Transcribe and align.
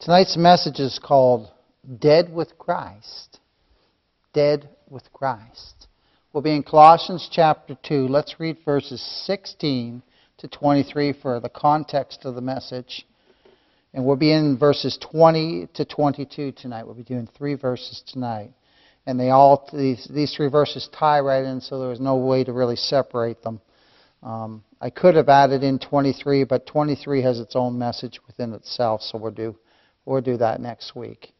Tonight's 0.00 0.38
message 0.38 0.80
is 0.80 0.98
called 0.98 1.50
Dead 1.98 2.32
with 2.32 2.56
Christ. 2.56 3.38
Dead 4.32 4.70
with 4.88 5.12
Christ. 5.12 5.88
We'll 6.32 6.42
be 6.42 6.56
in 6.56 6.62
Colossians 6.62 7.28
chapter 7.30 7.76
2. 7.82 8.08
Let's 8.08 8.40
read 8.40 8.56
verses 8.64 9.02
16 9.26 10.02
to 10.38 10.48
23 10.48 11.12
for 11.20 11.38
the 11.38 11.50
context 11.50 12.24
of 12.24 12.34
the 12.34 12.40
message. 12.40 13.06
And 13.92 14.06
we'll 14.06 14.16
be 14.16 14.32
in 14.32 14.56
verses 14.56 14.96
20 15.12 15.68
to 15.74 15.84
22 15.84 16.52
tonight. 16.52 16.84
We'll 16.84 16.94
be 16.94 17.02
doing 17.02 17.28
three 17.36 17.54
verses 17.54 18.02
tonight. 18.10 18.52
And 19.04 19.20
they 19.20 19.28
all 19.28 19.68
these, 19.70 20.08
these 20.10 20.34
three 20.34 20.48
verses 20.48 20.88
tie 20.98 21.20
right 21.20 21.44
in, 21.44 21.60
so 21.60 21.78
there 21.78 21.90
was 21.90 22.00
no 22.00 22.16
way 22.16 22.42
to 22.42 22.54
really 22.54 22.76
separate 22.76 23.42
them. 23.42 23.60
Um, 24.22 24.64
I 24.80 24.88
could 24.88 25.14
have 25.16 25.28
added 25.28 25.62
in 25.62 25.78
23, 25.78 26.44
but 26.44 26.66
23 26.66 27.20
has 27.20 27.38
its 27.38 27.54
own 27.54 27.78
message 27.78 28.18
within 28.26 28.54
itself, 28.54 29.02
so 29.02 29.18
we'll 29.18 29.32
do 29.32 29.56
We'll 30.04 30.22
do 30.22 30.36
that 30.38 30.60
next 30.60 30.96
week. 30.96 31.32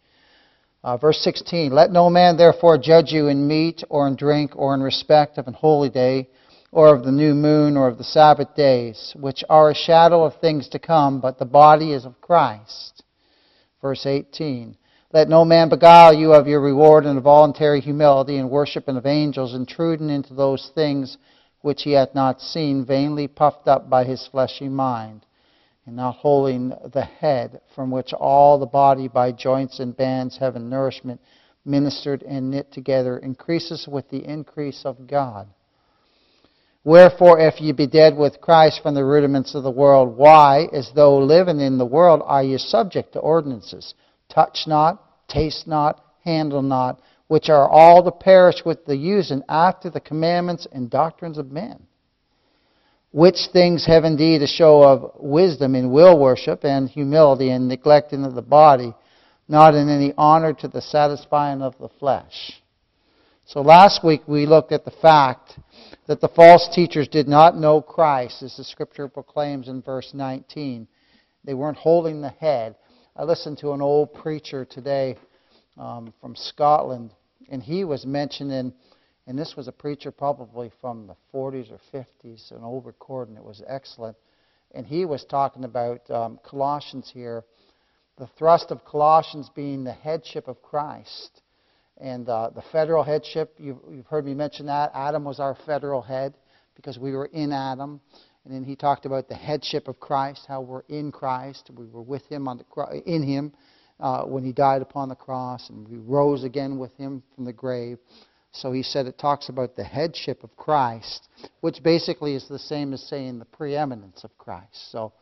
Uh, 0.82 0.96
verse 0.96 1.18
16 1.22 1.72
Let 1.72 1.90
no 1.90 2.08
man 2.10 2.36
therefore 2.36 2.78
judge 2.78 3.12
you 3.12 3.28
in 3.28 3.46
meat 3.46 3.82
or 3.88 4.06
in 4.06 4.16
drink 4.16 4.52
or 4.56 4.74
in 4.74 4.82
respect 4.82 5.38
of 5.38 5.46
an 5.46 5.54
holy 5.54 5.90
day 5.90 6.28
or 6.72 6.94
of 6.94 7.04
the 7.04 7.12
new 7.12 7.34
moon 7.34 7.76
or 7.76 7.88
of 7.88 7.98
the 7.98 8.04
Sabbath 8.04 8.54
days, 8.54 9.12
which 9.18 9.42
are 9.50 9.70
a 9.70 9.74
shadow 9.74 10.24
of 10.24 10.36
things 10.36 10.68
to 10.68 10.78
come, 10.78 11.20
but 11.20 11.38
the 11.38 11.44
body 11.44 11.92
is 11.92 12.04
of 12.04 12.20
Christ. 12.20 13.02
Verse 13.82 14.06
18 14.06 14.76
Let 15.12 15.28
no 15.28 15.44
man 15.44 15.68
beguile 15.68 16.14
you 16.14 16.32
of 16.32 16.46
your 16.46 16.60
reward 16.60 17.04
in 17.04 17.20
voluntary 17.20 17.80
humility 17.80 18.36
and 18.36 18.50
worship 18.50 18.88
of 18.88 19.06
angels, 19.06 19.54
intruding 19.54 20.10
into 20.10 20.34
those 20.34 20.70
things 20.74 21.18
which 21.62 21.82
he 21.82 21.92
hath 21.92 22.14
not 22.14 22.40
seen, 22.40 22.86
vainly 22.86 23.26
puffed 23.28 23.68
up 23.68 23.90
by 23.90 24.04
his 24.04 24.26
fleshy 24.30 24.68
mind 24.68 25.26
and 25.86 25.96
not 25.96 26.16
holding 26.16 26.72
the 26.92 27.04
head, 27.04 27.60
from 27.74 27.90
which 27.90 28.12
all 28.12 28.58
the 28.58 28.66
body 28.66 29.08
by 29.08 29.32
joints 29.32 29.80
and 29.80 29.96
bands 29.96 30.36
having 30.38 30.68
nourishment 30.68 31.20
ministered 31.64 32.22
and 32.22 32.50
knit 32.50 32.70
together 32.72 33.18
increases 33.18 33.88
with 33.88 34.08
the 34.10 34.24
increase 34.24 34.82
of 34.84 35.06
God. 35.06 35.48
Wherefore, 36.84 37.38
if 37.40 37.60
ye 37.60 37.72
be 37.72 37.86
dead 37.86 38.16
with 38.16 38.40
Christ 38.40 38.82
from 38.82 38.94
the 38.94 39.04
rudiments 39.04 39.54
of 39.54 39.62
the 39.62 39.70
world, 39.70 40.16
why, 40.16 40.68
as 40.72 40.90
though 40.94 41.18
living 41.18 41.60
in 41.60 41.76
the 41.76 41.84
world, 41.84 42.22
are 42.24 42.42
ye 42.42 42.56
subject 42.56 43.12
to 43.12 43.18
ordinances? 43.18 43.94
Touch 44.30 44.66
not, 44.66 45.28
taste 45.28 45.66
not, 45.66 46.02
handle 46.24 46.62
not, 46.62 47.00
which 47.28 47.50
are 47.50 47.68
all 47.68 48.02
to 48.02 48.10
perish 48.10 48.64
with 48.64 48.86
the 48.86 48.96
using 48.96 49.42
after 49.48 49.90
the 49.90 50.00
commandments 50.00 50.66
and 50.72 50.90
doctrines 50.90 51.36
of 51.36 51.52
men 51.52 51.86
which 53.12 53.48
things 53.52 53.86
have 53.86 54.04
indeed 54.04 54.42
a 54.42 54.46
show 54.46 54.82
of 54.82 55.12
wisdom 55.18 55.74
in 55.74 55.90
will 55.90 56.18
worship 56.18 56.64
and 56.64 56.88
humility 56.88 57.50
and 57.50 57.66
neglecting 57.66 58.24
of 58.24 58.34
the 58.34 58.42
body, 58.42 58.94
not 59.48 59.74
in 59.74 59.88
any 59.88 60.14
honor 60.16 60.52
to 60.52 60.68
the 60.68 60.80
satisfying 60.80 61.60
of 61.60 61.74
the 61.78 61.88
flesh. 61.98 62.60
So 63.46 63.62
last 63.62 64.04
week 64.04 64.22
we 64.28 64.46
looked 64.46 64.70
at 64.70 64.84
the 64.84 64.92
fact 64.92 65.58
that 66.06 66.20
the 66.20 66.28
false 66.28 66.68
teachers 66.72 67.08
did 67.08 67.26
not 67.26 67.56
know 67.56 67.82
Christ, 67.82 68.42
as 68.44 68.56
the 68.56 68.64
scripture 68.64 69.08
proclaims 69.08 69.66
in 69.66 69.82
verse 69.82 70.12
19. 70.14 70.86
They 71.44 71.54
weren't 71.54 71.76
holding 71.76 72.20
the 72.20 72.30
head. 72.30 72.76
I 73.16 73.24
listened 73.24 73.58
to 73.58 73.72
an 73.72 73.82
old 73.82 74.14
preacher 74.14 74.64
today 74.64 75.16
um, 75.76 76.14
from 76.20 76.36
Scotland, 76.36 77.10
and 77.48 77.60
he 77.60 77.82
was 77.82 78.06
mentioning 78.06 78.72
and 79.26 79.38
this 79.38 79.54
was 79.56 79.68
a 79.68 79.72
preacher 79.72 80.10
probably 80.10 80.70
from 80.80 81.06
the 81.06 81.16
40s 81.32 81.70
or 81.70 81.80
50s, 81.92 82.50
an 82.50 82.62
old 82.62 82.86
recording. 82.86 83.36
It 83.36 83.44
was 83.44 83.62
excellent. 83.66 84.16
And 84.72 84.86
he 84.86 85.04
was 85.04 85.24
talking 85.24 85.64
about 85.64 86.08
um, 86.10 86.38
Colossians 86.44 87.10
here, 87.12 87.44
the 88.18 88.28
thrust 88.38 88.70
of 88.70 88.84
Colossians 88.84 89.50
being 89.54 89.84
the 89.84 89.92
headship 89.92 90.48
of 90.48 90.62
Christ. 90.62 91.42
And 91.98 92.28
uh, 92.28 92.50
the 92.54 92.62
federal 92.72 93.02
headship, 93.02 93.54
you've, 93.58 93.78
you've 93.90 94.06
heard 94.06 94.24
me 94.24 94.34
mention 94.34 94.66
that. 94.66 94.90
Adam 94.94 95.24
was 95.24 95.38
our 95.38 95.56
federal 95.66 96.02
head 96.02 96.34
because 96.74 96.98
we 96.98 97.12
were 97.12 97.26
in 97.26 97.52
Adam. 97.52 98.00
And 98.44 98.54
then 98.54 98.64
he 98.64 98.74
talked 98.74 99.04
about 99.04 99.28
the 99.28 99.34
headship 99.34 99.86
of 99.86 100.00
Christ, 100.00 100.46
how 100.48 100.62
we're 100.62 100.82
in 100.88 101.12
Christ. 101.12 101.70
We 101.74 101.86
were 101.86 102.02
with 102.02 102.24
him 102.26 102.48
on 102.48 102.58
the, 102.58 103.02
in 103.04 103.22
him 103.22 103.52
uh, 104.00 104.24
when 104.24 104.44
he 104.44 104.52
died 104.52 104.80
upon 104.82 105.10
the 105.10 105.14
cross, 105.14 105.68
and 105.68 105.86
we 105.86 105.98
rose 105.98 106.42
again 106.42 106.78
with 106.78 106.96
him 106.96 107.22
from 107.34 107.44
the 107.44 107.52
grave. 107.52 107.98
So 108.52 108.72
he 108.72 108.82
said 108.82 109.06
it 109.06 109.18
talks 109.18 109.48
about 109.48 109.76
the 109.76 109.84
headship 109.84 110.42
of 110.42 110.56
Christ, 110.56 111.28
which 111.60 111.82
basically 111.82 112.34
is 112.34 112.48
the 112.48 112.58
same 112.58 112.92
as 112.92 113.02
saying 113.08 113.38
the 113.38 113.44
preeminence 113.44 114.24
of 114.24 114.36
Christ. 114.38 114.90
So 114.90 115.12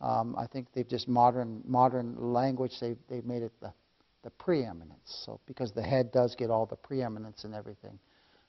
um, 0.00 0.34
I 0.36 0.46
think 0.46 0.68
they've 0.74 0.88
just 0.88 1.06
modern 1.08 1.62
modern 1.64 2.32
language. 2.32 2.72
They 2.80 2.96
they've 3.08 3.24
made 3.24 3.42
it 3.42 3.52
the 3.60 3.72
the 4.24 4.30
preeminence. 4.30 5.22
So 5.24 5.40
because 5.46 5.72
the 5.72 5.82
head 5.82 6.10
does 6.10 6.34
get 6.34 6.50
all 6.50 6.66
the 6.66 6.76
preeminence 6.76 7.44
and 7.44 7.54
everything. 7.54 7.98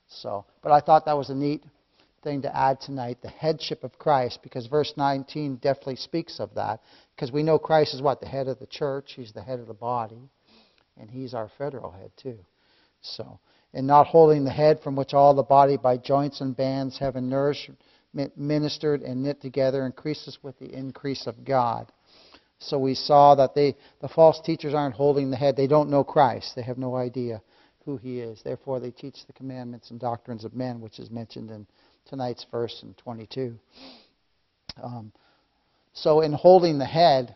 So, 0.08 0.46
but 0.62 0.72
I 0.72 0.80
thought 0.80 1.04
that 1.04 1.16
was 1.16 1.30
a 1.30 1.34
neat 1.34 1.62
thing 2.24 2.42
to 2.42 2.56
add 2.56 2.80
tonight, 2.80 3.18
the 3.22 3.28
headship 3.28 3.84
of 3.84 3.98
Christ, 3.98 4.40
because 4.42 4.66
verse 4.66 4.92
19 4.96 5.56
definitely 5.56 5.96
speaks 5.96 6.40
of 6.40 6.54
that. 6.54 6.80
Because 7.14 7.30
we 7.30 7.42
know 7.42 7.58
Christ 7.58 7.94
is 7.94 8.02
what? 8.02 8.20
The 8.20 8.26
head 8.26 8.48
of 8.48 8.58
the 8.58 8.66
church. 8.66 9.12
He's 9.16 9.32
the 9.32 9.42
head 9.42 9.60
of 9.60 9.66
the 9.66 9.74
body. 9.74 10.30
And 10.96 11.10
he's 11.10 11.34
our 11.34 11.50
federal 11.58 11.92
head, 11.92 12.10
too. 12.20 12.38
So, 13.02 13.38
and 13.74 13.86
not 13.86 14.06
holding 14.06 14.44
the 14.44 14.50
head 14.50 14.80
from 14.82 14.96
which 14.96 15.14
all 15.14 15.34
the 15.34 15.42
body 15.42 15.76
by 15.76 15.96
joints 15.96 16.40
and 16.40 16.56
bands 16.56 16.98
having 16.98 17.28
nourished, 17.28 17.70
ministered, 18.36 19.02
and 19.02 19.22
knit 19.22 19.40
together 19.40 19.84
increases 19.84 20.38
with 20.42 20.58
the 20.58 20.72
increase 20.72 21.26
of 21.26 21.44
God. 21.44 21.92
So 22.60 22.78
we 22.78 22.94
saw 22.94 23.34
that 23.36 23.54
they, 23.54 23.76
the 24.00 24.08
false 24.08 24.40
teachers 24.40 24.74
aren't 24.74 24.94
holding 24.94 25.30
the 25.30 25.36
head. 25.36 25.56
They 25.56 25.66
don't 25.66 25.90
know 25.90 26.02
Christ. 26.02 26.54
They 26.56 26.62
have 26.62 26.78
no 26.78 26.96
idea 26.96 27.40
who 27.84 27.96
he 27.96 28.20
is. 28.20 28.40
Therefore, 28.42 28.80
they 28.80 28.90
teach 28.90 29.26
the 29.26 29.32
commandments 29.32 29.90
and 29.90 30.00
doctrines 30.00 30.44
of 30.44 30.54
men, 30.54 30.80
which 30.80 30.98
is 30.98 31.10
mentioned 31.10 31.50
in 31.50 31.66
tonight's 32.06 32.44
verse 32.50 32.80
in 32.82 32.94
22. 32.94 33.58
Um, 34.82 35.12
so 35.92 36.20
in 36.20 36.32
holding 36.32 36.78
the 36.78 36.86
head, 36.86 37.34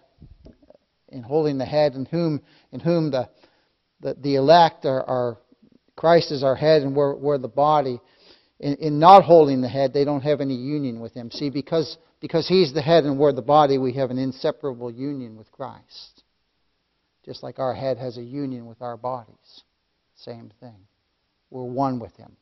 in 1.08 1.22
holding 1.22 1.58
the 1.58 1.64
head, 1.66 1.94
in 1.94 2.04
whom, 2.06 2.40
in 2.72 2.80
whom 2.80 3.10
the, 3.10 3.28
the, 4.00 4.14
the 4.14 4.34
elect 4.36 4.84
are, 4.86 5.02
are 5.04 5.38
Christ 6.02 6.32
is 6.32 6.42
our 6.42 6.56
head 6.56 6.82
and 6.82 6.96
we're, 6.96 7.14
we're 7.14 7.38
the 7.38 7.46
body. 7.46 8.00
In, 8.58 8.74
in, 8.78 8.98
not 8.98 9.22
holding 9.22 9.60
the 9.60 9.68
head, 9.68 9.92
they 9.92 10.04
don't 10.04 10.22
have 10.22 10.40
any 10.40 10.56
union 10.56 10.98
with 10.98 11.14
Him. 11.14 11.30
See, 11.30 11.48
because, 11.48 11.96
because 12.20 12.48
He's 12.48 12.74
the 12.74 12.82
head 12.82 13.04
and 13.04 13.20
we're 13.20 13.32
the 13.32 13.40
body, 13.40 13.78
we 13.78 13.92
have 13.92 14.10
an 14.10 14.18
inseparable 14.18 14.90
union 14.90 15.36
with 15.36 15.52
Christ. 15.52 16.24
Just 17.24 17.44
like 17.44 17.60
our 17.60 17.72
head 17.72 17.98
has 17.98 18.18
a 18.18 18.22
union 18.22 18.66
with 18.66 18.82
our 18.82 18.96
bodies. 18.96 19.62
Same 20.16 20.50
thing. 20.58 20.74
We're 21.50 21.62
one 21.62 22.00
with 22.00 22.16
Him. 22.16 22.32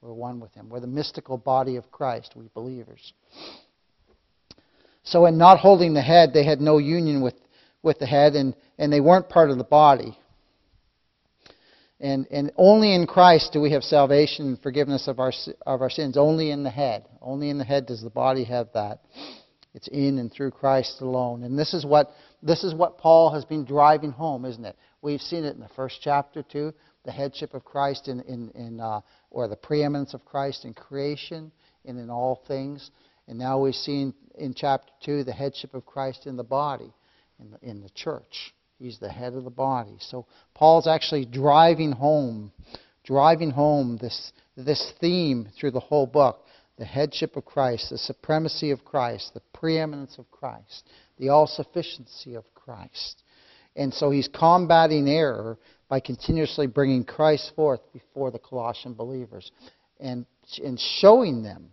We're 0.00 0.14
one 0.14 0.40
with 0.40 0.54
Him. 0.54 0.70
We're 0.70 0.80
the 0.80 0.86
mystical 0.86 1.36
body 1.36 1.76
of 1.76 1.90
Christ, 1.90 2.32
we 2.34 2.48
believers. 2.54 3.12
So, 5.02 5.26
in 5.26 5.36
not 5.36 5.58
holding 5.58 5.92
the 5.92 6.00
head, 6.00 6.32
they 6.32 6.46
had 6.46 6.62
no 6.62 6.78
union 6.78 7.20
with, 7.20 7.34
with 7.82 7.98
the 7.98 8.06
head, 8.06 8.36
and, 8.36 8.56
and 8.78 8.90
they 8.90 9.00
weren't 9.00 9.28
part 9.28 9.50
of 9.50 9.58
the 9.58 9.64
body. 9.64 10.16
And, 12.00 12.26
and 12.30 12.50
only 12.56 12.94
in 12.94 13.06
Christ 13.06 13.52
do 13.52 13.60
we 13.60 13.72
have 13.72 13.82
salvation 13.82 14.46
and 14.46 14.62
forgiveness 14.62 15.06
of 15.06 15.18
our, 15.18 15.32
of 15.66 15.82
our 15.82 15.90
sins. 15.90 16.16
Only 16.16 16.50
in 16.50 16.62
the 16.62 16.70
head. 16.70 17.06
Only 17.20 17.50
in 17.50 17.58
the 17.58 17.64
head 17.64 17.86
does 17.86 18.02
the 18.02 18.10
body 18.10 18.44
have 18.44 18.68
that. 18.72 19.00
It's 19.74 19.88
in 19.88 20.18
and 20.18 20.32
through 20.32 20.52
Christ 20.52 21.00
alone. 21.00 21.44
And 21.44 21.58
this 21.58 21.74
is 21.74 21.84
what, 21.84 22.10
this 22.42 22.64
is 22.64 22.74
what 22.74 22.98
Paul 22.98 23.32
has 23.34 23.44
been 23.44 23.64
driving 23.64 24.10
home, 24.10 24.44
isn't 24.44 24.64
it? 24.64 24.76
We've 25.02 25.20
seen 25.20 25.44
it 25.44 25.54
in 25.54 25.60
the 25.60 25.68
first 25.76 26.00
chapter, 26.02 26.42
too. 26.42 26.72
The 27.04 27.12
headship 27.12 27.54
of 27.54 27.64
Christ 27.64 28.08
in, 28.08 28.20
in, 28.22 28.50
in 28.54 28.80
uh, 28.80 29.00
or 29.30 29.46
the 29.46 29.56
preeminence 29.56 30.14
of 30.14 30.24
Christ 30.24 30.64
in 30.64 30.74
creation 30.74 31.52
and 31.84 31.98
in 31.98 32.10
all 32.10 32.42
things. 32.48 32.90
And 33.28 33.38
now 33.38 33.60
we've 33.60 33.74
seen 33.74 34.12
in 34.36 34.54
chapter 34.54 34.90
2 35.04 35.24
the 35.24 35.32
headship 35.32 35.74
of 35.74 35.86
Christ 35.86 36.26
in 36.26 36.36
the 36.36 36.44
body, 36.44 36.92
in 37.38 37.50
the, 37.50 37.58
in 37.62 37.80
the 37.82 37.90
church. 37.90 38.54
He's 38.80 38.98
the 38.98 39.10
head 39.10 39.34
of 39.34 39.44
the 39.44 39.50
body. 39.50 39.98
So 40.00 40.26
Paul's 40.54 40.86
actually 40.86 41.26
driving 41.26 41.92
home, 41.92 42.50
driving 43.04 43.50
home 43.50 43.98
this, 44.00 44.32
this 44.56 44.92
theme 45.00 45.48
through 45.58 45.72
the 45.72 45.80
whole 45.80 46.06
book 46.06 46.44
the 46.78 46.86
headship 46.86 47.36
of 47.36 47.44
Christ, 47.44 47.90
the 47.90 47.98
supremacy 47.98 48.70
of 48.70 48.86
Christ, 48.86 49.34
the 49.34 49.42
preeminence 49.52 50.16
of 50.16 50.30
Christ, 50.30 50.88
the 51.18 51.28
all 51.28 51.46
sufficiency 51.46 52.34
of 52.34 52.44
Christ. 52.54 53.22
And 53.76 53.92
so 53.92 54.10
he's 54.10 54.28
combating 54.28 55.06
error 55.06 55.58
by 55.90 56.00
continuously 56.00 56.66
bringing 56.66 57.04
Christ 57.04 57.52
forth 57.54 57.80
before 57.92 58.30
the 58.30 58.38
Colossian 58.38 58.94
believers 58.94 59.52
and, 60.00 60.24
and 60.64 60.80
showing 60.80 61.42
them 61.42 61.68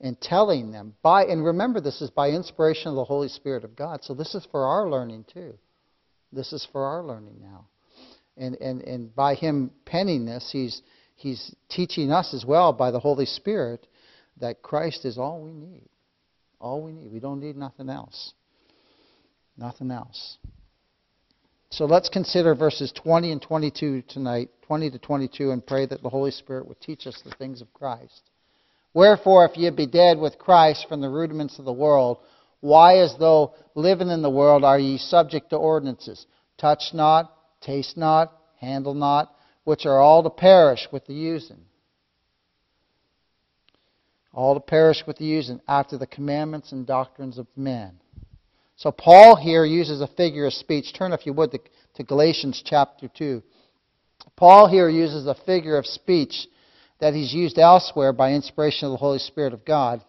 and 0.00 0.20
telling 0.20 0.70
them 0.70 0.94
by 1.02 1.24
and 1.24 1.44
remember 1.44 1.80
this 1.80 2.00
is 2.00 2.10
by 2.10 2.30
inspiration 2.30 2.88
of 2.88 2.94
the 2.94 3.04
Holy 3.04 3.28
Spirit 3.28 3.64
of 3.64 3.74
God. 3.74 4.04
So 4.04 4.14
this 4.14 4.34
is 4.36 4.46
for 4.52 4.64
our 4.64 4.88
learning 4.88 5.24
too. 5.32 5.54
This 6.34 6.52
is 6.52 6.66
for 6.72 6.84
our 6.84 7.02
learning 7.02 7.36
now. 7.40 7.66
And, 8.36 8.56
and, 8.56 8.82
and 8.82 9.14
by 9.14 9.34
him 9.34 9.70
penning 9.84 10.26
this, 10.26 10.50
he's, 10.52 10.82
he's 11.14 11.54
teaching 11.68 12.10
us 12.10 12.34
as 12.34 12.44
well 12.44 12.72
by 12.72 12.90
the 12.90 12.98
Holy 12.98 13.26
Spirit 13.26 13.86
that 14.40 14.62
Christ 14.62 15.04
is 15.04 15.18
all 15.18 15.40
we 15.40 15.52
need. 15.52 15.88
All 16.60 16.82
we 16.82 16.92
need. 16.92 17.12
We 17.12 17.20
don't 17.20 17.40
need 17.40 17.56
nothing 17.56 17.88
else. 17.88 18.32
Nothing 19.56 19.90
else. 19.90 20.38
So 21.70 21.86
let's 21.86 22.08
consider 22.08 22.54
verses 22.54 22.92
20 22.92 23.32
and 23.32 23.42
22 23.42 24.02
tonight, 24.02 24.48
20 24.62 24.90
to 24.90 24.98
22, 24.98 25.50
and 25.50 25.64
pray 25.64 25.86
that 25.86 26.02
the 26.02 26.08
Holy 26.08 26.30
Spirit 26.30 26.66
would 26.68 26.80
teach 26.80 27.06
us 27.06 27.20
the 27.24 27.34
things 27.36 27.60
of 27.60 27.72
Christ. 27.72 28.30
Wherefore, 28.92 29.44
if 29.44 29.56
ye 29.56 29.70
be 29.70 29.86
dead 29.86 30.18
with 30.18 30.38
Christ 30.38 30.86
from 30.88 31.00
the 31.00 31.08
rudiments 31.08 31.58
of 31.58 31.64
the 31.64 31.72
world, 31.72 32.18
why, 32.64 33.00
as 33.00 33.14
though 33.18 33.52
living 33.74 34.08
in 34.08 34.22
the 34.22 34.30
world, 34.30 34.64
are 34.64 34.78
ye 34.78 34.96
subject 34.96 35.50
to 35.50 35.56
ordinances? 35.56 36.24
Touch 36.56 36.94
not, 36.94 37.30
taste 37.60 37.94
not, 37.94 38.32
handle 38.58 38.94
not, 38.94 39.36
which 39.64 39.84
are 39.84 40.00
all 40.00 40.22
to 40.22 40.30
perish 40.30 40.88
with 40.90 41.04
the 41.04 41.12
using. 41.12 41.60
All 44.32 44.54
to 44.54 44.60
perish 44.60 45.02
with 45.06 45.18
the 45.18 45.26
using, 45.26 45.60
after 45.68 45.98
the 45.98 46.06
commandments 46.06 46.72
and 46.72 46.86
doctrines 46.86 47.36
of 47.36 47.46
men. 47.54 48.00
So 48.76 48.90
Paul 48.90 49.36
here 49.36 49.66
uses 49.66 50.00
a 50.00 50.06
figure 50.06 50.46
of 50.46 50.54
speech. 50.54 50.94
Turn, 50.94 51.12
if 51.12 51.26
you 51.26 51.34
would, 51.34 51.50
to, 51.50 51.58
to 51.96 52.02
Galatians 52.02 52.62
chapter 52.64 53.08
2. 53.14 53.42
Paul 54.36 54.68
here 54.70 54.88
uses 54.88 55.26
a 55.26 55.36
figure 55.44 55.76
of 55.76 55.84
speech 55.84 56.48
that 56.98 57.12
he's 57.12 57.34
used 57.34 57.58
elsewhere 57.58 58.14
by 58.14 58.32
inspiration 58.32 58.86
of 58.86 58.92
the 58.92 58.96
Holy 58.96 59.18
Spirit 59.18 59.52
of 59.52 59.66
God 59.66 60.02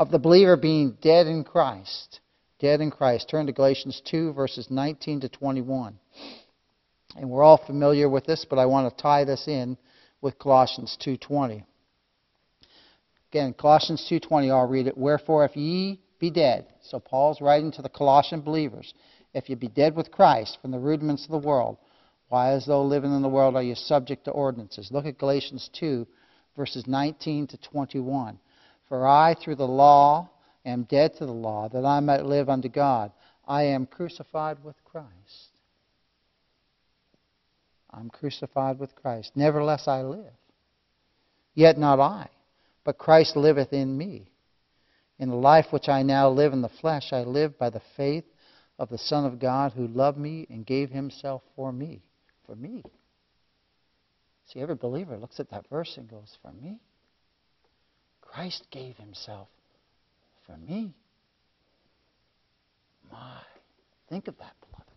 of 0.00 0.10
the 0.10 0.18
believer 0.18 0.56
being 0.56 0.96
dead 1.02 1.26
in 1.26 1.44
Christ. 1.44 2.20
Dead 2.58 2.80
in 2.80 2.90
Christ. 2.90 3.28
Turn 3.28 3.44
to 3.44 3.52
Galatians 3.52 4.00
2, 4.06 4.32
verses 4.32 4.68
19 4.70 5.20
to 5.20 5.28
21. 5.28 5.98
And 7.16 7.28
we're 7.28 7.42
all 7.42 7.58
familiar 7.58 8.08
with 8.08 8.24
this, 8.24 8.46
but 8.48 8.58
I 8.58 8.64
want 8.64 8.88
to 8.88 9.02
tie 9.02 9.24
this 9.24 9.46
in 9.46 9.76
with 10.22 10.38
Colossians 10.38 10.96
2:20. 11.04 11.66
Again, 13.30 13.52
Colossians 13.52 14.06
2:20, 14.08 14.50
I'll 14.50 14.66
read 14.66 14.86
it. 14.86 14.96
Wherefore 14.96 15.44
if 15.44 15.54
ye 15.54 16.00
be 16.18 16.30
dead. 16.30 16.66
So 16.80 16.98
Paul's 16.98 17.42
writing 17.42 17.70
to 17.72 17.82
the 17.82 17.90
Colossian 17.90 18.40
believers. 18.40 18.94
If 19.34 19.50
ye 19.50 19.54
be 19.54 19.68
dead 19.68 19.94
with 19.94 20.10
Christ 20.10 20.56
from 20.62 20.70
the 20.70 20.78
rudiments 20.78 21.24
of 21.24 21.30
the 21.30 21.46
world, 21.46 21.76
why, 22.28 22.52
as 22.52 22.64
though 22.64 22.82
living 22.82 23.14
in 23.14 23.20
the 23.20 23.28
world, 23.28 23.54
are 23.54 23.62
you 23.62 23.74
subject 23.74 24.24
to 24.24 24.30
ordinances? 24.30 24.90
Look 24.90 25.04
at 25.04 25.18
Galatians 25.18 25.68
2, 25.74 26.06
verses 26.56 26.86
19 26.86 27.48
to 27.48 27.58
21. 27.58 28.38
For 28.90 29.06
I, 29.06 29.34
through 29.34 29.54
the 29.54 29.68
law, 29.68 30.28
am 30.66 30.82
dead 30.82 31.14
to 31.18 31.24
the 31.24 31.32
law, 31.32 31.68
that 31.68 31.86
I 31.86 32.00
might 32.00 32.26
live 32.26 32.50
unto 32.50 32.68
God. 32.68 33.12
I 33.46 33.62
am 33.62 33.86
crucified 33.86 34.62
with 34.64 34.74
Christ. 34.84 35.06
I'm 37.88 38.10
crucified 38.10 38.80
with 38.80 38.96
Christ. 38.96 39.30
Nevertheless, 39.36 39.86
I 39.86 40.02
live. 40.02 40.32
Yet 41.54 41.78
not 41.78 42.00
I, 42.00 42.30
but 42.84 42.98
Christ 42.98 43.36
liveth 43.36 43.72
in 43.72 43.96
me. 43.96 44.32
In 45.20 45.28
the 45.28 45.36
life 45.36 45.66
which 45.70 45.88
I 45.88 46.02
now 46.02 46.28
live 46.28 46.52
in 46.52 46.62
the 46.62 46.68
flesh, 46.68 47.12
I 47.12 47.22
live 47.22 47.56
by 47.58 47.70
the 47.70 47.82
faith 47.96 48.24
of 48.76 48.88
the 48.88 48.98
Son 48.98 49.24
of 49.24 49.38
God 49.38 49.72
who 49.72 49.86
loved 49.86 50.18
me 50.18 50.48
and 50.50 50.66
gave 50.66 50.90
himself 50.90 51.42
for 51.54 51.70
me. 51.70 52.02
For 52.44 52.56
me. 52.56 52.82
See, 54.46 54.60
every 54.60 54.74
believer 54.74 55.16
looks 55.16 55.38
at 55.38 55.50
that 55.50 55.68
verse 55.68 55.96
and 55.96 56.10
goes, 56.10 56.36
For 56.42 56.50
me? 56.50 56.80
Christ 58.32 58.66
gave 58.70 58.96
himself 58.96 59.48
for 60.46 60.56
me. 60.56 60.94
My. 63.10 63.40
Think 64.08 64.28
of 64.28 64.36
that, 64.38 64.54
beloved. 64.60 64.90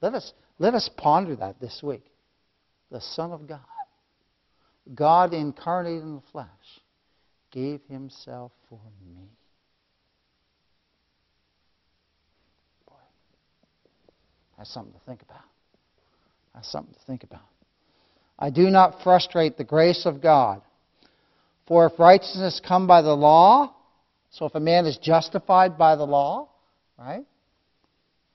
Let 0.00 0.14
us, 0.14 0.32
let 0.58 0.74
us 0.74 0.88
ponder 0.96 1.36
that 1.36 1.60
this 1.60 1.80
week. 1.82 2.04
The 2.90 3.00
Son 3.00 3.32
of 3.32 3.48
God, 3.48 3.58
God 4.94 5.34
incarnate 5.34 6.02
in 6.02 6.16
the 6.16 6.22
flesh, 6.30 6.48
gave 7.50 7.80
himself 7.88 8.52
for 8.68 8.80
me. 9.04 9.28
Boy, 12.86 12.94
that's 14.56 14.72
something 14.72 14.92
to 14.92 15.00
think 15.06 15.22
about. 15.22 15.42
That's 16.54 16.70
something 16.70 16.94
to 16.94 17.00
think 17.06 17.24
about. 17.24 17.40
I 18.38 18.50
do 18.50 18.70
not 18.70 19.02
frustrate 19.02 19.56
the 19.56 19.64
grace 19.64 20.06
of 20.06 20.22
God. 20.22 20.62
For 21.66 21.86
if 21.86 21.98
righteousness 21.98 22.60
come 22.66 22.86
by 22.86 23.02
the 23.02 23.14
law, 23.14 23.74
so 24.30 24.46
if 24.46 24.54
a 24.54 24.60
man 24.60 24.86
is 24.86 24.98
justified 24.98 25.76
by 25.76 25.96
the 25.96 26.04
law, 26.04 26.48
right? 26.98 27.24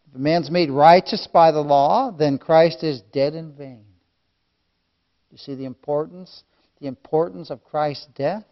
If 0.09 0.15
a 0.15 0.19
man's 0.19 0.51
made 0.51 0.69
righteous 0.69 1.27
by 1.31 1.51
the 1.51 1.61
law, 1.61 2.11
then 2.11 2.37
Christ 2.37 2.83
is 2.83 3.01
dead 3.13 3.33
in 3.33 3.53
vain. 3.53 3.85
You 5.31 5.37
see 5.37 5.55
the 5.55 5.65
importance? 5.65 6.43
The 6.79 6.87
importance 6.87 7.49
of 7.49 7.63
Christ's 7.63 8.07
death? 8.15 8.43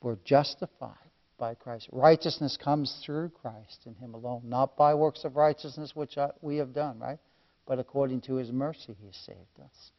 We're 0.00 0.16
justified 0.24 0.96
by 1.38 1.54
Christ. 1.54 1.88
Righteousness 1.92 2.56
comes 2.62 3.02
through 3.04 3.30
Christ 3.30 3.80
and 3.84 3.96
Him 3.96 4.14
alone, 4.14 4.42
not 4.44 4.76
by 4.76 4.94
works 4.94 5.24
of 5.24 5.36
righteousness 5.36 5.92
which 5.94 6.16
uh, 6.16 6.28
we 6.40 6.56
have 6.56 6.72
done, 6.72 6.98
right? 6.98 7.18
But 7.66 7.78
according 7.78 8.22
to 8.22 8.36
His 8.36 8.50
mercy, 8.50 8.96
He 9.00 9.10
saved 9.12 9.60
us. 9.60 9.90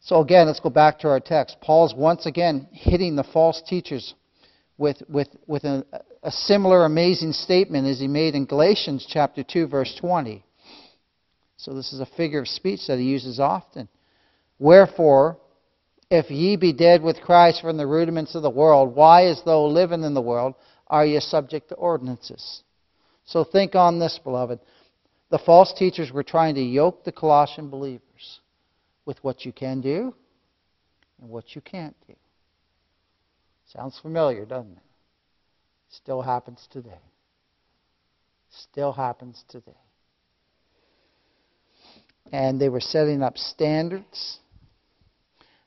So 0.00 0.20
again, 0.20 0.46
let's 0.46 0.60
go 0.60 0.70
back 0.70 0.98
to 1.00 1.08
our 1.08 1.20
text. 1.20 1.56
Paul's 1.60 1.94
once 1.94 2.26
again 2.26 2.68
hitting 2.72 3.16
the 3.16 3.24
false 3.24 3.62
teachers 3.66 4.14
with, 4.78 5.02
with, 5.08 5.28
with 5.46 5.64
a, 5.64 5.84
a 6.22 6.30
similar 6.30 6.86
amazing 6.86 7.32
statement 7.32 7.86
as 7.86 8.00
he 8.00 8.08
made 8.08 8.34
in 8.34 8.46
Galatians 8.46 9.06
chapter 9.08 9.44
2, 9.44 9.66
verse 9.68 9.94
20. 10.00 10.42
So 11.58 11.74
this 11.74 11.92
is 11.92 12.00
a 12.00 12.06
figure 12.06 12.40
of 12.40 12.48
speech 12.48 12.80
that 12.88 12.98
he 12.98 13.04
uses 13.04 13.38
often. 13.38 13.88
Wherefore, 14.58 15.36
if 16.10 16.30
ye 16.30 16.56
be 16.56 16.72
dead 16.72 17.02
with 17.02 17.20
Christ 17.20 17.60
from 17.60 17.76
the 17.76 17.86
rudiments 17.86 18.34
of 18.34 18.42
the 18.42 18.50
world, 18.50 18.96
why, 18.96 19.26
as 19.26 19.42
though 19.44 19.66
living 19.66 20.02
in 20.02 20.14
the 20.14 20.22
world, 20.22 20.54
are 20.86 21.04
ye 21.04 21.20
subject 21.20 21.68
to 21.68 21.74
ordinances? 21.74 22.62
So 23.26 23.44
think 23.44 23.74
on 23.74 23.98
this, 23.98 24.18
beloved. 24.24 24.60
The 25.30 25.38
false 25.38 25.74
teachers 25.74 26.10
were 26.10 26.22
trying 26.22 26.54
to 26.54 26.62
yoke 26.62 27.04
the 27.04 27.12
Colossian 27.12 27.68
believers 27.68 28.40
with 29.04 29.22
what 29.22 29.44
you 29.44 29.52
can 29.52 29.80
do 29.80 30.14
and 31.20 31.30
what 31.30 31.54
you 31.54 31.60
can't 31.60 31.96
do. 32.06 32.14
Sounds 33.66 33.98
familiar, 34.00 34.44
doesn't 34.44 34.72
it? 34.72 34.82
Still 35.90 36.22
happens 36.22 36.66
today. 36.70 37.00
Still 38.50 38.92
happens 38.92 39.44
today. 39.48 39.72
And 42.32 42.60
they 42.60 42.68
were 42.68 42.80
setting 42.80 43.22
up 43.22 43.38
standards 43.38 44.40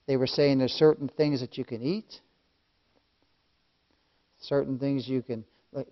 they 0.05 0.17
were 0.17 0.27
saying 0.27 0.59
there's 0.59 0.73
certain 0.73 1.07
things 1.07 1.39
that 1.41 1.57
you 1.57 1.63
can 1.63 1.81
eat, 1.81 2.19
certain 4.41 4.77
things 4.77 5.07
you 5.07 5.21
can 5.21 5.45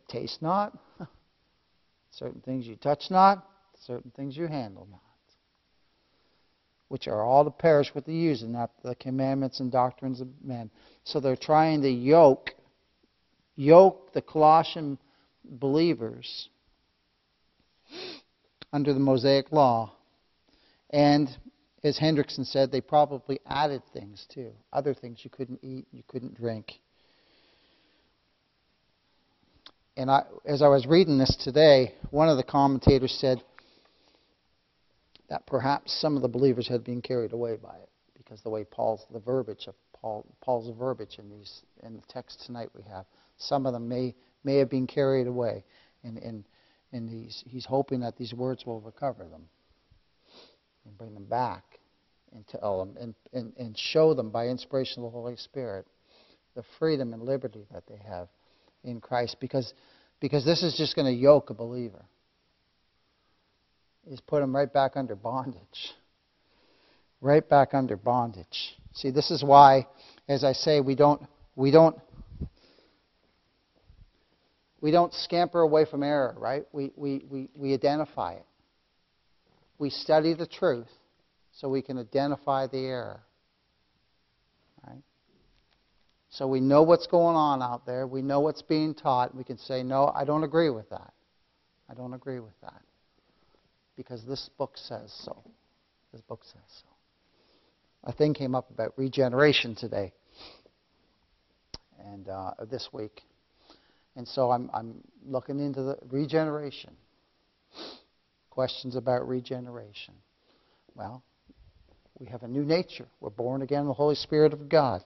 taste 0.10 0.42
not, 0.42 0.78
certain 2.12 2.42
things 2.42 2.68
you 2.68 2.76
touch 2.76 3.06
not, 3.10 3.48
certain 3.86 4.12
things 4.12 4.36
you 4.36 4.48
handle 4.48 4.88
not, 4.92 5.00
which 6.92 7.07
are 7.07 7.24
all 7.24 7.45
to 7.45 7.50
perish 7.50 7.95
with 7.95 8.06
the 8.06 8.14
using, 8.14 8.52
not 8.52 8.69
the 8.83 8.94
commandments 8.95 9.62
and 9.62 9.71
doctrines 9.71 10.19
of 10.19 10.28
men. 10.44 10.69
So 11.06 11.21
they're 11.21 11.38
trying 11.38 11.83
to 11.83 11.90
yoke, 11.90 12.52
yoke 13.56 14.12
the 14.12 14.21
Colossian 14.21 14.98
believers 15.45 16.50
under 18.74 18.94
the 18.94 19.00
Mosaic 19.00 19.54
law. 19.54 19.94
And 20.90 21.30
as 21.81 21.98
Hendriksen 21.98 22.45
said, 22.45 22.74
they 22.74 22.81
probably 22.81 23.40
added 23.48 23.83
things 23.94 24.26
too. 24.30 24.52
Other 24.74 24.94
things 24.94 25.21
you 25.24 25.30
couldn't 25.30 25.64
eat, 25.64 25.88
you 25.94 26.04
couldn't 26.10 26.36
drink. 26.36 26.74
And 29.95 30.12
I, 30.12 30.24
as 30.45 30.62
I 30.62 30.68
was 30.68 30.86
reading 30.86 31.18
this 31.18 31.38
today, 31.42 31.94
one 32.10 32.28
of 32.28 32.36
the 32.36 32.44
commentators 32.44 33.18
said 33.18 33.42
that 35.31 35.47
perhaps 35.47 35.97
some 36.02 36.18
of 36.18 36.21
the 36.21 36.28
believers 36.28 36.68
had 36.68 36.83
been 36.83 37.02
carried 37.02 37.31
away 37.31 37.56
by 37.56 37.76
it 37.76 37.90
because 38.18 38.42
the 38.42 38.50
way 38.50 38.66
Paul's 38.66 39.06
the 39.11 39.19
verbiage 39.19 39.66
of 39.68 39.76
Paul, 39.94 40.26
Paul's 40.42 40.78
verbiage 40.78 41.18
in 41.19 41.30
these 41.30 41.64
in 41.83 41.95
the 41.95 42.04
text 42.09 42.44
tonight 42.45 42.69
we 42.76 42.83
have, 42.83 43.06
some 43.38 43.66
of 43.66 43.71
them 43.71 43.88
may 43.88 44.14
may 44.44 44.57
have 44.57 44.69
been 44.69 44.88
carried 44.88 45.28
away, 45.28 45.64
and 46.04 46.18
and 46.18 46.44
and 46.92 47.09
he's 47.09 47.44
he's 47.47 47.66
hoping 47.66 48.02
that 48.02 48.18
these 48.18 48.33
words 48.33 48.66
will 48.66 48.81
recover 48.81 49.23
them 49.23 49.44
and 50.85 50.97
bring 50.97 51.14
them 51.14 51.26
back 51.26 51.64
and 52.33 52.45
tell 52.47 52.80
them 52.80 52.97
and, 53.00 53.16
and, 53.33 53.54
and 53.57 53.78
show 53.78 54.14
them 54.14 54.31
by 54.31 54.47
inspiration 54.47 55.04
of 55.04 55.11
the 55.11 55.18
Holy 55.18 55.35
Spirit 55.38 55.88
the 56.56 56.64
freedom 56.80 57.14
and 57.14 57.23
liberty 57.23 57.66
that 57.71 57.83
they 57.88 58.00
have 58.06 58.28
in 58.83 59.00
Christ 59.00 59.38
because, 59.40 59.73
because 60.19 60.44
this 60.44 60.64
is 60.64 60.76
just 60.76 60.95
going 60.95 61.06
to 61.06 61.18
yoke 61.18 61.50
a 61.50 61.54
believer. 61.54 62.04
He's 64.08 64.22
put 64.22 64.42
them 64.42 64.56
right 64.56 64.72
back 64.72 64.94
under 64.96 65.16
bondage. 65.16 65.94
Right 67.22 67.48
back 67.48 67.74
under 67.74 67.96
bondage. 67.96 68.78
See, 68.94 69.12
this 69.12 69.31
is 69.31 69.44
why, 69.44 69.88
as 70.28 70.44
I 70.44 70.54
say, 70.54 70.81
we 70.81 70.96
don't 70.96 71.22
we 71.56 71.72
don't 71.72 71.96
we 74.81 74.92
don't 74.92 75.14
scamper 75.14 75.62
away 75.62 75.86
from 75.86 76.02
error, 76.02 76.36
right? 76.38 76.64
We, 76.72 76.92
we, 76.96 77.24
we, 77.30 77.50
we 77.56 77.74
identify 77.76 78.34
it 78.34 78.46
we 79.81 79.90
study 79.90 80.36
the 80.36 80.46
truth 80.46 80.88
so 81.54 81.68
we 81.68 81.81
can 81.81 81.98
identify 81.98 82.68
the 82.68 82.78
error. 82.78 83.20
Right? 84.88 85.02
So 86.30 86.48
we 86.48 86.62
know 86.62 86.84
what's 86.84 87.08
going 87.08 87.36
on 87.36 87.64
out 87.64 87.88
there. 87.88 88.06
We 88.06 88.22
know 88.22 88.42
what's 88.42 88.62
being 88.62 88.94
taught. 88.94 89.36
We 89.36 89.44
can 89.44 89.58
say, 89.58 89.81
no, 89.81 90.12
I 90.16 90.24
don't 90.24 90.44
agree 90.44 90.70
with 90.70 90.88
that. 90.92 91.12
I 91.90 91.96
don't 91.96 92.14
agree 92.14 92.40
with 92.40 92.54
that. 92.62 92.80
Because 93.95 94.24
this 94.26 94.50
book 94.57 94.74
says 94.76 95.14
so. 95.24 95.44
This 96.12 96.21
book 96.21 96.44
says 96.44 96.62
so. 96.81 96.88
A 98.04 98.12
thing 98.12 98.33
came 98.33 98.56
up 98.56 98.69
about 98.71 98.94
regeneration 98.98 99.76
today 99.76 100.12
and 102.00 102.28
uh, 102.28 102.52
this 102.69 102.90
week. 102.92 103.21
And 104.16 104.28
so 104.28 104.52
I'm, 104.52 104.69
I'm 104.74 104.95
looking 105.26 105.60
into 105.60 105.83
the 105.83 105.98
regeneration. 106.10 106.94
Questions 108.50 108.95
about 108.95 109.28
regeneration. 109.28 110.16
Well, 110.95 111.24
we 112.19 112.28
have 112.28 112.44
a 112.44 112.48
new 112.48 112.64
nature. 112.64 113.07
We're 113.19 113.30
born 113.30 113.62
again 113.62 113.81
in 113.81 113.88
the 113.88 113.94
Holy 113.94 114.16
Spirit 114.16 114.54
of 114.54 114.68
God. 114.68 115.04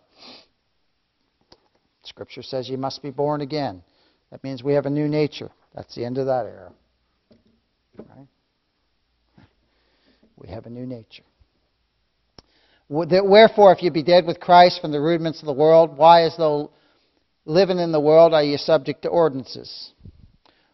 Scripture 2.03 2.43
says 2.43 2.69
you 2.69 2.77
must 2.77 3.01
be 3.01 3.11
born 3.11 3.41
again. 3.41 3.83
That 4.31 4.43
means 4.43 4.63
we 4.63 4.73
have 4.73 4.85
a 4.85 4.89
new 4.89 5.07
nature. 5.07 5.51
That's 5.75 5.93
the 5.95 6.05
end 6.05 6.17
of 6.17 6.25
that 6.25 6.45
era. 6.45 6.71
Right? 7.97 8.27
We 10.37 10.49
have 10.49 10.65
a 10.65 10.69
new 10.69 10.85
nature. 10.85 11.23
Wherefore, 12.87 13.71
if 13.71 13.81
you 13.81 13.89
be 13.89 14.03
dead 14.03 14.25
with 14.25 14.39
Christ 14.39 14.81
from 14.81 14.91
the 14.91 15.01
rudiments 15.01 15.39
of 15.39 15.47
the 15.47 15.53
world, 15.53 15.97
why, 15.97 16.23
as 16.23 16.35
though 16.37 16.71
living 17.45 17.79
in 17.79 17.91
the 17.91 17.99
world, 17.99 18.33
are 18.33 18.43
you 18.43 18.57
subject 18.57 19.03
to 19.03 19.09
ordinances? 19.09 19.91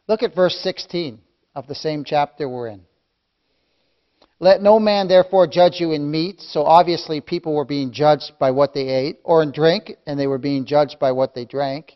Look 0.08 0.24
at 0.24 0.36
verse 0.36 0.58
16 0.62 1.20
of 1.56 1.68
the 1.68 1.76
same 1.76 2.04
chapter 2.04 2.50
we're 2.50 2.68
in. 2.68 2.82
Let 4.40 4.62
no 4.62 4.80
man 4.80 5.08
therefore 5.08 5.46
judge 5.48 5.80
you 5.80 5.92
in 5.92 6.10
meat. 6.10 6.42
So 6.42 6.64
obviously, 6.64 7.22
people 7.22 7.54
were 7.54 7.64
being 7.64 7.92
judged 7.92 8.34
by 8.40 8.52
what 8.52 8.74
they 8.74 8.88
ate, 8.90 9.20
or 9.24 9.44
in 9.44 9.52
drink, 9.52 9.92
and 10.08 10.20
they 10.20 10.28
were 10.28 10.40
being 10.40 10.66
judged 10.66 10.98
by 11.00 11.12
what 11.12 11.36
they 11.36 11.46
drank, 11.46 11.94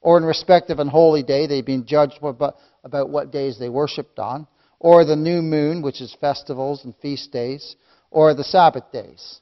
or 0.00 0.16
in 0.16 0.24
respect 0.24 0.70
of 0.70 0.78
an 0.78 0.88
holy 0.88 1.22
day, 1.22 1.46
they'd 1.46 1.66
been 1.66 1.84
judged 1.84 2.18
about 2.22 3.10
what 3.10 3.32
days 3.32 3.58
they 3.58 3.68
worshipped 3.68 4.18
on, 4.18 4.46
or 4.80 5.04
the 5.04 5.14
new 5.14 5.42
moon, 5.42 5.82
which 5.82 6.00
is 6.00 6.16
festivals 6.20 6.84
and 6.84 6.94
feast 6.96 7.30
days, 7.30 7.76
or 8.10 8.34
the 8.34 8.42
Sabbath 8.42 8.90
days. 8.92 9.40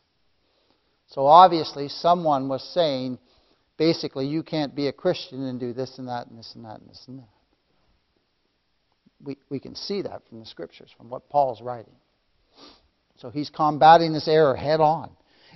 So 1.06 1.26
obviously, 1.26 1.88
someone 1.88 2.48
was 2.48 2.62
saying, 2.74 3.18
basically, 3.78 4.26
you 4.26 4.42
can't 4.42 4.74
be 4.74 4.88
a 4.88 4.92
Christian 4.92 5.44
and 5.44 5.58
do 5.58 5.72
this 5.72 5.98
and 5.98 6.08
that 6.08 6.26
and 6.26 6.38
this 6.38 6.52
and 6.54 6.64
that 6.66 6.80
and 6.80 6.90
this 6.90 7.04
and 7.06 7.20
that. 7.20 7.28
We, 9.24 9.36
we 9.48 9.58
can 9.58 9.74
see 9.74 10.02
that 10.02 10.22
from 10.28 10.40
the 10.40 10.46
scriptures, 10.46 10.90
from 10.96 11.08
what 11.08 11.28
Paul's 11.30 11.62
writing. 11.62 11.94
So 13.16 13.30
he's 13.30 13.50
combating 13.50 14.12
this 14.12 14.28
error 14.28 14.54
head 14.54 14.80
on. 14.80 15.10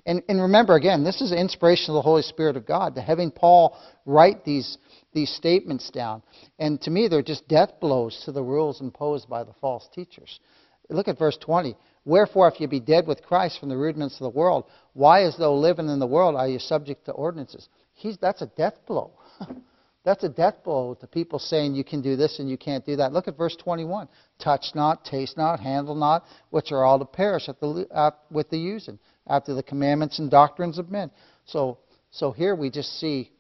And, 0.07 0.23
and 0.29 0.41
remember, 0.41 0.75
again, 0.75 1.05
this 1.05 1.21
is 1.21 1.31
the 1.31 1.39
inspiration 1.39 1.91
of 1.91 1.95
the 1.95 2.03
Holy 2.03 2.23
Spirit 2.23 2.57
of 2.57 2.67
God, 2.67 2.95
to 2.95 3.03
having 3.03 3.31
Paul 3.31 3.77
write 4.05 4.45
these, 4.45 4.79
these 5.13 5.31
statements 5.35 5.91
down. 5.91 6.23
And 6.59 6.81
to 6.83 6.91
me, 6.91 7.09
they're 7.09 7.23
just 7.23 7.49
death 7.49 7.81
blows 7.81 8.23
to 8.25 8.33
the 8.33 8.43
rules 8.43 8.81
imposed 8.81 9.29
by 9.29 9.45
the 9.45 9.55
false 9.61 9.89
teachers. 9.95 10.41
Look 10.89 11.09
at 11.09 11.19
verse 11.19 11.39
20. 11.41 11.77
Wherefore, 12.05 12.49
if 12.49 12.61
you 12.61 12.69
be 12.69 12.81
dead 12.81 13.07
with 13.07 13.23
Christ 13.23 13.61
from 13.61 13.69
the 13.69 13.77
rudiments 13.77 14.17
of 14.17 14.33
the 14.33 14.39
world, 14.39 14.65
why, 14.93 15.23
as 15.23 15.37
though 15.37 15.57
living 15.57 15.89
in 15.89 15.99
the 15.99 16.07
world, 16.07 16.35
are 16.35 16.49
you 16.49 16.59
subject 16.59 17.07
to 17.07 17.13
ordinances? 17.13 17.69
He's, 17.95 18.19
that's 18.19 18.43
a 18.43 18.47
death 18.47 18.75
blow. 18.87 19.13
that's 20.05 20.25
a 20.25 20.29
death 20.29 20.65
blow 20.65 20.95
to 21.01 21.07
people 21.07 21.39
saying 21.39 21.75
you 21.75 21.85
can 21.85 22.03
do 22.03 22.17
this 22.17 22.41
and 22.41 22.51
you 22.51 22.59
can't 22.59 22.85
do 22.85 22.97
that. 22.97 23.13
Look 23.13 23.29
at 23.29 23.37
verse 23.37 23.57
21. 23.57 24.09
Touch 24.43 24.67
not, 24.75 25.05
taste 25.05 25.37
not, 25.37 25.61
handle 25.61 25.95
not, 25.95 26.25
which 26.51 26.73
are 26.73 26.85
all 26.85 26.99
to 26.99 27.05
perish 27.05 27.47
the, 27.47 28.15
with 28.31 28.51
the 28.51 28.59
using, 28.59 28.99
after 29.29 29.55
the 29.55 29.63
commandments 29.63 30.19
and 30.19 30.31
doctrines 30.31 30.79
of 30.79 30.91
men. 30.91 31.11
So, 31.45 31.79
so 32.11 32.33
here 32.33 32.57
we 32.57 32.71
just 32.71 32.99
see 32.99 33.31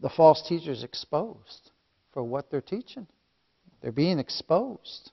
the 0.00 0.10
false 0.10 0.42
teachers 0.48 0.82
exposed 0.82 1.70
for 2.12 2.22
what 2.22 2.50
they're 2.50 2.60
teaching. 2.60 3.06
They're 3.80 3.92
being 3.92 4.18
exposed. 4.18 5.10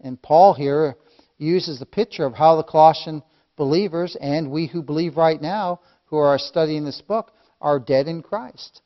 And 0.00 0.20
Paul 0.20 0.54
here 0.54 0.96
uses 1.38 1.78
the 1.78 1.86
picture 1.86 2.24
of 2.24 2.34
how 2.34 2.56
the 2.56 2.62
Colossian 2.62 3.22
believers 3.56 4.16
and 4.20 4.50
we 4.50 4.66
who 4.66 4.82
believe 4.82 5.16
right 5.16 5.40
now, 5.40 5.80
who 6.06 6.16
are 6.16 6.38
studying 6.38 6.84
this 6.84 7.00
book, 7.00 7.32
are 7.60 7.78
dead 7.78 8.06
in 8.06 8.22
Christ 8.22 8.82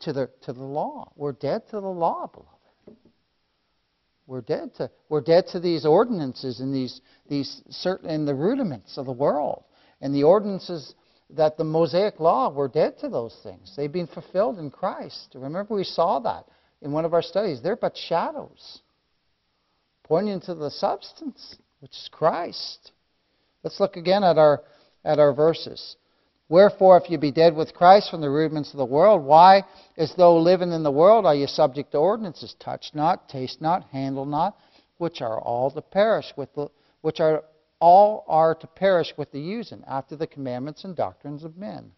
to 0.00 0.12
the, 0.12 0.30
to 0.42 0.52
the 0.52 0.62
law. 0.62 1.12
We're 1.16 1.32
dead 1.32 1.62
to 1.70 1.80
the 1.80 1.88
law, 1.88 2.26
beloved. 2.26 2.50
We're 4.26 4.42
dead 4.42 4.74
to, 4.76 4.90
we're 5.08 5.22
dead 5.22 5.48
to 5.48 5.60
these 5.60 5.84
ordinances 5.84 6.60
and 6.60 6.72
these, 6.72 7.00
these 7.28 7.62
certain, 7.70 8.08
and 8.08 8.28
the 8.28 8.34
rudiments 8.34 8.96
of 8.96 9.06
the 9.06 9.12
world. 9.12 9.64
And 10.00 10.14
the 10.14 10.22
ordinances 10.22 10.94
that 11.36 11.56
the 11.56 11.64
Mosaic 11.64 12.20
law, 12.20 12.52
we're 12.52 12.68
dead 12.68 12.98
to 12.98 13.08
those 13.08 13.36
things. 13.42 13.74
They've 13.76 13.92
been 13.92 14.06
fulfilled 14.06 14.58
in 14.58 14.70
Christ. 14.70 15.32
Remember, 15.34 15.74
we 15.74 15.84
saw 15.84 16.18
that 16.20 16.46
in 16.82 16.92
one 16.92 17.04
of 17.04 17.14
our 17.14 17.22
studies. 17.22 17.60
They're 17.62 17.76
but 17.76 17.96
shadows, 17.96 18.80
pointing 20.04 20.40
to 20.42 20.54
the 20.54 20.70
substance 20.70 21.56
which 21.80 21.92
is 21.92 22.08
Christ. 22.12 22.92
Let's 23.62 23.80
look 23.80 23.96
again 23.96 24.24
at 24.24 24.38
our, 24.38 24.62
at 25.04 25.18
our 25.18 25.32
verses. 25.32 25.96
Wherefore, 26.48 26.96
if 26.96 27.08
you 27.08 27.16
be 27.16 27.30
dead 27.30 27.54
with 27.54 27.74
Christ 27.74 28.10
from 28.10 28.20
the 28.20 28.30
rudiments 28.30 28.72
of 28.72 28.78
the 28.78 28.84
world, 28.84 29.22
why, 29.22 29.62
as 29.96 30.12
though 30.16 30.36
living 30.38 30.72
in 30.72 30.82
the 30.82 30.90
world, 30.90 31.24
are 31.24 31.34
you 31.34 31.46
subject 31.46 31.92
to 31.92 31.98
ordinances? 31.98 32.56
Touch 32.58 32.90
not, 32.92 33.28
taste 33.28 33.60
not, 33.60 33.84
handle 33.92 34.24
not, 34.24 34.56
which 34.98 35.22
are 35.22 35.40
all 35.40 35.70
to 35.70 35.80
perish 35.80 36.32
with 36.36 36.52
the, 36.54 36.68
which 37.02 37.20
are 37.20 37.44
all 37.80 38.24
are 38.28 38.54
to 38.54 38.66
perish 38.66 39.12
with 39.16 39.32
the 39.32 39.40
using, 39.40 39.82
after 39.86 40.16
the 40.16 40.26
commandments 40.26 40.84
and 40.84 40.94
doctrines 40.94 41.44
of 41.44 41.56
men. 41.56 41.92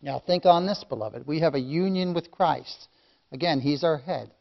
Now 0.00 0.18
think 0.18 0.46
on 0.46 0.66
this, 0.66 0.84
beloved. 0.88 1.26
We 1.26 1.40
have 1.40 1.54
a 1.54 1.60
union 1.60 2.14
with 2.14 2.30
Christ. 2.30 2.88
Again, 3.30 3.60
He's 3.60 3.84
our 3.84 3.98
head. 3.98 4.32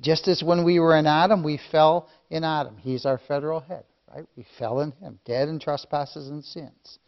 Just 0.00 0.26
as 0.26 0.42
when 0.42 0.64
we 0.64 0.80
were 0.80 0.96
in 0.96 1.06
Adam, 1.06 1.44
we 1.44 1.60
fell 1.70 2.08
in 2.28 2.42
Adam. 2.42 2.76
He's 2.78 3.06
our 3.06 3.18
federal 3.28 3.60
head, 3.60 3.84
right? 4.12 4.26
We 4.36 4.44
fell 4.58 4.80
in 4.80 4.90
him, 4.92 5.20
dead 5.24 5.48
in 5.48 5.60
trespasses 5.60 6.28
and 6.28 6.44
sins. 6.44 6.98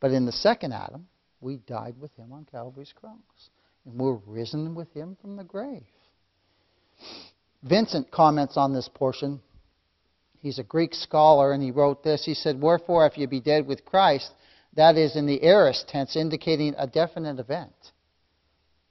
But 0.00 0.12
in 0.12 0.24
the 0.24 0.32
second 0.32 0.72
Adam, 0.72 1.06
we 1.42 1.58
died 1.58 1.96
with 2.00 2.14
him 2.16 2.32
on 2.32 2.46
Calvary's 2.50 2.94
cross. 2.98 3.50
And 3.84 4.00
we're 4.00 4.18
risen 4.26 4.74
with 4.74 4.90
him 4.94 5.18
from 5.20 5.36
the 5.36 5.44
grave. 5.44 5.82
Vincent 7.62 8.10
comments 8.10 8.56
on 8.56 8.72
this 8.72 8.88
portion. 8.88 9.40
He's 10.42 10.58
a 10.58 10.64
Greek 10.64 10.92
scholar, 10.92 11.52
and 11.52 11.62
he 11.62 11.70
wrote 11.70 12.02
this. 12.02 12.24
He 12.24 12.34
said, 12.34 12.60
Wherefore, 12.60 13.06
if 13.06 13.16
you 13.16 13.28
be 13.28 13.40
dead 13.40 13.66
with 13.66 13.84
Christ, 13.84 14.32
that 14.74 14.96
is 14.96 15.14
in 15.16 15.26
the 15.26 15.42
aorist 15.44 15.88
tense, 15.88 16.16
indicating 16.16 16.74
a 16.76 16.86
definite 16.86 17.38
event. 17.38 17.72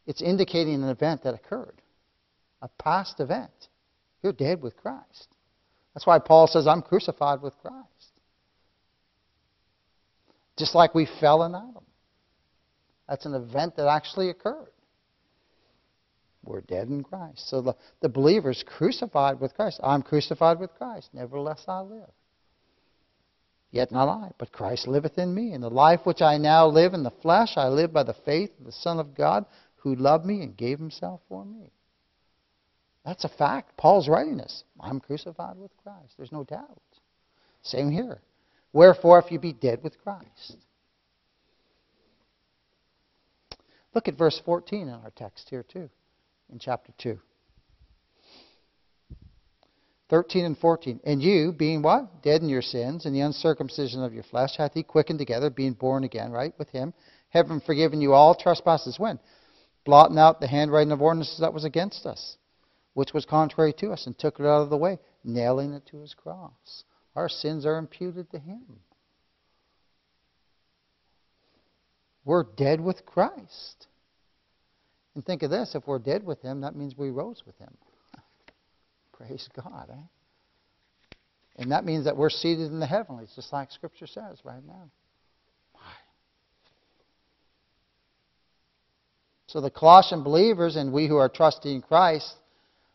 It's 0.08 0.22
indicating 0.22 0.76
an 0.76 0.90
event 0.90 1.24
that 1.24 1.36
occurred 1.36 1.82
a 2.62 2.70
past 2.82 3.20
event. 3.20 3.52
You're 4.24 4.34
dead 4.34 4.62
with 4.62 4.78
Christ. 4.78 5.28
That's 5.94 6.06
why 6.06 6.20
Paul 6.20 6.48
says, 6.48 6.68
I'm 6.68 6.82
crucified 6.82 7.42
with 7.42 7.58
Christ. 7.62 7.86
Just 10.58 10.76
like 10.76 10.96
we 10.96 11.08
fell 11.20 11.44
in 11.44 11.56
Adam. 11.56 11.84
That's 13.10 13.26
an 13.26 13.34
event 13.34 13.76
that 13.76 13.88
actually 13.88 14.30
occurred. 14.30 14.72
We're 16.44 16.62
dead 16.62 16.88
in 16.88 17.04
Christ. 17.04 17.50
So 17.50 17.62
the, 17.62 17.76
the 18.02 18.10
believer's 18.10 18.64
crucified 18.66 19.40
with 19.40 19.54
Christ. 19.54 19.80
I'm 19.84 20.02
crucified 20.02 20.60
with 20.60 20.74
Christ. 20.76 21.10
Nevertheless, 21.14 21.64
I 21.68 21.82
live. 21.82 22.10
Yet 23.70 23.92
not 23.92 24.10
I, 24.10 24.32
but 24.38 24.52
Christ 24.52 24.88
liveth 24.88 25.18
in 25.18 25.34
me. 25.34 25.54
And 25.54 25.64
the 25.64 25.70
life 25.70 26.02
which 26.04 26.22
I 26.22 26.38
now 26.38 26.68
live 26.68 26.94
in 26.94 27.04
the 27.04 27.14
flesh, 27.22 27.54
I 27.56 27.68
live 27.68 27.94
by 27.94 28.04
the 28.04 28.16
faith 28.26 28.52
of 28.60 28.66
the 28.66 28.72
Son 28.72 29.00
of 29.00 29.16
God 29.16 29.46
who 29.78 29.96
loved 29.96 30.26
me 30.26 30.42
and 30.42 30.58
gave 30.58 30.78
himself 30.78 31.22
for 31.30 31.46
me. 31.46 31.72
That's 33.06 33.24
a 33.24 33.30
fact. 33.30 33.78
Paul's 33.78 34.10
writing 34.10 34.38
this. 34.38 34.64
I'm 34.80 35.00
crucified 35.00 35.58
with 35.58 35.72
Christ. 35.84 36.14
There's 36.18 36.32
no 36.32 36.44
doubt. 36.44 36.82
Same 37.64 37.90
here. 37.90 38.22
Wherefore, 38.74 39.20
if 39.20 39.32
you 39.32 39.40
be 39.40 39.54
dead 39.54 39.82
with 39.84 40.02
Christ. 40.04 40.58
Look 43.94 44.08
at 44.08 44.18
verse 44.18 44.40
14 44.46 44.88
in 44.88 44.94
our 44.94 45.12
text 45.16 45.48
here, 45.50 45.64
too, 45.64 45.90
in 46.52 46.60
chapter 46.60 46.92
2. 46.98 47.20
13 50.10 50.46
and 50.46 50.58
14. 50.58 51.00
And 51.06 51.22
you, 51.22 51.54
being 51.54 51.82
what? 51.82 52.22
Dead 52.22 52.42
in 52.42 52.50
your 52.50 52.62
sins, 52.62 53.06
and 53.06 53.16
the 53.16 53.22
uncircumcision 53.22 54.04
of 54.04 54.14
your 54.14 54.24
flesh, 54.24 54.58
hath 54.58 54.74
he 54.74 54.84
quickened 54.84 55.20
together, 55.20 55.50
being 55.50 55.74
born 55.74 56.04
again, 56.04 56.32
right, 56.32 56.54
with 56.60 56.70
him, 56.70 56.94
having 57.30 57.62
forgiven 57.62 58.02
you 58.02 58.14
all 58.14 58.36
trespasses. 58.36 59.00
When? 59.00 59.20
Blotting 59.86 60.18
out 60.18 60.42
the 60.42 60.48
handwriting 60.48 60.92
of 60.92 61.02
ordinances 61.02 61.40
that 61.40 61.54
was 61.54 61.64
against 61.64 62.06
us 62.06 62.36
which 62.94 63.14
was 63.14 63.26
contrary 63.26 63.74
to 63.74 63.92
us, 63.92 64.06
and 64.06 64.18
took 64.18 64.40
it 64.40 64.46
out 64.46 64.62
of 64.62 64.70
the 64.70 64.78
way, 64.78 65.00
nailing 65.24 65.74
it 65.74 65.86
to 65.88 66.02
his 66.02 66.14
cross. 66.14 66.84
Our 67.16 67.30
sins 67.30 67.66
are 67.66 67.78
imputed 67.78 68.30
to 68.32 68.40
him. 68.40 68.80
We're 72.24 72.44
dead 72.44 72.82
with 72.82 73.06
Christ. 73.06 73.88
And 75.16 75.26
think 75.26 75.44
of 75.44 75.50
this 75.50 75.76
if 75.76 75.86
we're 75.88 76.00
dead 76.00 76.24
with 76.24 76.42
him, 76.42 76.62
that 76.62 76.76
means 76.76 76.98
we 76.98 77.10
rose 77.10 77.44
with 77.46 77.58
him. 77.58 77.76
Praise 79.14 79.48
God, 79.56 79.90
eh? 79.92 81.16
And 81.58 81.72
that 81.72 81.86
means 81.86 82.06
that 82.06 82.16
we're 82.16 82.30
seated 82.30 82.72
in 82.72 82.80
the 82.80 82.88
heavenlies, 82.88 83.32
just 83.36 83.52
like 83.52 83.72
Scripture 83.72 84.08
says 84.08 84.40
right 84.44 84.66
now. 84.66 84.90
So 89.48 89.60
the 89.60 89.70
Colossian 89.70 90.24
believers 90.24 90.78
and 90.78 90.94
we 90.94 91.10
who 91.10 91.18
are 91.18 91.28
trusting 91.28 91.76
in 91.76 91.82
Christ 91.82 92.36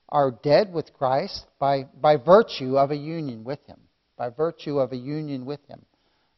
are 0.08 0.30
dead 0.30 0.72
with 0.72 0.94
Christ 0.94 1.44
by, 1.58 1.86
by 2.00 2.16
virtue 2.16 2.78
of 2.78 2.90
a 2.90 2.96
union 2.96 3.44
with 3.44 3.58
Him. 3.66 3.78
By 4.16 4.30
virtue 4.30 4.78
of 4.78 4.92
a 4.92 4.96
union 4.96 5.44
with 5.44 5.60
Him. 5.68 5.84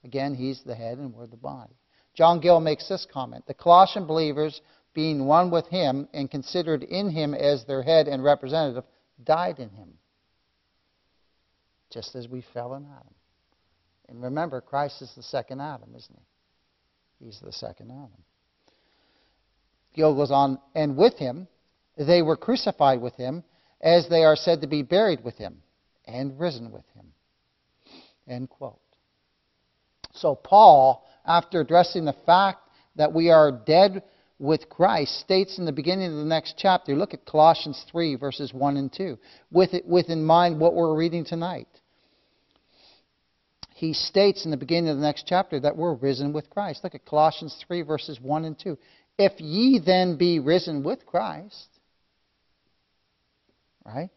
Again, 0.02 0.34
He's 0.34 0.60
the 0.66 0.74
head 0.74 0.98
and 0.98 1.14
we're 1.14 1.28
the 1.28 1.36
body. 1.36 1.76
John 2.14 2.40
Gill 2.40 2.58
makes 2.58 2.88
this 2.88 3.06
comment 3.12 3.46
The 3.46 3.54
Colossian 3.54 4.08
believers, 4.08 4.60
being 4.94 5.26
one 5.26 5.50
with 5.50 5.66
Him 5.68 6.08
and 6.12 6.30
considered 6.30 6.82
in 6.82 7.10
Him 7.10 7.34
as 7.34 7.64
their 7.64 7.82
head 7.82 8.08
and 8.08 8.22
representative, 8.22 8.84
died 9.22 9.58
in 9.58 9.70
Him. 9.70 9.94
Just 11.90 12.14
as 12.14 12.28
we 12.28 12.44
fell 12.52 12.74
in 12.74 12.84
Adam. 12.84 13.14
And 14.08 14.22
remember, 14.22 14.60
Christ 14.60 15.02
is 15.02 15.12
the 15.14 15.22
second 15.22 15.60
Adam, 15.60 15.94
isn't 15.96 16.18
He? 17.18 17.26
He's 17.26 17.40
the 17.40 17.52
second 17.52 17.90
Adam. 17.90 18.24
Gill 19.94 20.14
goes 20.14 20.30
on, 20.30 20.58
and 20.74 20.96
with 20.96 21.14
Him, 21.14 21.48
they 21.96 22.22
were 22.22 22.36
crucified 22.36 23.00
with 23.00 23.14
Him 23.14 23.42
as 23.80 24.08
they 24.08 24.24
are 24.24 24.36
said 24.36 24.60
to 24.60 24.66
be 24.66 24.82
buried 24.82 25.22
with 25.22 25.36
him 25.36 25.62
and 26.06 26.38
risen 26.38 26.72
with 26.72 26.84
him. 26.94 27.06
End 28.28 28.48
quote. 28.48 28.80
So, 30.14 30.34
Paul, 30.34 31.06
after 31.24 31.60
addressing 31.60 32.04
the 32.04 32.16
fact 32.26 32.60
that 32.96 33.12
we 33.12 33.30
are 33.30 33.52
dead 33.52 34.02
with 34.38 34.68
Christ, 34.68 35.18
states 35.20 35.58
in 35.58 35.64
the 35.64 35.72
beginning 35.72 36.10
of 36.10 36.16
the 36.16 36.24
next 36.24 36.54
chapter, 36.56 36.94
look 36.94 37.14
at 37.14 37.26
Colossians 37.26 37.84
3, 37.90 38.14
verses 38.14 38.52
1 38.52 38.76
and 38.76 38.92
2, 38.92 39.18
with, 39.50 39.74
it, 39.74 39.86
with 39.86 40.08
in 40.08 40.24
mind 40.24 40.60
what 40.60 40.74
we're 40.74 40.94
reading 40.94 41.24
tonight. 41.24 41.68
He 43.74 43.92
states 43.92 44.44
in 44.44 44.50
the 44.50 44.56
beginning 44.56 44.90
of 44.90 44.96
the 44.96 45.02
next 45.02 45.24
chapter 45.26 45.60
that 45.60 45.76
we're 45.76 45.94
risen 45.94 46.32
with 46.32 46.50
Christ. 46.50 46.82
Look 46.82 46.94
at 46.94 47.04
Colossians 47.04 47.56
3, 47.66 47.82
verses 47.82 48.20
1 48.20 48.44
and 48.44 48.58
2. 48.58 48.76
If 49.18 49.40
ye 49.40 49.80
then 49.84 50.16
be 50.16 50.38
risen 50.38 50.82
with 50.82 51.04
Christ, 51.06 51.68
right? 53.84 54.10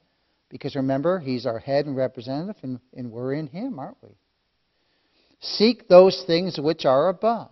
Because 0.49 0.75
remember, 0.75 1.19
he's 1.19 1.45
our 1.45 1.59
head 1.59 1.85
and 1.85 1.95
representative, 1.95 2.61
and, 2.63 2.79
and 2.95 3.11
we're 3.11 3.33
in 3.33 3.47
him, 3.47 3.79
aren't 3.79 3.97
we? 4.01 4.09
Seek 5.39 5.87
those 5.87 6.23
things 6.27 6.59
which 6.59 6.85
are 6.85 7.09
above, 7.09 7.51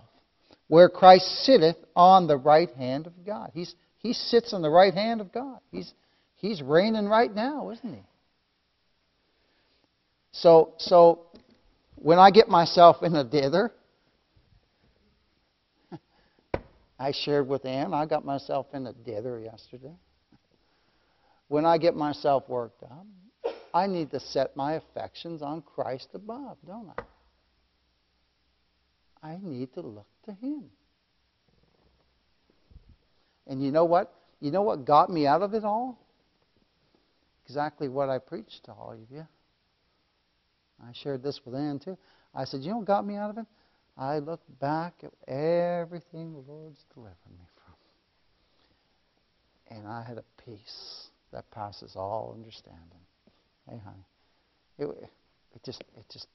where 0.70 0.88
Christ 0.88 1.44
sitteth 1.44 1.76
on 1.96 2.28
the 2.28 2.38
right 2.38 2.72
hand 2.72 3.06
of 3.06 3.26
God. 3.26 3.52
He's, 3.54 3.76
he 3.98 4.14
sits 4.14 4.54
on 4.54 4.62
the 4.62 4.70
right 4.70 4.94
hand 4.94 5.20
of 5.20 5.34
God. 5.34 5.60
He's, 5.70 5.94
he's 6.38 6.62
reigning 6.62 7.08
right 7.08 7.34
now, 7.34 7.72
isn't 7.72 7.94
he? 7.94 8.04
So, 10.32 10.76
so 10.78 11.26
when 11.96 12.20
I 12.20 12.32
get 12.32 12.48
myself 12.48 13.04
in 13.04 13.14
a 13.16 13.26
dither, 13.26 13.74
I 17.00 17.12
shared 17.12 17.50
with 17.50 17.66
Ann, 17.66 17.94
I 17.94 18.06
got 18.06 18.24
myself 18.24 18.68
in 18.74 18.88
a 18.88 18.94
dither 18.94 19.38
yesterday 19.40 19.96
when 21.50 21.66
I 21.66 21.78
get 21.78 21.96
myself 21.96 22.48
worked 22.48 22.84
up, 22.84 23.06
I 23.74 23.88
need 23.88 24.12
to 24.12 24.20
set 24.20 24.56
my 24.56 24.74
affections 24.74 25.42
on 25.42 25.62
Christ 25.62 26.10
above, 26.14 26.58
don't 26.66 26.92
I? 26.98 27.04
I 29.22 29.38
need 29.42 29.74
to 29.74 29.82
look 29.82 30.08
to 30.26 30.34
Him. 30.34 30.66
And 33.48 33.64
you 33.64 33.72
know 33.72 33.86
what? 33.86 34.14
You 34.40 34.52
know 34.52 34.62
what 34.62 34.86
got 34.86 35.10
me 35.10 35.28
out 35.28 35.42
of 35.42 35.54
it 35.54 35.64
all? 35.64 36.00
Exactly 37.46 37.90
what 37.90 38.10
I 38.10 38.20
preached 38.20 38.66
to 38.66 38.72
all 38.72 38.92
of 38.92 39.12
you. 39.12 39.28
I 40.82 40.92
shared 40.94 41.24
this 41.24 41.42
with 41.44 41.56
Ann 41.56 41.80
too. 41.80 41.98
I 42.34 42.46
said, 42.46 42.62
You 42.62 42.72
know 42.72 42.78
what 42.78 42.88
got 42.88 43.06
me 43.06 43.16
out 43.16 43.32
of 43.32 43.38
it? 43.40 43.46
I 43.98 44.20
looked 44.20 44.48
back 44.60 44.94
at 45.04 45.12
everything 45.28 46.32
the 46.32 46.40
Lord's 46.40 46.86
delivered 46.94 47.16
me 47.38 47.46
from. 49.68 49.78
And 49.78 49.88
I 49.88 50.04
had 50.04 50.18
a 50.18 50.24
peace 50.46 51.10
that 51.34 51.50
passes 51.52 51.96
all 51.96 52.34
understanding. 52.34 53.02
Hey, 53.70 53.82
honey. 53.84 54.06
It, 54.78 54.88
it 55.54 55.64
just, 55.64 55.84
it 55.98 56.06
just, 56.10 56.28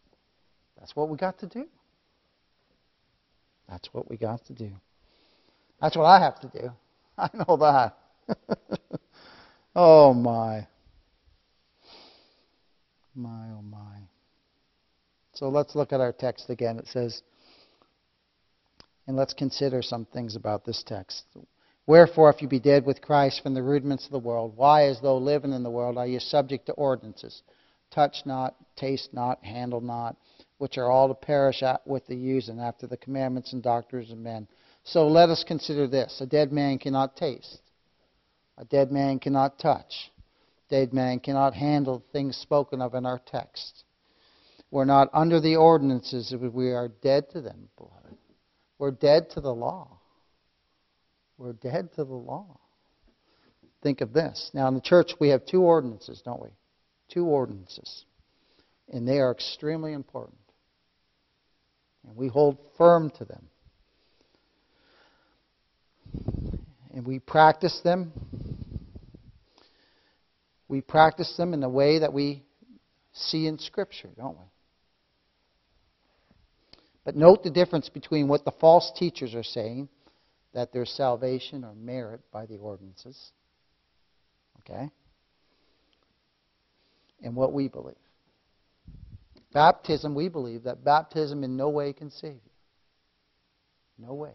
that's 0.79 0.94
what 0.94 1.09
we 1.09 1.16
got 1.16 1.38
to 1.38 1.47
do. 1.47 1.66
That's 3.68 3.88
what 3.92 4.09
we 4.11 4.16
got 4.16 4.44
to 4.46 4.53
do. 4.53 4.70
That's 5.81 5.96
what 5.96 6.05
I 6.05 6.20
have 6.20 6.40
to 6.40 6.48
do. 6.48 6.70
I 7.18 7.31
know 7.35 7.57
that. 7.57 7.96
oh, 9.77 10.14
my. 10.14 10.66
My, 13.14 13.48
oh, 13.57 13.62
my. 13.62 13.98
So 15.35 15.48
let's 15.48 15.74
look 15.74 15.92
at 15.92 16.00
our 16.00 16.12
text 16.12 16.50
again. 16.50 16.79
It 16.79 16.87
says, 16.88 17.22
and 19.07 19.16
let's 19.16 19.35
consider 19.35 19.83
some 19.83 20.07
things 20.07 20.37
about 20.37 20.64
this 20.64 20.83
text. 20.87 21.24
Wherefore, 21.87 22.31
if 22.31 22.40
you 22.40 22.48
be 22.48 22.61
dead 22.61 22.87
with 22.87 23.03
Christ 23.03 23.42
from 23.42 23.55
the 23.55 23.62
rudiments 23.62 24.07
of 24.07 24.12
the 24.12 24.18
world, 24.18 24.55
why, 24.57 24.87
as 24.87 25.00
though 25.00 25.18
living 25.18 25.53
in 25.53 25.62
the 25.62 25.70
world, 25.70 25.98
are 25.98 26.07
you 26.07 26.18
subject 26.18 26.66
to 26.66 26.72
ordinances? 26.72 27.42
Touch 27.90 28.22
not, 28.24 28.55
taste 28.77 29.12
not, 29.12 29.44
handle 29.44 29.81
not, 29.81 30.16
which 30.64 30.79
are 30.79 30.90
all 30.90 31.09
to 31.09 31.14
perish 31.14 31.62
with 31.85 32.07
the 32.07 32.16
using 32.16 32.59
after 32.59 32.87
the 32.87 32.96
commandments 32.96 33.53
and 33.53 33.62
doctrines 33.62 34.11
of 34.11 34.16
men. 34.16 34.48
So 34.83 35.07
let 35.07 35.29
us 35.29 35.44
consider 35.46 35.87
this 35.87 36.22
a 36.22 36.27
dead 36.27 36.53
man 36.53 36.79
cannot 36.79 37.18
taste, 37.18 37.61
a 38.57 38.64
dead 38.64 38.90
man 38.90 39.18
cannot 39.18 39.59
touch, 39.59 40.11
a 40.16 40.70
dead 40.74 40.94
man 40.94 41.20
cannot 41.20 41.53
handle 41.53 42.03
things 42.12 42.38
spoken 42.38 42.81
of 42.81 42.94
in 42.94 43.05
our 43.05 43.20
text. 43.27 43.85
We're 44.70 44.87
not 44.87 45.11
under 45.12 45.38
the 45.38 45.57
ordinances, 45.57 46.35
we 46.35 46.70
are 46.70 46.88
dead 47.03 47.29
to 47.33 47.42
them, 47.42 47.68
beloved. 47.77 48.16
We're 48.79 48.90
dead 48.92 49.29
to 49.33 49.42
the 49.42 49.53
law. 49.53 49.98
We're 51.37 51.53
dead 51.53 51.90
to 51.96 52.05
the 52.05 52.14
law. 52.14 52.59
Think 53.83 54.00
of 54.00 54.14
this. 54.14 54.50
Now, 54.55 54.68
in 54.68 54.74
the 54.74 54.81
church, 54.81 55.12
we 55.20 55.29
have 55.29 55.44
two 55.44 55.61
ordinances, 55.61 56.22
don't 56.24 56.40
we? 56.40 56.48
Two 57.11 57.27
ordinances. 57.27 58.07
And 58.90 59.07
they 59.07 59.18
are 59.18 59.31
extremely 59.31 59.92
important. 59.92 60.38
And 62.07 62.17
we 62.17 62.29
hold 62.29 62.59
firm 62.77 63.11
to 63.19 63.25
them. 63.25 63.49
And 66.95 67.07
we 67.07 67.19
practice 67.19 67.81
them. 67.83 68.12
We 70.69 70.81
practice 70.81 71.35
them 71.37 71.53
in 71.55 71.61
the 71.61 71.69
way 71.69 71.99
that 71.99 72.12
we 72.12 72.43
see 73.12 73.47
in 73.47 73.59
Scripture, 73.59 74.11
don't 74.17 74.38
we? 74.38 74.45
But 77.05 77.17
note 77.17 77.43
the 77.43 77.51
difference 77.51 77.88
between 77.88 78.29
what 78.29 78.45
the 78.45 78.53
false 78.53 78.90
teachers 78.97 79.35
are 79.35 79.43
saying 79.43 79.88
that 80.55 80.73
there's 80.73 80.90
salvation 80.90 81.64
or 81.64 81.75
merit 81.75 82.21
by 82.33 82.47
the 82.47 82.57
ordinances. 82.57 83.33
Okay? 84.61 84.88
And 87.23 87.37
what 87.37 87.53
we 87.53 87.69
believe. 87.69 87.97
Baptism, 89.55 90.17
we 90.17 90.29
believe 90.29 90.64
that 90.64 90.85
baptism 90.85 91.45
in 91.45 91.57
no 91.57 91.69
way 91.69 91.93
can 91.93 92.11
save 92.11 92.33
you. 92.33 92.51
No 93.99 94.12
way. 94.12 94.33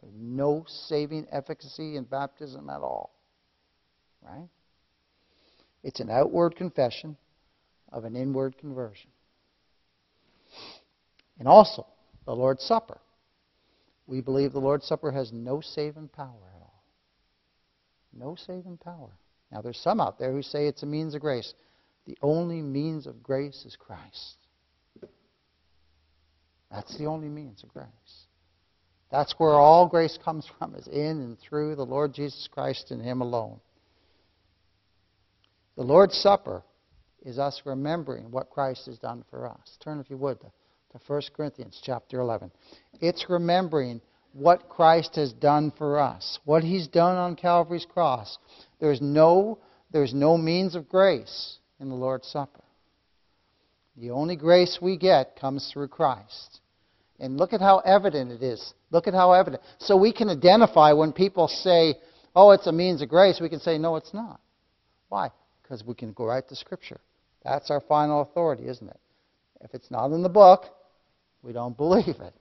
There's 0.00 0.14
no 0.16 0.64
saving 0.66 1.26
efficacy 1.30 1.96
in 1.96 2.04
baptism 2.04 2.70
at 2.70 2.80
all. 2.80 3.14
Right? 4.22 4.48
It's 5.84 6.00
an 6.00 6.10
outward 6.10 6.56
confession 6.56 7.18
of 7.92 8.04
an 8.04 8.16
inward 8.16 8.56
conversion. 8.56 9.10
And 11.38 11.46
also, 11.46 11.86
the 12.24 12.34
Lord's 12.34 12.64
Supper. 12.64 12.98
We 14.06 14.22
believe 14.22 14.52
the 14.52 14.60
Lord's 14.60 14.86
Supper 14.86 15.12
has 15.12 15.30
no 15.30 15.60
saving 15.60 16.08
power 16.08 16.26
at 16.54 16.62
all. 16.62 16.82
No 18.14 18.34
saving 18.34 18.78
power. 18.78 19.10
Now, 19.52 19.60
there's 19.60 19.78
some 19.78 20.00
out 20.00 20.18
there 20.18 20.32
who 20.32 20.42
say 20.42 20.66
it's 20.66 20.82
a 20.82 20.86
means 20.86 21.14
of 21.14 21.20
grace. 21.20 21.52
The 22.06 22.16
only 22.22 22.62
means 22.62 23.06
of 23.06 23.22
grace 23.22 23.64
is 23.64 23.76
Christ. 23.76 24.36
That's 26.70 26.96
the 26.98 27.06
only 27.06 27.28
means 27.28 27.62
of 27.62 27.72
grace. 27.72 27.86
That's 29.10 29.34
where 29.38 29.52
all 29.52 29.86
grace 29.86 30.18
comes 30.24 30.46
from, 30.58 30.74
is 30.74 30.88
in 30.88 31.20
and 31.20 31.38
through 31.38 31.76
the 31.76 31.84
Lord 31.84 32.12
Jesus 32.12 32.48
Christ 32.50 32.90
and 32.90 33.00
Him 33.00 33.20
alone. 33.20 33.60
The 35.76 35.82
Lord's 35.82 36.16
Supper 36.16 36.62
is 37.24 37.38
us 37.38 37.62
remembering 37.64 38.30
what 38.30 38.50
Christ 38.50 38.86
has 38.86 38.98
done 38.98 39.24
for 39.30 39.46
us. 39.46 39.76
Turn, 39.82 40.00
if 40.00 40.10
you 40.10 40.16
would, 40.16 40.40
to 40.40 40.50
to 40.92 41.00
1 41.06 41.22
Corinthians 41.36 41.80
chapter 41.82 42.20
11. 42.20 42.50
It's 43.00 43.26
remembering 43.28 44.00
what 44.32 44.68
Christ 44.68 45.16
has 45.16 45.32
done 45.32 45.72
for 45.76 45.98
us, 45.98 46.38
what 46.44 46.62
he's 46.62 46.88
done 46.88 47.16
on 47.16 47.36
Calvary's 47.36 47.86
cross. 47.86 48.38
There's 48.80 49.00
no, 49.00 49.58
there's 49.92 50.14
no 50.14 50.36
means 50.36 50.74
of 50.74 50.88
grace 50.88 51.58
in 51.80 51.88
the 51.88 51.94
Lord's 51.94 52.28
Supper. 52.28 52.62
The 53.96 54.10
only 54.10 54.36
grace 54.36 54.78
we 54.80 54.96
get 54.96 55.38
comes 55.40 55.70
through 55.72 55.88
Christ. 55.88 56.60
And 57.18 57.38
look 57.38 57.52
at 57.52 57.60
how 57.60 57.78
evident 57.78 58.30
it 58.30 58.42
is. 58.42 58.74
Look 58.90 59.06
at 59.06 59.14
how 59.14 59.32
evident. 59.32 59.62
So 59.78 59.96
we 59.96 60.12
can 60.12 60.28
identify 60.28 60.92
when 60.92 61.12
people 61.12 61.48
say, 61.48 61.94
oh, 62.34 62.50
it's 62.50 62.66
a 62.66 62.72
means 62.72 63.00
of 63.00 63.08
grace, 63.08 63.40
we 63.40 63.48
can 63.48 63.60
say, 63.60 63.78
no, 63.78 63.96
it's 63.96 64.12
not. 64.12 64.40
Why? 65.08 65.30
Because 65.62 65.82
we 65.82 65.94
can 65.94 66.12
go 66.12 66.26
right 66.26 66.46
to 66.46 66.56
Scripture. 66.56 67.00
That's 67.42 67.70
our 67.70 67.80
final 67.80 68.20
authority, 68.20 68.68
isn't 68.68 68.88
it? 68.88 69.00
If 69.62 69.72
it's 69.74 69.90
not 69.90 70.12
in 70.12 70.22
the 70.22 70.28
book, 70.28 70.64
we 71.42 71.52
don't 71.52 71.76
believe 71.78 72.20
it. 72.20 72.34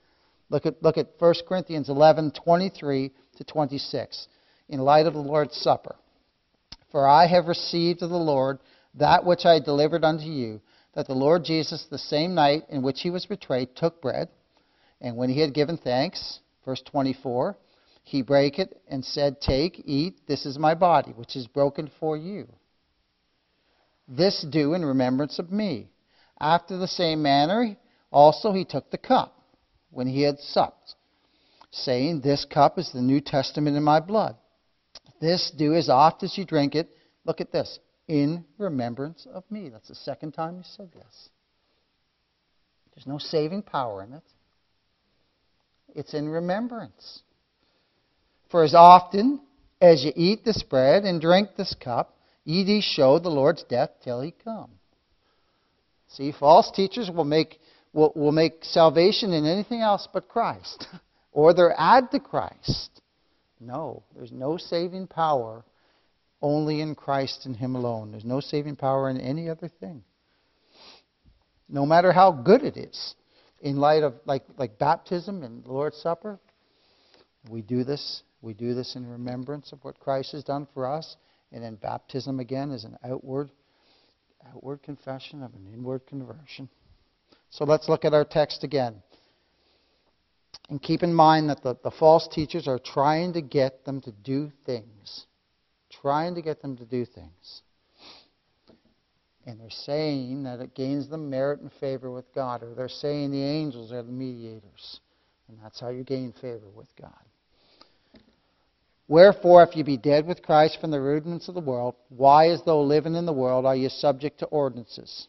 Look 0.50 0.66
at, 0.66 0.82
look 0.84 0.98
at 0.98 1.10
1 1.18 1.34
Corinthians 1.48 1.90
11 1.90 2.32
23 2.32 3.12
to 3.38 3.44
26 3.44 4.28
in 4.70 4.80
light 4.80 5.06
of 5.06 5.14
the 5.14 5.20
Lord's 5.20 5.56
Supper. 5.56 5.96
For 6.92 7.08
I 7.08 7.28
have 7.28 7.48
received 7.48 8.04
of 8.04 8.10
the 8.10 8.16
Lord 8.16 8.60
that 8.98 9.26
which 9.26 9.46
I 9.46 9.60
delivered 9.60 10.04
unto 10.04 10.26
you, 10.26 10.62
that 10.94 11.08
the 11.08 11.14
Lord 11.14 11.44
Jesus, 11.44 11.86
the 11.90 11.98
same 11.98 12.34
night 12.34 12.64
in 12.70 12.82
which 12.82 13.02
he 13.02 13.10
was 13.10 13.26
betrayed, 13.26 13.76
took 13.76 14.02
bread, 14.02 14.30
and 15.02 15.18
when 15.18 15.30
he 15.30 15.42
had 15.42 15.54
given 15.54 15.78
thanks, 15.78 16.40
verse 16.64 16.82
24, 16.82 17.58
he 18.04 18.22
brake 18.22 18.60
it 18.60 18.82
and 18.88 19.04
said, 19.04 19.42
Take, 19.42 19.82
eat, 19.86 20.28
this 20.28 20.46
is 20.46 20.58
my 20.58 20.74
body, 20.76 21.12
which 21.12 21.36
is 21.36 21.48
broken 21.48 21.92
for 22.00 22.16
you. 22.16 22.48
This 24.08 24.46
do 24.50 24.74
in 24.74 24.86
remembrance 24.86 25.40
of 25.40 25.52
me. 25.52 25.90
After 26.40 26.78
the 26.78 26.88
same 26.88 27.22
manner, 27.22 27.76
also 28.12 28.54
he 28.54 28.64
took 28.64 28.92
the 28.92 28.98
cup 28.98 29.42
when 29.90 30.08
he 30.08 30.22
had 30.22 30.40
supped, 30.40 30.96
saying, 31.72 32.22
This 32.22 32.46
cup 32.46 32.78
is 32.78 32.92
the 32.92 33.02
New 33.02 33.20
Testament 33.20 33.76
in 33.76 33.84
my 33.84 34.00
blood. 34.00 34.36
This 35.20 35.52
do 35.58 35.74
as 35.74 35.90
oft 35.90 36.24
as 36.24 36.38
you 36.38 36.46
drink 36.46 36.76
it. 36.76 36.90
Look 37.26 37.42
at 37.42 37.52
this. 37.52 37.80
In 38.08 38.46
remembrance 38.58 39.28
of 39.34 39.44
me. 39.50 39.70
That's 39.70 39.88
the 39.88 39.96
second 39.96 40.34
time 40.34 40.58
he 40.58 40.64
said 40.64 40.92
this. 40.94 41.30
There's 42.94 43.08
no 43.08 43.18
saving 43.18 43.64
power 43.64 44.04
in 44.04 44.14
it. 44.14 44.24
It's 45.96 46.14
in 46.14 46.30
remembrance. 46.30 47.24
For 48.50 48.64
as 48.64 48.76
often 48.76 49.42
as 49.82 50.04
you 50.04 50.12
eat 50.16 50.46
this 50.46 50.64
bread 50.64 51.04
and 51.04 51.20
drink 51.20 51.50
this 51.58 51.76
cup, 51.80 52.18
ye 52.44 52.64
do 52.64 52.80
show 52.82 53.20
the 53.20 53.30
Lord's 53.30 53.64
death 53.64 53.90
till 54.04 54.22
he 54.22 54.32
come. 54.32 54.72
See, 56.08 56.32
false 56.32 56.72
teachers 56.72 57.10
will 57.10 57.26
make, 57.26 57.60
will, 57.92 58.14
will 58.16 58.32
make 58.32 58.64
salvation 58.64 59.34
in 59.34 59.46
anything 59.46 59.82
else 59.82 60.08
but 60.12 60.30
Christ, 60.30 60.88
or 61.32 61.54
they're 61.54 61.76
add 61.78 62.12
to 62.12 62.20
Christ. 62.20 63.02
No, 63.60 64.04
there's 64.16 64.32
no 64.32 64.58
saving 64.58 65.08
power 65.08 65.66
only 66.42 66.82
in 66.82 66.96
Christ 66.96 67.46
and 67.46 67.56
Him 67.56 67.76
alone. 67.76 68.12
There's 68.12 68.26
no 68.26 68.40
saving 68.40 68.76
power 68.76 69.10
in 69.10 69.20
any 69.20 69.50
other 69.50 69.68
thing. 69.68 70.04
No 71.68 71.86
matter 71.86 72.12
how 72.12 72.32
good 72.32 72.64
it 72.64 72.78
is, 72.78 73.16
in 73.62 73.78
light 73.78 74.04
of 74.04 74.14
like, 74.26 74.44
like 74.58 74.78
baptism 74.78 75.44
and 75.44 75.64
the 75.64 75.72
Lord's 75.72 75.98
Supper, 75.98 76.40
we 77.50 77.62
do 77.62 77.84
this. 77.84 78.22
We 78.42 78.54
do 78.54 78.76
this 78.76 78.96
in 78.96 79.08
remembrance 79.08 79.72
of 79.72 79.84
what 79.84 80.00
Christ 80.00 80.34
has 80.34 80.44
done 80.44 80.68
for 80.74 80.86
us. 80.86 81.16
And 81.52 81.64
then 81.64 81.76
baptism 81.76 82.40
again 82.40 82.72
is 82.72 82.84
an 82.84 82.98
outward, 83.04 83.50
outward 84.48 84.84
confession 84.84 85.42
of 85.42 85.54
an 85.54 85.68
inward 85.74 86.06
conversion. 86.06 86.70
So 87.50 87.66
let's 87.66 87.90
look 87.90 88.06
at 88.06 88.14
our 88.14 88.26
text 88.26 88.64
again. 88.64 89.02
And 90.70 90.82
keep 90.82 91.04
in 91.04 91.14
mind 91.14 91.50
that 91.50 91.64
the, 91.64 91.78
the 91.84 91.92
false 91.92 92.28
teachers 92.28 92.68
are 92.68 92.80
trying 92.80 93.34
to 93.34 93.42
get 93.42 93.86
them 93.86 94.02
to 94.02 94.12
do 94.12 94.52
things. 94.66 95.26
Trying 96.06 96.36
to 96.36 96.44
get 96.44 96.62
them 96.62 96.78
to 96.78 96.86
do 96.86 97.04
things. 97.04 97.64
And 99.48 99.60
they're 99.60 99.72
saying 99.72 100.44
that 100.44 100.60
it 100.60 100.76
gains 100.76 101.10
them 101.10 101.32
merit 101.32 101.62
and 101.62 101.72
favor 101.80 102.12
with 102.12 102.32
God, 102.36 102.62
or 102.62 102.76
they're 102.76 102.88
saying 102.88 103.32
the 103.32 103.42
angels 103.42 103.92
are 103.92 104.04
the 104.04 104.12
mediators. 104.12 105.00
And 105.48 105.58
that's 105.64 105.80
how 105.80 105.90
you 105.90 106.04
gain 106.04 106.32
favor 106.40 106.70
with 106.76 106.90
God. 107.02 107.10
Wherefore, 109.08 109.64
if 109.64 109.76
you 109.76 109.84
be 109.84 109.98
dead 109.98 110.28
with 110.28 110.44
Christ 110.44 110.78
from 110.80 110.92
the 110.92 111.02
rudiments 111.02 111.48
of 111.48 111.56
the 111.56 111.60
world, 111.60 111.96
why, 112.10 112.50
as 112.50 112.62
though 112.68 112.84
living 112.84 113.16
in 113.16 113.26
the 113.26 113.34
world, 113.34 113.66
are 113.66 113.76
you 113.76 113.90
subject 113.90 114.38
to 114.42 114.46
ordinances? 114.46 115.28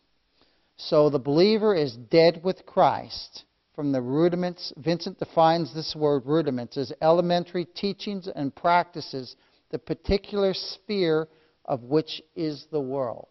So 0.76 1.08
the 1.08 1.18
believer 1.18 1.74
is 1.74 1.96
dead 1.96 2.42
with 2.44 2.66
Christ 2.66 3.44
from 3.74 3.92
the 3.92 4.02
rudiments. 4.02 4.74
Vincent 4.76 5.18
defines 5.18 5.72
this 5.72 5.96
word 5.96 6.26
rudiments 6.26 6.76
as 6.76 6.92
elementary 7.00 7.64
teachings 7.64 8.28
and 8.28 8.54
practices, 8.54 9.36
the 9.70 9.78
particular 9.78 10.54
sphere 10.54 11.28
of 11.64 11.82
which 11.82 12.22
is 12.34 12.66
the 12.70 12.80
world. 12.80 13.28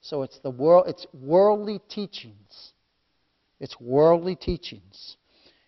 So 0.00 0.22
it's 0.22 0.38
the 0.40 0.50
world 0.50 0.84
it's 0.88 1.06
worldly 1.12 1.80
teachings. 1.88 2.72
It's 3.60 3.80
worldly 3.80 4.34
teachings. 4.34 5.16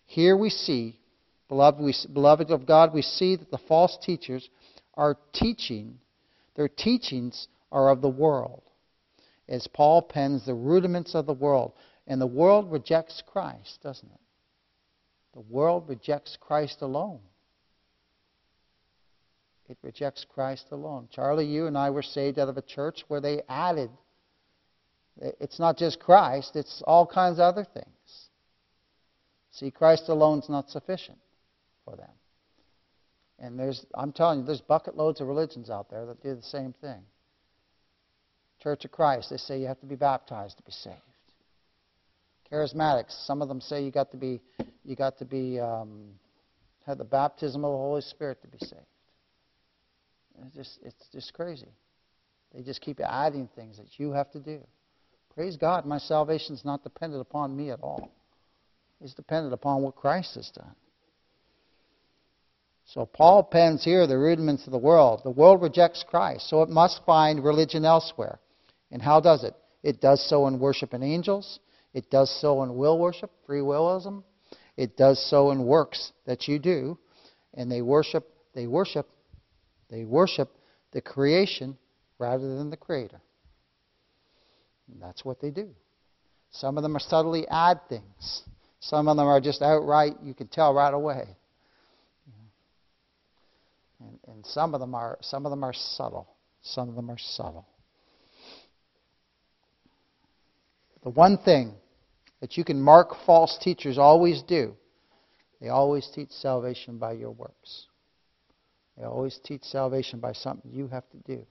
Here 0.06 0.36
we 0.36 0.50
see, 0.50 0.98
beloved, 1.48 1.80
we, 1.80 1.94
beloved 2.12 2.50
of 2.50 2.66
God, 2.66 2.92
we 2.92 3.02
see 3.02 3.36
that 3.36 3.50
the 3.50 3.58
false 3.68 3.96
teachers 4.02 4.48
are 4.94 5.16
teaching, 5.32 5.98
their 6.56 6.68
teachings 6.68 7.46
are 7.70 7.90
of 7.90 8.00
the 8.00 8.08
world. 8.08 8.62
As 9.48 9.66
Paul 9.72 10.02
pens 10.02 10.46
the 10.46 10.54
rudiments 10.54 11.14
of 11.14 11.26
the 11.26 11.32
world. 11.32 11.72
And 12.06 12.20
the 12.20 12.26
world 12.26 12.70
rejects 12.70 13.22
Christ, 13.26 13.78
doesn't 13.82 14.10
it? 14.10 14.20
The 15.34 15.40
world 15.40 15.88
rejects 15.88 16.36
Christ 16.40 16.82
alone. 16.82 17.20
It 19.68 19.78
rejects 19.82 20.26
Christ 20.28 20.66
alone. 20.72 21.08
Charlie, 21.10 21.46
you 21.46 21.66
and 21.66 21.76
I 21.78 21.90
were 21.90 22.02
saved 22.02 22.38
out 22.38 22.48
of 22.48 22.56
a 22.58 22.62
church 22.62 23.04
where 23.08 23.20
they 23.20 23.42
added, 23.48 23.90
it's 25.18 25.58
not 25.58 25.78
just 25.78 26.00
Christ, 26.00 26.54
it's 26.54 26.82
all 26.86 27.06
kinds 27.06 27.38
of 27.38 27.44
other 27.44 27.64
things. 27.64 28.28
See, 29.52 29.70
Christ 29.70 30.08
alone 30.08 30.40
is 30.40 30.48
not 30.48 30.68
sufficient 30.68 31.18
for 31.84 31.96
them. 31.96 32.10
And 33.38 33.58
there's, 33.58 33.84
I'm 33.94 34.12
telling 34.12 34.40
you, 34.40 34.46
there's 34.46 34.60
bucket 34.60 34.96
loads 34.96 35.20
of 35.20 35.28
religions 35.28 35.70
out 35.70 35.90
there 35.90 36.06
that 36.06 36.22
do 36.22 36.34
the 36.34 36.42
same 36.42 36.74
thing. 36.80 37.02
Church 38.62 38.84
of 38.84 38.92
Christ, 38.92 39.30
they 39.30 39.36
say 39.36 39.60
you 39.60 39.66
have 39.66 39.80
to 39.80 39.86
be 39.86 39.96
baptized 39.96 40.56
to 40.58 40.62
be 40.62 40.72
saved. 40.72 40.96
Charismatics, 42.50 43.26
some 43.26 43.42
of 43.42 43.48
them 43.48 43.60
say 43.60 43.82
you 43.82 43.90
got 43.90 44.10
to 44.10 44.16
be, 44.16 44.40
you 44.84 44.96
got 44.96 45.18
to 45.18 45.24
be, 45.24 45.58
um, 45.58 46.10
have 46.86 46.98
the 46.98 47.04
baptism 47.04 47.64
of 47.64 47.72
the 47.72 47.76
Holy 47.76 48.02
Spirit 48.02 48.40
to 48.42 48.48
be 48.48 48.58
saved. 48.58 48.82
It's 50.42 50.54
just, 50.54 50.78
it's 50.82 51.08
just 51.12 51.32
crazy. 51.34 51.72
They 52.54 52.62
just 52.62 52.80
keep 52.80 53.00
adding 53.00 53.48
things 53.54 53.78
that 53.78 53.98
you 53.98 54.12
have 54.12 54.30
to 54.32 54.40
do. 54.40 54.60
Praise 55.34 55.56
God, 55.56 55.84
my 55.84 55.98
salvation 55.98 56.54
is 56.54 56.64
not 56.64 56.84
dependent 56.84 57.20
upon 57.20 57.56
me 57.56 57.70
at 57.70 57.80
all. 57.80 58.10
It's 59.00 59.14
dependent 59.14 59.52
upon 59.52 59.82
what 59.82 59.96
Christ 59.96 60.36
has 60.36 60.50
done. 60.50 60.74
So 62.86 63.06
Paul 63.06 63.42
pens 63.42 63.82
here 63.82 64.06
the 64.06 64.18
rudiments 64.18 64.66
of 64.66 64.72
the 64.72 64.78
world. 64.78 65.22
The 65.24 65.30
world 65.30 65.62
rejects 65.62 66.04
Christ, 66.08 66.48
so 66.48 66.62
it 66.62 66.68
must 66.68 67.00
find 67.04 67.42
religion 67.42 67.84
elsewhere. 67.84 68.38
And 68.92 69.02
how 69.02 69.20
does 69.20 69.42
it? 69.42 69.54
It 69.82 70.00
does 70.00 70.26
so 70.28 70.46
in 70.46 70.60
worship 70.60 70.92
and 70.92 71.02
angels. 71.02 71.58
It 71.92 72.10
does 72.10 72.30
so 72.40 72.62
in 72.62 72.76
will 72.76 72.98
worship, 72.98 73.30
free 73.46 73.62
willism. 73.62 74.22
It 74.76 74.96
does 74.96 75.24
so 75.30 75.50
in 75.50 75.64
works 75.64 76.12
that 76.26 76.46
you 76.46 76.58
do. 76.58 76.98
And 77.54 77.70
they 77.70 77.82
worship, 77.82 78.28
they 78.54 78.66
worship, 78.66 79.08
they 79.90 80.04
worship 80.04 80.50
the 80.92 81.00
creation 81.00 81.76
rather 82.18 82.56
than 82.56 82.70
the 82.70 82.76
creator. 82.76 83.20
And 84.90 85.00
that's 85.00 85.24
what 85.24 85.40
they 85.40 85.50
do. 85.50 85.70
Some 86.50 86.76
of 86.76 86.82
them 86.82 86.96
are 86.96 87.00
subtly 87.00 87.46
add 87.48 87.80
things. 87.88 88.42
Some 88.80 89.08
of 89.08 89.16
them 89.16 89.26
are 89.26 89.40
just 89.40 89.62
outright, 89.62 90.16
you 90.22 90.34
can 90.34 90.48
tell 90.48 90.74
right 90.74 90.92
away. 90.92 91.24
And, 94.00 94.18
and 94.28 94.46
some 94.46 94.74
of 94.74 94.80
them 94.80 94.94
are 94.94 95.18
some 95.22 95.46
of 95.46 95.50
them 95.50 95.64
are 95.64 95.72
subtle. 95.72 96.28
Some 96.62 96.88
of 96.88 96.94
them 96.94 97.10
are 97.10 97.18
subtle. 97.18 97.66
The 101.02 101.10
one 101.10 101.38
thing 101.38 101.74
that 102.40 102.56
you 102.56 102.64
can 102.64 102.80
mark 102.80 103.14
false 103.26 103.58
teachers 103.62 103.98
always 103.98 104.42
do. 104.42 104.74
They 105.60 105.68
always 105.68 106.08
teach 106.14 106.30
salvation 106.30 106.98
by 106.98 107.12
your 107.12 107.30
works. 107.30 107.86
They 108.96 109.04
always 109.04 109.38
teach 109.42 109.64
salvation 109.64 110.20
by 110.20 110.32
something 110.32 110.70
you 110.72 110.88
have 110.88 111.08
to 111.10 111.16
do. 111.18 111.44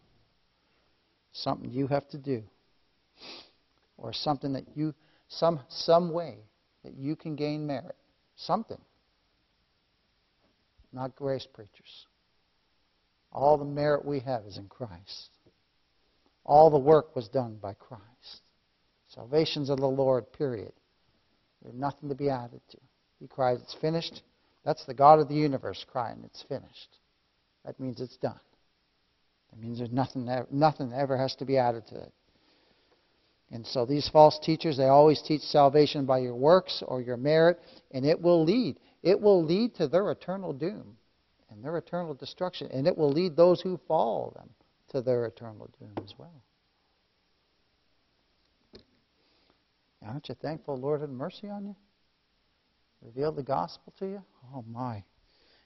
Something 1.33 1.71
you 1.71 1.87
have 1.87 2.07
to 2.09 2.17
do. 2.17 2.43
Or 3.97 4.13
something 4.13 4.53
that 4.53 4.65
you, 4.75 4.93
some, 5.27 5.59
some 5.67 6.11
way 6.11 6.37
that 6.83 6.95
you 6.95 7.15
can 7.15 7.35
gain 7.35 7.67
merit. 7.67 7.95
Something. 8.35 8.79
Not 10.91 11.15
grace 11.15 11.47
preachers. 11.51 12.07
All 13.31 13.57
the 13.57 13.65
merit 13.65 14.05
we 14.05 14.19
have 14.21 14.45
is 14.45 14.57
in 14.57 14.67
Christ. 14.67 15.29
All 16.45 16.69
the 16.69 16.77
work 16.77 17.15
was 17.15 17.27
done 17.27 17.57
by 17.61 17.73
Christ. 17.73 18.03
Salvation's 19.09 19.69
of 19.69 19.79
the 19.79 19.87
Lord, 19.87 20.31
period. 20.33 20.73
There's 21.61 21.75
nothing 21.75 22.09
to 22.09 22.15
be 22.15 22.29
added 22.29 22.61
to. 22.71 22.77
He 23.19 23.27
cries, 23.27 23.59
It's 23.61 23.75
finished. 23.79 24.21
That's 24.65 24.85
the 24.85 24.93
God 24.93 25.19
of 25.19 25.29
the 25.29 25.35
universe 25.35 25.85
crying, 25.89 26.21
It's 26.25 26.43
finished. 26.43 26.99
That 27.65 27.79
means 27.79 28.01
it's 28.01 28.17
done. 28.17 28.39
That 29.51 29.59
means 29.59 29.77
there's 29.77 29.91
nothing, 29.91 30.29
nothing 30.51 30.91
ever 30.93 31.17
has 31.17 31.35
to 31.35 31.45
be 31.45 31.57
added 31.57 31.87
to 31.87 31.95
it. 31.95 32.13
And 33.51 33.65
so 33.65 33.85
these 33.85 34.09
false 34.09 34.39
teachers, 34.39 34.77
they 34.77 34.87
always 34.87 35.21
teach 35.21 35.41
salvation 35.41 36.05
by 36.05 36.19
your 36.19 36.35
works 36.35 36.81
or 36.87 37.01
your 37.01 37.17
merit, 37.17 37.59
and 37.91 38.05
it 38.05 38.19
will 38.19 38.43
lead. 38.43 38.79
It 39.03 39.19
will 39.19 39.43
lead 39.43 39.75
to 39.75 39.87
their 39.87 40.09
eternal 40.11 40.53
doom 40.53 40.97
and 41.51 41.63
their 41.63 41.77
eternal 41.77 42.15
destruction, 42.15 42.69
and 42.71 42.87
it 42.87 42.97
will 42.97 43.11
lead 43.11 43.35
those 43.35 43.61
who 43.61 43.79
follow 43.87 44.33
them 44.35 44.49
to 44.89 45.01
their 45.01 45.25
eternal 45.25 45.69
doom 45.79 45.93
as 46.03 46.15
well. 46.17 46.43
Aren't 50.05 50.29
you 50.29 50.35
thankful 50.35 50.75
Lord 50.75 51.01
had 51.01 51.11
mercy 51.11 51.47
on 51.47 51.65
you? 51.65 51.75
Revealed 53.03 53.35
the 53.35 53.43
gospel 53.43 53.93
to 53.99 54.05
you? 54.05 54.23
Oh, 54.53 54.63
my. 54.67 55.03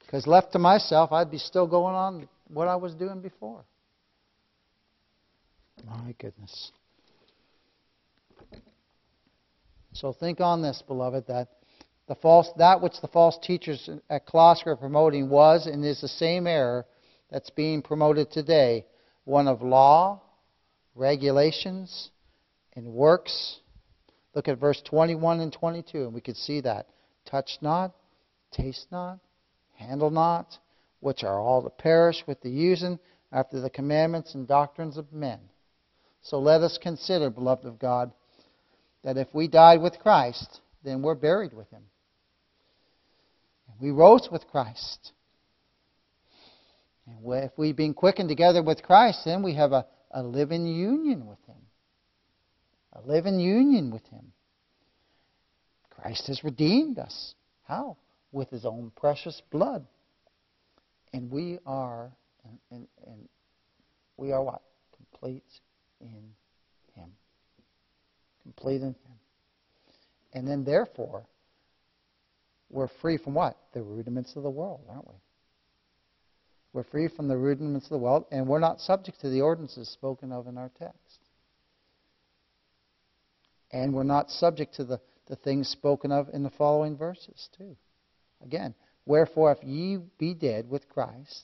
Because 0.08 0.26
left 0.26 0.54
to 0.54 0.60
myself, 0.60 1.12
I'd 1.12 1.30
be 1.30 1.38
still 1.38 1.67
going 1.67 1.93
on 1.93 2.30
what 2.48 2.70
I 2.70 2.78
was 2.78 2.96
doing 2.96 3.20
before. 3.20 3.65
My 5.86 6.15
goodness. 6.17 6.72
So 9.91 10.13
think 10.13 10.39
on 10.39 10.62
this, 10.62 10.82
beloved, 10.88 11.28
that 11.28 11.50
the 12.08 12.15
false 12.15 12.50
that 12.58 12.82
which 12.82 13.02
the 13.02 13.10
false 13.10 13.38
teachers 13.43 13.89
at 14.10 14.26
Colossae 14.26 14.67
are 14.67 14.78
promoting 14.78 15.30
was 15.30 15.67
and 15.67 15.84
is 15.84 16.00
the 16.00 16.08
same 16.08 16.48
error 16.48 16.86
that's 17.30 17.50
being 17.50 17.82
promoted 17.82 18.32
today, 18.32 18.86
one 19.26 19.50
of 19.50 19.62
law, 19.62 20.22
regulations, 20.96 22.12
and 22.78 22.88
works. 22.88 23.60
Look 24.34 24.48
at 24.48 24.58
verse 24.58 24.82
21 24.86 25.41
and 25.41 25.52
22, 25.52 26.06
and 26.06 26.13
we 26.13 26.22
could 26.22 26.38
see 26.38 26.62
that. 26.62 26.88
Touch 27.26 27.58
not, 27.60 27.93
taste 28.54 28.88
not, 28.89 29.20
handle 29.78 30.10
not, 30.10 30.58
which 31.00 31.24
are 31.24 31.40
all 31.40 31.63
to 31.63 31.70
perish 31.70 32.24
with 32.28 32.42
the 32.42 32.50
using 32.50 33.00
after 33.32 33.60
the 33.60 33.70
commandments 33.70 34.36
and 34.36 34.48
doctrines 34.48 34.98
of 34.98 35.12
men. 35.13 35.40
So 36.22 36.40
let 36.40 36.62
us 36.62 36.78
consider, 36.82 37.30
beloved 37.30 37.66
of 37.66 37.80
God, 37.80 38.12
that 39.04 39.18
if 39.18 39.28
we 39.34 39.48
died 39.48 39.82
with 39.82 40.00
Christ, 40.00 40.60
then 40.84 41.02
we're 41.02 41.16
buried 41.16 41.54
with 41.54 41.70
him. 41.70 41.84
And 43.68 43.80
we 43.80 43.92
rose 43.92 44.28
with 44.32 44.48
Christ. 44.48 45.12
And 47.06 47.18
if 47.44 47.52
we've 47.58 47.76
been 47.76 47.94
quickened 47.94 48.30
together 48.30 48.62
with 48.62 48.84
Christ, 48.84 49.22
then 49.26 49.44
we 49.44 49.56
have 49.56 49.72
a, 49.72 49.86
a 50.12 50.24
living 50.24 50.66
union 50.66 51.28
with 51.28 51.40
him. 51.46 51.56
A 52.94 53.02
living 53.02 53.40
union 53.40 53.92
with 53.92 54.06
him. 54.08 54.34
Christ 55.90 56.28
has 56.28 56.44
redeemed 56.44 57.00
us. 57.00 57.34
How? 57.66 57.98
With 58.32 58.50
his 58.50 58.66
own 58.66 58.92
precious 58.96 59.42
blood. 59.52 59.86
And 61.13 61.32
we 61.32 61.60
are 61.66 62.12
and, 62.48 62.60
and, 62.72 62.88
and 63.06 63.30
we 64.18 64.32
are 64.32 64.44
what? 64.44 64.62
Complete 64.96 65.44
in 66.02 66.34
him. 66.96 67.12
Complete 68.44 68.82
in 68.82 68.90
him. 68.90 69.20
And 70.34 70.48
then 70.48 70.63
therefore, 70.63 71.26
we're 72.70 72.90
free 73.02 73.18
from 73.18 73.34
what? 73.34 73.58
The 73.74 73.82
rudiments 73.82 74.36
of 74.36 74.44
the 74.44 74.50
world, 74.50 74.82
aren't 74.90 75.08
we? 75.08 75.16
We're 76.74 76.84
free 76.84 77.08
from 77.08 77.28
the 77.28 77.38
rudiments 77.38 77.88
of 77.88 77.92
the 77.92 77.98
world, 77.98 78.26
and 78.32 78.48
we're 78.48 78.60
not 78.60 78.82
subject 78.82 79.22
to 79.22 79.30
the 79.30 79.42
ordinances 79.42 79.90
spoken 79.90 80.32
of 80.32 80.48
in 80.48 80.58
our 80.58 80.70
text. 80.78 81.20
And 83.72 83.94
we're 83.94 84.04
not 84.04 84.30
subject 84.30 84.76
to 84.76 84.84
the, 84.84 85.00
the 85.28 85.36
things 85.38 85.70
spoken 85.70 86.12
of 86.12 86.30
in 86.34 86.44
the 86.44 86.52
following 86.52 86.98
verses, 86.98 87.50
too. 87.58 87.76
Again, 88.43 88.73
wherefore, 89.06 89.52
if 89.52 89.63
ye 89.63 89.97
be 90.17 90.34
dead 90.34 90.69
with 90.69 90.89
Christ 90.89 91.43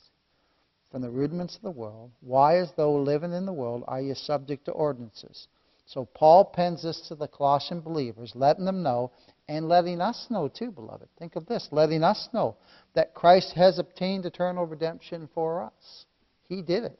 from 0.91 1.01
the 1.01 1.09
rudiments 1.09 1.55
of 1.55 1.61
the 1.61 1.71
world, 1.71 2.11
why, 2.21 2.57
as 2.57 2.71
though 2.77 2.95
living 2.95 3.33
in 3.33 3.45
the 3.45 3.53
world, 3.53 3.83
are 3.87 4.01
ye 4.01 4.13
subject 4.13 4.65
to 4.65 4.71
ordinances? 4.71 5.47
So 5.85 6.05
Paul 6.05 6.45
pens 6.45 6.83
this 6.83 7.07
to 7.09 7.15
the 7.15 7.27
Colossian 7.27 7.81
believers, 7.81 8.31
letting 8.35 8.65
them 8.65 8.83
know 8.83 9.11
and 9.47 9.67
letting 9.67 9.99
us 9.99 10.27
know 10.29 10.47
too, 10.47 10.71
beloved. 10.71 11.09
Think 11.19 11.35
of 11.35 11.45
this 11.45 11.67
letting 11.71 12.03
us 12.03 12.29
know 12.33 12.55
that 12.93 13.13
Christ 13.13 13.53
has 13.55 13.79
obtained 13.79 14.25
eternal 14.25 14.65
redemption 14.65 15.29
for 15.33 15.61
us. 15.63 16.05
He 16.47 16.61
did 16.61 16.83
it. 16.85 16.99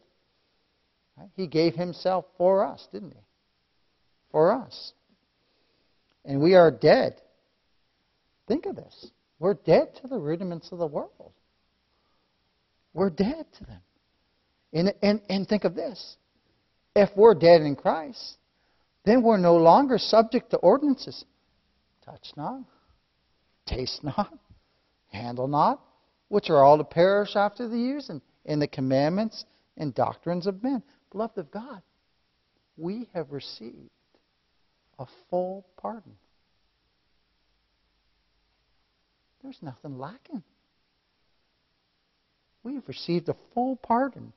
He 1.36 1.48
gave 1.48 1.76
himself 1.76 2.26
for 2.38 2.66
us, 2.66 2.88
didn't 2.92 3.12
he? 3.12 3.20
For 4.32 4.52
us. 4.52 4.94
And 6.26 6.42
we 6.42 6.56
are 6.56 6.72
dead. 6.72 7.22
Think 8.48 8.66
of 8.66 8.76
this. 8.76 9.12
We're 9.44 9.56
dead 9.56 9.94
to 10.02 10.08
the 10.08 10.18
rudiments 10.18 10.72
of 10.72 10.78
the 10.78 10.88
world. 10.88 11.34
We're 12.94 13.10
dead 13.10 13.46
to 13.58 13.66
them. 13.66 13.82
And, 14.72 14.94
and, 15.02 15.22
and 15.28 15.46
think 15.46 15.66
of 15.66 15.76
this. 15.76 16.16
If 16.96 17.10
we're 17.18 17.36
dead 17.36 17.60
in 17.60 17.76
Christ, 17.76 18.38
then 19.04 19.22
we're 19.22 19.36
no 19.36 19.58
longer 19.58 19.98
subject 19.98 20.52
to 20.52 20.58
ordinances. 20.60 21.26
Touch 22.06 22.26
not, 22.38 22.62
taste 23.66 24.02
not, 24.02 24.32
handle 25.12 25.50
not, 25.50 25.82
which 26.30 26.50
are 26.50 26.64
all 26.64 26.78
to 26.78 26.86
perish 26.86 27.36
after 27.36 27.68
the 27.68 27.78
using, 27.78 28.22
in 28.46 28.60
the 28.60 28.68
commandments 28.68 29.44
and 29.76 29.94
doctrines 29.94 30.48
of 30.48 30.64
men. 30.64 30.82
Beloved 31.12 31.38
of 31.38 31.52
God, 31.52 31.82
we 32.78 33.10
have 33.14 33.34
received 33.34 33.90
a 34.98 35.06
full 35.30 35.66
pardon. 35.76 36.14
There's 39.44 39.62
nothing 39.62 40.00
lacking. 40.00 40.42
We 42.64 42.76
have 42.76 42.88
received 42.88 43.28
a 43.28 43.36
full 43.54 43.76
pardon. 43.76 44.32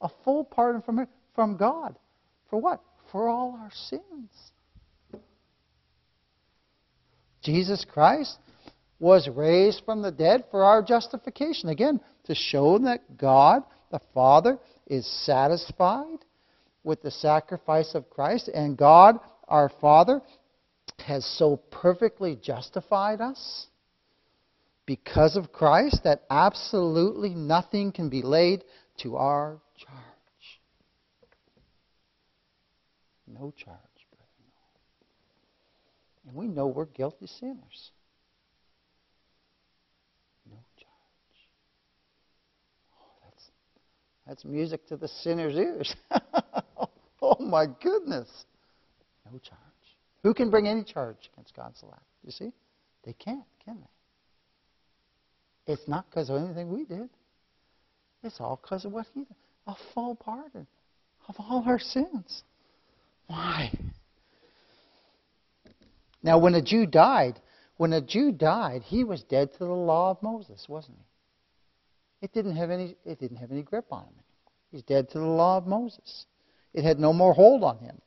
A 0.00 0.08
full 0.24 0.44
pardon 0.44 0.80
from, 0.82 1.06
from 1.34 1.56
God. 1.56 1.96
For 2.48 2.60
what? 2.60 2.80
For 3.10 3.28
all 3.28 3.58
our 3.60 3.72
sins. 3.72 4.30
Jesus 7.42 7.84
Christ 7.84 8.38
was 8.98 9.28
raised 9.28 9.82
from 9.84 10.02
the 10.02 10.12
dead 10.12 10.44
for 10.50 10.64
our 10.64 10.82
justification. 10.82 11.68
Again, 11.68 12.00
to 12.24 12.34
show 12.34 12.78
that 12.78 13.18
God, 13.18 13.62
the 13.90 14.00
Father, 14.14 14.58
is 14.86 15.06
satisfied 15.24 16.18
with 16.84 17.02
the 17.02 17.10
sacrifice 17.10 17.94
of 17.94 18.08
Christ, 18.08 18.48
and 18.48 18.76
God, 18.76 19.18
our 19.48 19.70
Father, 19.80 20.22
has 20.98 21.24
so 21.38 21.56
perfectly 21.70 22.38
justified 22.40 23.20
us 23.20 23.66
because 24.86 25.36
of 25.36 25.52
Christ 25.52 26.00
that 26.04 26.24
absolutely 26.30 27.30
nothing 27.30 27.92
can 27.92 28.10
be 28.10 28.22
laid 28.22 28.64
to 28.98 29.16
our 29.16 29.60
charge. 29.76 30.00
No 33.26 33.52
charge. 33.56 33.78
Brother. 34.10 34.26
And 36.26 36.36
we 36.36 36.46
know 36.46 36.66
we're 36.66 36.84
guilty 36.84 37.26
sinners. 37.26 37.90
No 40.48 40.58
charge. 40.76 41.48
Oh, 43.00 43.12
that's, 43.24 43.50
that's 44.26 44.44
music 44.44 44.86
to 44.88 44.96
the 44.96 45.08
sinner's 45.08 45.54
ears. 45.54 45.94
oh, 47.22 47.36
my 47.40 47.66
goodness. 47.82 48.28
No 49.24 49.38
charge. 49.38 49.58
Who 50.22 50.34
can 50.34 50.50
bring 50.50 50.68
any 50.68 50.84
charge 50.84 51.30
against 51.32 51.56
God's 51.56 51.82
elect? 51.82 52.02
You 52.24 52.32
see? 52.32 52.52
They 53.04 53.14
can't, 53.14 53.44
can 53.64 53.80
they? 53.80 53.93
It's 55.66 55.88
not 55.88 56.06
because 56.10 56.30
of 56.30 56.36
anything 56.36 56.72
we 56.72 56.84
did. 56.84 57.08
It's 58.22 58.40
all 58.40 58.58
because 58.60 58.84
of 58.84 58.92
what 58.92 59.06
He 59.14 59.20
did. 59.20 59.36
A 59.66 59.74
full 59.94 60.14
pardon 60.14 60.66
of 61.28 61.36
all 61.38 61.64
our 61.66 61.78
sins. 61.78 62.42
Why? 63.26 63.72
Now, 66.22 66.38
when 66.38 66.54
a 66.54 66.62
Jew 66.62 66.86
died, 66.86 67.40
when 67.76 67.92
a 67.92 68.00
Jew 68.00 68.32
died, 68.32 68.82
he 68.82 69.04
was 69.04 69.22
dead 69.24 69.52
to 69.52 69.58
the 69.58 69.64
law 69.66 70.10
of 70.10 70.22
Moses, 70.22 70.66
wasn't 70.68 70.98
he? 70.98 71.04
It 72.24 72.32
didn't 72.32 72.56
have 72.56 72.70
any, 72.70 72.96
it 73.04 73.18
didn't 73.18 73.38
have 73.38 73.50
any 73.50 73.62
grip 73.62 73.86
on 73.90 74.04
him. 74.04 74.14
He's 74.70 74.82
dead 74.82 75.10
to 75.10 75.18
the 75.18 75.24
law 75.24 75.58
of 75.58 75.66
Moses. 75.66 76.26
It 76.72 76.84
had 76.84 76.98
no 76.98 77.12
more 77.12 77.34
hold 77.34 77.62
on 77.62 77.78
him. 77.78 78.00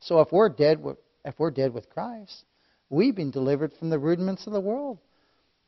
So 0.00 0.20
if 0.20 0.30
we're 0.32 0.48
dead 0.48 0.84
if 1.24 1.38
we're 1.38 1.50
dead 1.50 1.72
with 1.72 1.88
Christ, 1.88 2.44
we've 2.90 3.14
been 3.14 3.30
delivered 3.30 3.72
from 3.78 3.90
the 3.90 3.98
rudiments 3.98 4.46
of 4.46 4.52
the 4.52 4.60
world. 4.60 4.98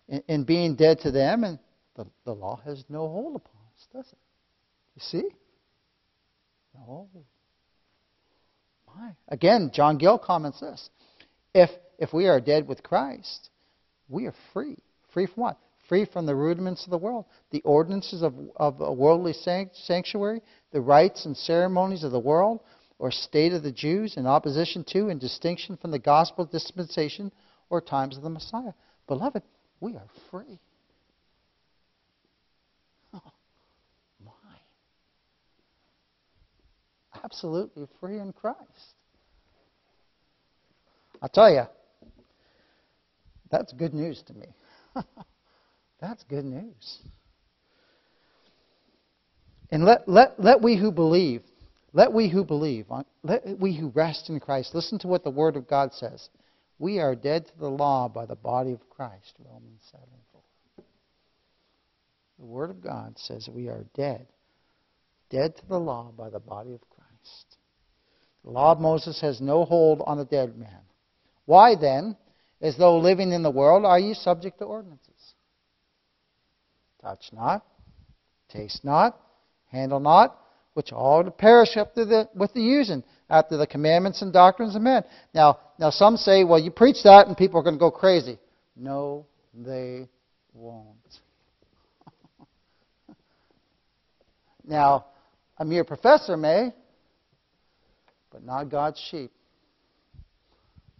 In, 0.09 0.23
in 0.29 0.45
being 0.45 0.77
dead 0.77 1.01
to 1.01 1.11
them, 1.11 1.45
and 1.45 1.59
the, 1.97 2.07
the 2.25 2.33
law 2.33 2.61
has 2.64 2.85
no 2.88 3.09
hold 3.09 3.37
upon 3.37 3.61
us, 3.75 3.87
does 3.93 4.12
it? 4.12 4.19
You 4.97 5.03
see? 5.03 5.29
No. 6.75 7.09
My. 8.87 9.12
Again, 9.29 9.71
John 9.73 9.99
Gill 9.99 10.19
comments 10.19 10.61
this. 10.61 10.90
If 11.55 11.71
if 11.99 12.12
we 12.12 12.27
are 12.27 12.40
dead 12.40 12.67
with 12.67 12.83
Christ, 12.83 13.51
we 14.09 14.27
are 14.27 14.35
free. 14.53 14.77
Free 15.12 15.27
from 15.27 15.43
what? 15.43 15.59
Free 15.88 16.07
from 16.07 16.27
the 16.27 16.35
rudiments 16.35 16.85
of 16.85 16.90
the 16.90 16.99
world, 16.99 17.27
the 17.51 17.62
ordinances 17.62 18.23
of, 18.23 18.35
of 18.57 18.81
a 18.81 18.93
worldly 18.93 19.35
sanctuary, 19.35 20.40
the 20.73 20.81
rites 20.81 21.27
and 21.27 21.37
ceremonies 21.37 22.05
of 22.05 22.11
the 22.11 22.19
world, 22.19 22.61
or 22.99 23.11
state 23.11 23.53
of 23.53 23.62
the 23.62 23.73
Jews 23.73 24.17
in 24.17 24.27
opposition 24.27 24.85
to 24.93 25.09
and 25.09 25.21
distinction 25.21 25.77
from 25.77 25.90
the 25.90 25.99
gospel 25.99 26.47
dispensation 26.47 27.31
or 27.69 27.81
times 27.81 28.17
of 28.17 28.23
the 28.23 28.31
Messiah. 28.31 28.73
Beloved, 29.07 29.43
we 29.81 29.95
are 29.95 30.09
free. 30.31 30.59
Oh, 33.15 33.21
my. 34.25 34.33
Absolutely 37.23 37.87
free 38.01 38.19
in 38.19 38.33
Christ. 38.33 38.59
I'll 41.23 41.29
tell 41.29 41.49
you, 41.51 41.63
that's 43.51 43.73
good 43.73 43.95
news 43.95 44.21
to 44.27 44.35
me. 44.35 44.47
That's 46.01 46.23
good 46.25 46.45
news. 46.45 46.99
And 49.71 49.85
let, 49.85 50.07
let, 50.09 50.39
let 50.39 50.61
we 50.61 50.77
who 50.77 50.93
believe, 50.93 51.43
let 51.93 52.13
we 52.13 52.29
who 52.29 52.45
believe, 52.45 52.87
let 53.23 53.59
we 53.59 53.75
who 53.75 53.89
rest 53.89 54.29
in 54.29 54.39
Christ, 54.39 54.75
listen 54.75 54.99
to 54.99 55.09
what 55.09 55.25
the 55.25 55.31
Word 55.31 55.57
of 55.57 55.67
God 55.67 55.95
says. 55.95 56.29
We 56.79 56.99
are 56.99 57.15
dead 57.15 57.47
to 57.47 57.59
the 57.59 57.71
law 57.71 58.09
by 58.09 58.27
the 58.27 58.35
body 58.35 58.73
of 58.73 58.89
Christ, 58.91 59.35
Romans 59.39 59.81
7 59.91 60.05
4. 60.33 60.43
The 62.39 62.45
Word 62.45 62.71
of 62.71 62.83
God 62.83 63.19
says 63.19 63.49
we 63.49 63.69
are 63.69 63.85
dead. 63.95 64.27
Dead 65.31 65.57
to 65.57 65.67
the 65.67 65.79
law 65.79 66.13
by 66.17 66.31
the 66.31 66.41
body 66.41 66.75
of 66.75 66.81
Christ. 66.91 67.57
The 68.45 68.51
law 68.51 68.73
of 68.73 68.81
Moses 68.81 69.21
has 69.21 69.41
no 69.41 69.65
hold 69.65 70.03
on 70.07 70.19
a 70.19 70.25
dead 70.25 70.59
man. 70.59 70.81
Why 71.47 71.75
then, 71.77 72.17
as 72.61 72.77
though 72.77 72.99
living 72.99 73.33
in 73.33 73.43
the 73.43 73.51
world, 73.51 73.85
are 73.85 73.99
you 73.99 74.15
subject 74.15 74.59
to 74.59 74.65
ordinances? 74.65 75.35
Touch 77.01 77.25
not, 77.33 77.65
taste 78.49 78.85
not, 78.85 79.19
handle 79.71 80.01
not, 80.01 80.39
which 80.75 80.93
all 80.93 81.29
perish 81.31 81.77
after 81.77 82.05
the, 82.05 82.29
with 82.35 82.53
the 82.53 82.63
using, 82.63 83.05
after 83.29 83.57
the 83.57 83.67
commandments 83.67 84.23
and 84.23 84.33
doctrines 84.33 84.77
of 84.77 84.83
men. 84.83 85.03
Now, 85.33 85.59
now 85.79 85.91
some 85.91 86.17
say, 86.17 86.45
well, 86.45 86.59
you 86.59 86.71
preach 86.71 87.03
that 87.05 87.27
and 87.27 87.37
people 87.37 87.59
are 87.59 87.63
going 87.63 87.77
to 87.77 87.81
go 87.81 87.91
crazy. 87.91 88.39
No, 88.77 89.27
they 89.55 90.09
won't. 90.53 90.97
now, 94.65 95.07
a 95.59 95.65
mere 95.65 95.85
professor 95.85 96.37
may, 96.37 96.73
but 98.31 98.45
not 98.45 98.71
God's 98.71 99.01
sheep. 99.11 99.31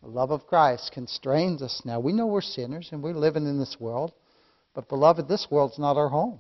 The 0.03 0.09
love 0.09 0.31
of 0.31 0.47
Christ 0.47 0.93
constrains 0.93 1.63
us. 1.63 1.83
Now, 1.85 1.99
we 1.99 2.13
know 2.13 2.27
we're 2.27 2.43
sinners 2.43 2.91
and 2.93 3.03
we're 3.03 3.15
living 3.15 3.47
in 3.47 3.59
this 3.59 3.77
world, 3.81 4.13
but 4.75 4.89
beloved, 4.89 5.29
this 5.29 5.47
world's 5.51 5.79
not 5.79 5.97
our 5.97 6.09
home. 6.09 6.39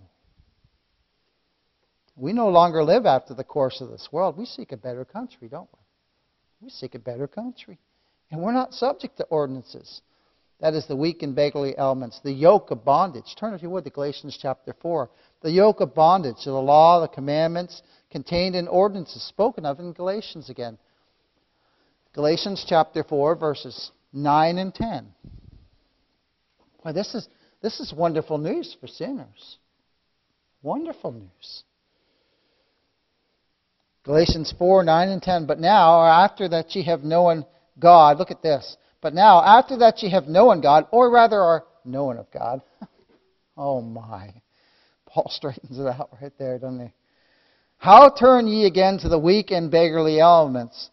We 2.16 2.32
no 2.32 2.48
longer 2.48 2.84
live 2.84 3.06
after 3.06 3.34
the 3.34 3.44
course 3.44 3.80
of 3.80 3.90
this 3.90 4.08
world. 4.12 4.36
We 4.36 4.46
seek 4.46 4.72
a 4.72 4.76
better 4.76 5.04
country, 5.04 5.48
don't 5.48 5.68
we? 5.72 6.66
We 6.66 6.70
seek 6.70 6.94
a 6.94 7.00
better 7.00 7.26
country. 7.26 7.78
And 8.30 8.40
we're 8.40 8.52
not 8.52 8.72
subject 8.74 9.16
to 9.18 9.24
ordinances. 9.24 10.00
That 10.60 10.74
is 10.74 10.86
the 10.86 10.96
weak 10.96 11.22
and 11.22 11.34
beggarly 11.34 11.76
elements. 11.76 12.20
The 12.22 12.32
yoke 12.32 12.70
of 12.70 12.84
bondage. 12.84 13.34
Turn, 13.38 13.54
if 13.54 13.62
you 13.62 13.70
would, 13.70 13.84
to 13.84 13.90
Galatians 13.90 14.38
chapter 14.40 14.74
4. 14.80 15.10
The 15.42 15.50
yoke 15.50 15.80
of 15.80 15.94
bondage, 15.94 16.44
the 16.44 16.52
law, 16.52 17.00
the 17.00 17.08
commandments 17.08 17.82
contained 18.10 18.54
in 18.54 18.68
ordinances, 18.68 19.22
spoken 19.24 19.66
of 19.66 19.80
in 19.80 19.92
Galatians 19.92 20.48
again. 20.48 20.78
Galatians 22.14 22.64
chapter 22.66 23.02
4, 23.02 23.34
verses 23.34 23.90
9 24.12 24.58
and 24.58 24.72
10. 24.72 25.08
Boy, 26.82 26.92
this 26.92 27.14
is, 27.14 27.28
this 27.60 27.80
is 27.80 27.92
wonderful 27.92 28.38
news 28.38 28.76
for 28.80 28.86
sinners. 28.86 29.58
Wonderful 30.62 31.12
news. 31.12 31.64
Galatians 34.04 34.54
4, 34.58 34.84
9 34.84 35.08
and 35.08 35.22
10. 35.22 35.46
But 35.46 35.58
now, 35.58 36.00
or 36.00 36.08
after 36.08 36.48
that 36.48 36.74
ye 36.74 36.82
have 36.84 37.02
known 37.02 37.44
God, 37.78 38.18
look 38.18 38.30
at 38.30 38.42
this. 38.42 38.76
But 39.00 39.14
now, 39.14 39.42
after 39.42 39.76
that 39.78 40.02
ye 40.02 40.10
have 40.10 40.28
known 40.28 40.60
God, 40.60 40.86
or 40.90 41.10
rather 41.10 41.40
are 41.40 41.64
known 41.84 42.18
of 42.18 42.30
God. 42.30 42.62
oh 43.56 43.80
my. 43.80 44.32
Paul 45.06 45.26
straightens 45.30 45.78
it 45.78 45.86
out 45.86 46.10
right 46.20 46.32
there, 46.38 46.58
doesn't 46.58 46.80
he? 46.80 46.92
How 47.78 48.08
turn 48.08 48.46
ye 48.46 48.66
again 48.66 48.98
to 48.98 49.08
the 49.08 49.18
weak 49.18 49.50
and 49.50 49.70
beggarly 49.70 50.20
elements? 50.20 50.90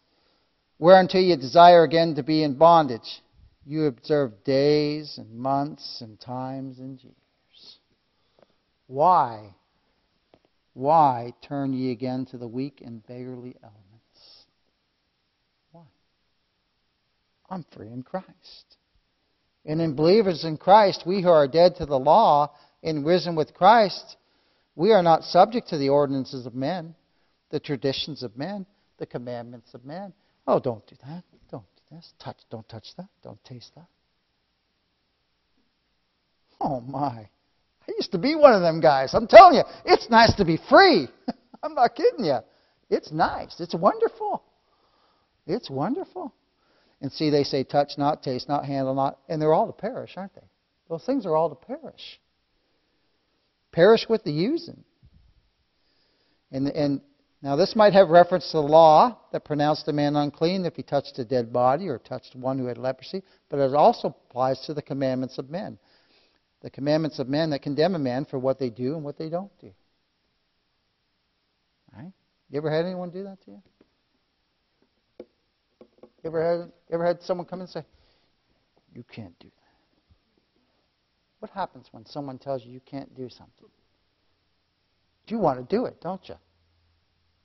whereunto 0.82 1.16
ye 1.16 1.36
desire 1.36 1.84
again 1.84 2.16
to 2.16 2.24
be 2.24 2.42
in 2.42 2.54
bondage. 2.54 3.22
You 3.64 3.86
observe 3.86 4.42
days 4.42 5.16
and 5.16 5.32
months 5.32 6.00
and 6.00 6.18
times 6.18 6.80
and 6.80 7.00
years. 7.00 7.78
Why? 8.88 9.54
Why 10.74 11.34
turn 11.42 11.72
ye 11.72 11.90
again 11.90 12.26
to 12.30 12.38
the 12.38 12.48
weak 12.48 12.82
and 12.84 13.06
beggarly 13.06 13.54
elements? 13.62 14.46
Why? 15.70 15.84
I'm 17.50 17.64
free 17.74 17.88
in 17.88 18.02
Christ. 18.02 18.76
And 19.64 19.80
in 19.80 19.94
believers 19.94 20.44
in 20.44 20.56
Christ, 20.56 21.04
we 21.06 21.22
who 21.22 21.28
are 21.28 21.46
dead 21.46 21.76
to 21.76 21.86
the 21.86 21.98
law 21.98 22.54
and 22.82 23.06
risen 23.06 23.36
with 23.36 23.54
Christ, 23.54 24.16
we 24.74 24.92
are 24.92 25.02
not 25.02 25.24
subject 25.24 25.68
to 25.68 25.78
the 25.78 25.90
ordinances 25.90 26.46
of 26.46 26.54
men, 26.54 26.94
the 27.50 27.60
traditions 27.60 28.22
of 28.22 28.36
men, 28.36 28.66
the 28.98 29.06
commandments 29.06 29.74
of 29.74 29.84
men. 29.84 30.12
Oh, 30.46 30.58
don't 30.58 30.86
do 30.86 30.96
that. 31.06 31.22
Don't 31.50 31.64
do 31.76 31.96
this. 31.96 32.12
Touch, 32.18 32.38
don't 32.50 32.68
touch 32.68 32.88
that. 32.96 33.08
Don't 33.22 33.42
taste 33.44 33.72
that. 33.76 33.86
Oh, 36.60 36.80
my. 36.80 37.28
I 37.88 37.92
used 37.96 38.12
to 38.12 38.18
be 38.18 38.34
one 38.34 38.54
of 38.54 38.62
them 38.62 38.80
guys. 38.80 39.14
I'm 39.14 39.26
telling 39.26 39.56
you, 39.56 39.64
it's 39.84 40.08
nice 40.08 40.34
to 40.36 40.44
be 40.44 40.58
free. 40.68 41.08
I'm 41.62 41.74
not 41.74 41.94
kidding 41.94 42.24
you. 42.24 42.38
It's 42.90 43.10
nice. 43.10 43.58
It's 43.58 43.74
wonderful. 43.74 44.42
It's 45.46 45.70
wonderful. 45.70 46.34
And 47.00 47.10
see, 47.10 47.30
they 47.30 47.42
say 47.42 47.64
touch 47.64 47.92
not, 47.98 48.22
taste 48.22 48.48
not, 48.48 48.64
handle 48.64 48.94
not, 48.94 49.18
and 49.28 49.42
they're 49.42 49.52
all 49.52 49.66
to 49.66 49.72
perish, 49.72 50.12
aren't 50.16 50.34
they? 50.34 50.46
Those 50.88 51.04
things 51.04 51.26
are 51.26 51.34
all 51.34 51.48
to 51.48 51.54
perish. 51.56 52.20
Perish 53.72 54.06
with 54.08 54.22
the 54.22 54.30
using. 54.30 54.84
And, 56.52 56.68
and 56.68 57.00
now, 57.42 57.56
this 57.56 57.74
might 57.74 57.92
have 57.94 58.10
reference 58.10 58.52
to 58.52 58.58
the 58.58 58.62
law 58.62 59.18
that 59.32 59.44
pronounced 59.44 59.88
a 59.88 59.92
man 59.92 60.14
unclean 60.14 60.64
if 60.64 60.76
he 60.76 60.84
touched 60.84 61.18
a 61.18 61.24
dead 61.24 61.52
body 61.52 61.88
or 61.88 61.98
touched 61.98 62.36
one 62.36 62.56
who 62.56 62.66
had 62.66 62.78
leprosy, 62.78 63.24
but 63.48 63.58
it 63.58 63.74
also 63.74 64.14
applies 64.28 64.60
to 64.66 64.74
the 64.74 64.82
commandments 64.82 65.38
of 65.38 65.50
men. 65.50 65.76
The 66.62 66.70
commandments 66.70 67.18
of 67.18 67.28
men 67.28 67.50
that 67.50 67.62
condemn 67.62 67.94
a 67.94 67.98
man 67.98 68.24
for 68.24 68.38
what 68.38 68.58
they 68.58 68.70
do 68.70 68.94
and 68.94 69.04
what 69.04 69.18
they 69.18 69.28
don't 69.28 69.50
do. 69.60 69.72
Right? 71.94 72.12
You 72.50 72.58
ever 72.58 72.70
had 72.70 72.84
anyone 72.84 73.10
do 73.10 73.24
that 73.24 73.42
to 73.44 73.50
you? 73.50 73.62
You 75.18 76.30
ever 76.30 76.60
had, 76.60 76.72
ever 76.92 77.04
had 77.04 77.22
someone 77.22 77.46
come 77.46 77.60
and 77.60 77.68
say, 77.68 77.84
You 78.94 79.04
can't 79.12 79.36
do 79.40 79.48
that? 79.48 79.62
What 81.40 81.50
happens 81.50 81.88
when 81.90 82.06
someone 82.06 82.38
tells 82.38 82.64
you 82.64 82.70
you 82.70 82.80
can't 82.80 83.12
do 83.16 83.28
something? 83.28 83.68
You 85.26 85.38
want 85.38 85.58
to 85.58 85.76
do 85.76 85.86
it, 85.86 86.00
don't 86.00 86.28
you? 86.28 86.34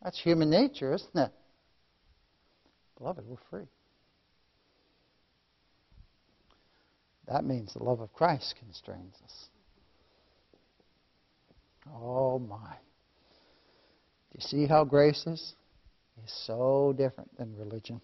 That's 0.04 0.20
human 0.20 0.50
nature, 0.50 0.94
isn't 0.94 1.18
it? 1.18 1.32
Beloved, 2.98 3.26
we're 3.26 3.38
free. 3.50 3.68
That 7.28 7.44
means 7.44 7.74
the 7.74 7.84
love 7.84 8.00
of 8.00 8.14
Christ 8.14 8.56
constrains 8.58 9.16
us. 9.24 9.50
Oh 11.94 12.40
my. 12.40 12.76
Do 14.32 14.40
you 14.40 14.42
see 14.42 14.66
how 14.66 14.84
grace 14.84 15.26
is? 15.28 15.54
Is 16.24 16.34
so 16.46 16.94
different 16.98 17.38
than 17.38 17.56
religion. 17.58 18.02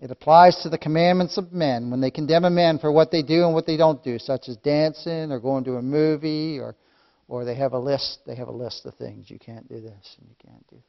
It 0.00 0.10
applies 0.10 0.56
to 0.62 0.68
the 0.68 0.78
commandments 0.78 1.36
of 1.38 1.52
men 1.52 1.90
when 1.90 2.00
they 2.00 2.10
condemn 2.10 2.44
a 2.44 2.50
man 2.50 2.78
for 2.78 2.90
what 2.90 3.10
they 3.10 3.22
do 3.22 3.44
and 3.44 3.54
what 3.54 3.66
they 3.66 3.76
don't 3.76 4.02
do, 4.02 4.18
such 4.18 4.48
as 4.48 4.56
dancing 4.58 5.30
or 5.30 5.38
going 5.38 5.64
to 5.64 5.76
a 5.76 5.82
movie 5.82 6.58
or 6.58 6.76
or 7.28 7.44
they 7.44 7.54
have 7.54 7.72
a 7.72 7.78
list, 7.78 8.18
they 8.26 8.34
have 8.34 8.48
a 8.48 8.52
list 8.52 8.84
of 8.84 8.94
things. 8.96 9.30
You 9.30 9.38
can't 9.38 9.66
do 9.68 9.80
this 9.80 10.16
and 10.18 10.28
you 10.28 10.34
can't 10.44 10.66
do 10.68 10.76
that. 10.76 10.82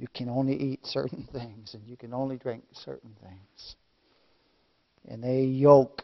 You 0.00 0.08
can 0.14 0.28
only 0.28 0.54
eat 0.54 0.80
certain 0.84 1.28
things 1.32 1.74
and 1.74 1.86
you 1.86 1.96
can 1.96 2.12
only 2.12 2.36
drink 2.36 2.64
certain 2.72 3.14
things. 3.22 3.76
And 5.08 5.22
they 5.22 5.44
yoke 5.44 6.02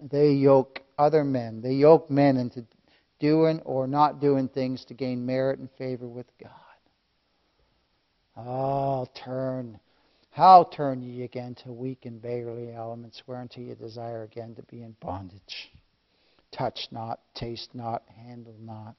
they 0.00 0.30
yoke 0.30 0.80
other 0.96 1.24
men. 1.24 1.60
They 1.60 1.72
yoke 1.72 2.08
men 2.10 2.36
into 2.36 2.64
doing 3.18 3.60
or 3.64 3.86
not 3.88 4.20
doing 4.20 4.48
things 4.48 4.84
to 4.86 4.94
gain 4.94 5.26
merit 5.26 5.58
and 5.58 5.68
favor 5.76 6.06
with 6.06 6.26
God. 6.40 6.50
Oh, 8.36 9.06
turn. 9.24 9.80
How 10.30 10.70
turn 10.72 11.02
ye 11.02 11.24
again 11.24 11.56
to 11.64 11.72
weak 11.72 12.04
and 12.04 12.22
beggarly 12.22 12.72
elements, 12.72 13.22
whereunto 13.26 13.60
ye 13.60 13.74
desire 13.74 14.22
again 14.22 14.54
to 14.54 14.62
be 14.62 14.82
in 14.82 14.94
bondage? 15.00 15.72
touch 16.50 16.88
not, 16.90 17.20
taste 17.34 17.74
not, 17.74 18.02
handle 18.26 18.54
not, 18.60 18.96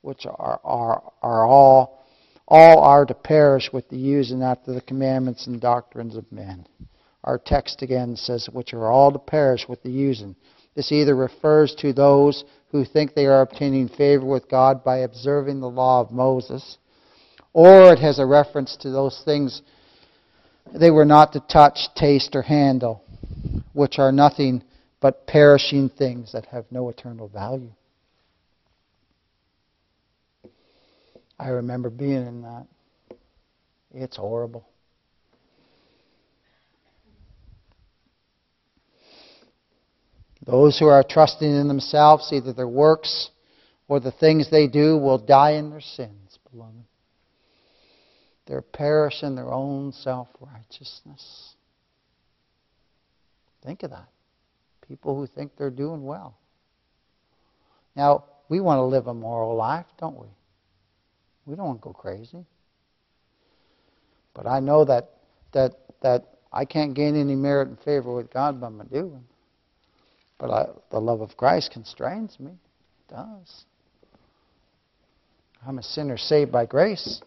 which 0.00 0.26
are, 0.26 0.60
are, 0.64 1.12
are 1.22 1.46
all, 1.46 2.04
all 2.52 2.80
are 2.80 3.06
to 3.06 3.14
perish 3.14 3.70
with 3.72 3.88
the 3.88 3.96
using 3.96 4.42
after 4.42 4.74
the 4.74 4.82
commandments 4.82 5.46
and 5.46 5.58
doctrines 5.58 6.14
of 6.16 6.30
men. 6.30 6.66
Our 7.24 7.38
text 7.38 7.80
again 7.80 8.14
says, 8.14 8.46
which 8.52 8.74
are 8.74 8.90
all 8.90 9.10
to 9.10 9.18
perish 9.18 9.66
with 9.66 9.82
the 9.82 9.90
using. 9.90 10.36
This 10.74 10.92
either 10.92 11.16
refers 11.16 11.74
to 11.76 11.94
those 11.94 12.44
who 12.70 12.84
think 12.84 13.14
they 13.14 13.24
are 13.24 13.40
obtaining 13.40 13.88
favor 13.88 14.26
with 14.26 14.50
God 14.50 14.84
by 14.84 14.98
observing 14.98 15.60
the 15.60 15.70
law 15.70 16.02
of 16.02 16.10
Moses, 16.10 16.76
or 17.54 17.90
it 17.90 17.98
has 18.00 18.18
a 18.18 18.26
reference 18.26 18.76
to 18.82 18.90
those 18.90 19.22
things 19.24 19.62
they 20.74 20.90
were 20.90 21.06
not 21.06 21.32
to 21.32 21.40
touch, 21.40 21.88
taste, 21.96 22.36
or 22.36 22.42
handle, 22.42 23.02
which 23.72 23.98
are 23.98 24.12
nothing 24.12 24.62
but 25.00 25.26
perishing 25.26 25.88
things 25.88 26.32
that 26.32 26.44
have 26.46 26.66
no 26.70 26.90
eternal 26.90 27.28
value. 27.28 27.72
I 31.42 31.48
remember 31.48 31.90
being 31.90 32.26
in 32.26 32.42
that. 32.42 32.66
It's 33.90 34.16
horrible. 34.16 34.68
Those 40.46 40.78
who 40.78 40.86
are 40.86 41.02
trusting 41.02 41.48
in 41.48 41.66
themselves, 41.66 42.30
either 42.32 42.52
their 42.52 42.68
works 42.68 43.30
or 43.88 43.98
the 43.98 44.12
things 44.12 44.50
they 44.50 44.68
do, 44.68 44.96
will 44.96 45.18
die 45.18 45.52
in 45.52 45.70
their 45.70 45.80
sins, 45.80 46.38
beloved. 46.50 46.84
They're 48.46 48.62
perish 48.62 49.22
in 49.22 49.34
their 49.34 49.52
own 49.52 49.92
self 49.92 50.28
righteousness. 50.40 51.54
Think 53.64 53.82
of 53.82 53.90
that 53.90 54.08
people 54.86 55.16
who 55.16 55.26
think 55.26 55.52
they're 55.56 55.70
doing 55.70 56.04
well. 56.04 56.36
Now, 57.96 58.24
we 58.48 58.60
want 58.60 58.78
to 58.78 58.82
live 58.82 59.06
a 59.06 59.14
moral 59.14 59.56
life, 59.56 59.86
don't 59.98 60.18
we? 60.18 60.26
We 61.46 61.56
don't 61.56 61.66
want 61.66 61.80
to 61.80 61.84
go 61.84 61.92
crazy. 61.92 62.44
But 64.34 64.46
I 64.46 64.60
know 64.60 64.84
that 64.84 65.10
that 65.52 65.72
that 66.02 66.24
I 66.52 66.64
can't 66.64 66.94
gain 66.94 67.16
any 67.16 67.34
merit 67.34 67.68
and 67.68 67.78
favor 67.80 68.14
with 68.14 68.32
God 68.32 68.60
by 68.60 68.68
my 68.68 68.84
doing. 68.84 69.24
But 70.38 70.50
I, 70.50 70.66
the 70.90 70.98
love 70.98 71.20
of 71.20 71.36
Christ 71.36 71.70
constrains 71.72 72.38
me. 72.40 72.52
It 72.52 73.14
does. 73.14 73.64
I'm 75.66 75.78
a 75.78 75.82
sinner 75.82 76.18
saved 76.18 76.50
by 76.50 76.66
grace. 76.66 77.20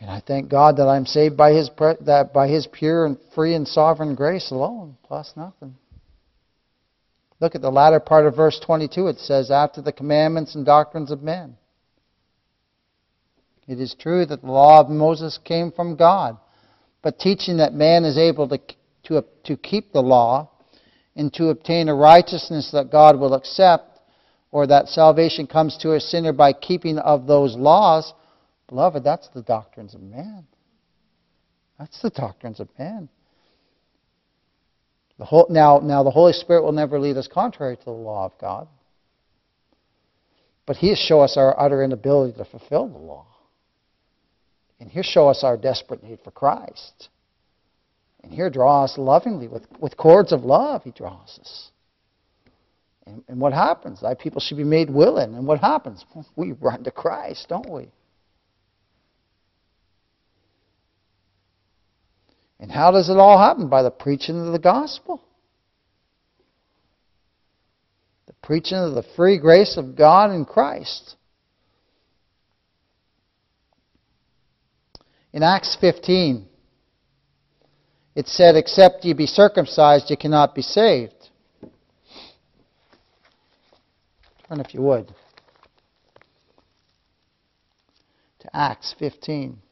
And 0.00 0.10
I 0.10 0.20
thank 0.26 0.48
God 0.48 0.78
that 0.78 0.88
I'm 0.88 1.06
saved 1.06 1.36
by 1.36 1.52
His 1.52 1.70
that 2.00 2.32
by 2.32 2.48
His 2.48 2.66
pure 2.66 3.06
and 3.06 3.18
free 3.34 3.54
and 3.54 3.68
sovereign 3.68 4.14
grace 4.14 4.50
alone, 4.50 4.96
plus 5.04 5.32
nothing. 5.36 5.76
Look 7.38 7.54
at 7.54 7.62
the 7.62 7.70
latter 7.70 8.00
part 8.00 8.26
of 8.26 8.36
verse 8.36 8.58
22. 8.60 9.08
It 9.08 9.18
says, 9.18 9.50
"After 9.50 9.80
the 9.82 9.92
commandments 9.92 10.54
and 10.54 10.64
doctrines 10.64 11.10
of 11.10 11.22
men." 11.22 11.56
It 13.70 13.80
is 13.80 13.94
true 13.98 14.26
that 14.26 14.40
the 14.42 14.50
law 14.50 14.80
of 14.80 14.88
Moses 14.88 15.38
came 15.44 15.70
from 15.70 15.96
God, 15.96 16.36
but 17.02 17.18
teaching 17.18 17.58
that 17.58 17.72
man 17.72 18.04
is 18.04 18.18
able 18.18 18.48
to 18.48 18.58
to, 19.04 19.24
to 19.44 19.56
keep 19.56 19.92
the 19.92 20.02
law 20.02 20.50
and 21.16 21.32
to 21.34 21.48
obtain 21.48 21.88
a 21.88 21.94
righteousness 21.94 22.70
that 22.72 22.92
God 22.92 23.18
will 23.18 23.34
accept, 23.34 23.98
or 24.52 24.66
that 24.66 24.88
salvation 24.88 25.46
comes 25.46 25.76
to 25.78 25.94
a 25.94 26.00
sinner 26.00 26.32
by 26.32 26.52
keeping 26.52 26.98
of 26.98 27.26
those 27.26 27.56
laws 27.56 28.12
Beloved, 28.70 29.02
that's 29.02 29.28
the 29.34 29.42
doctrines 29.42 29.94
of 29.96 30.00
man. 30.00 30.46
That's 31.76 32.00
the 32.00 32.10
doctrines 32.10 32.60
of 32.60 32.68
man. 32.78 33.08
The 35.18 35.24
whole, 35.24 35.48
now, 35.50 35.80
now, 35.80 36.04
the 36.04 36.10
Holy 36.10 36.32
Spirit 36.32 36.62
will 36.62 36.72
never 36.72 36.98
lead 36.98 37.16
us 37.16 37.26
contrary 37.26 37.76
to 37.76 37.84
the 37.84 37.90
law 37.90 38.26
of 38.26 38.32
God. 38.40 38.68
But 40.66 40.76
He'll 40.76 40.94
show 40.94 41.20
us 41.20 41.36
our 41.36 41.58
utter 41.60 41.82
inability 41.82 42.38
to 42.38 42.44
fulfill 42.44 42.88
the 42.88 42.98
law. 42.98 43.26
And 44.80 44.90
He'll 44.90 45.02
show 45.02 45.28
us 45.28 45.44
our 45.44 45.56
desperate 45.56 46.02
need 46.02 46.18
for 46.24 46.30
Christ. 46.30 47.10
And 48.24 48.32
He'll 48.32 48.50
draw 48.50 48.84
us 48.84 48.96
lovingly 48.98 49.46
with, 49.46 49.66
with 49.78 49.96
cords 49.96 50.32
of 50.32 50.42
love, 50.42 50.82
He 50.84 50.90
draws 50.90 51.38
us. 51.38 51.70
And, 53.06 53.22
and 53.28 53.40
what 53.40 53.52
happens? 53.52 54.00
Thy 54.00 54.14
people 54.14 54.40
should 54.40 54.56
be 54.56 54.64
made 54.64 54.90
willing. 54.90 55.34
And 55.34 55.46
what 55.46 55.60
happens? 55.60 56.04
We 56.36 56.52
run 56.52 56.84
to 56.84 56.90
Christ, 56.90 57.46
don't 57.48 57.70
we? 57.70 57.90
And 62.58 62.70
how 62.70 62.90
does 62.90 63.08
it 63.08 63.16
all 63.16 63.38
happen? 63.38 63.68
By 63.68 63.82
the 63.82 63.90
preaching 63.90 64.46
of 64.46 64.52
the 64.52 64.58
gospel. 64.58 65.22
The 68.26 68.34
preaching 68.42 68.78
of 68.78 68.94
the 68.94 69.04
free 69.16 69.38
grace 69.38 69.76
of 69.78 69.96
God 69.96 70.30
in 70.30 70.44
Christ. 70.44 71.16
In 75.32 75.42
Acts 75.42 75.76
15, 75.80 76.46
it 78.16 78.26
said, 78.26 78.56
Except 78.56 79.04
ye 79.04 79.12
be 79.12 79.26
circumcised, 79.26 80.10
ye 80.10 80.16
cannot 80.16 80.54
be 80.54 80.62
saved. 80.62 81.14
Turn, 84.48 84.60
if 84.60 84.74
you 84.74 84.82
would, 84.82 85.14
to 88.40 88.56
Acts 88.56 88.94
15. 88.98 89.62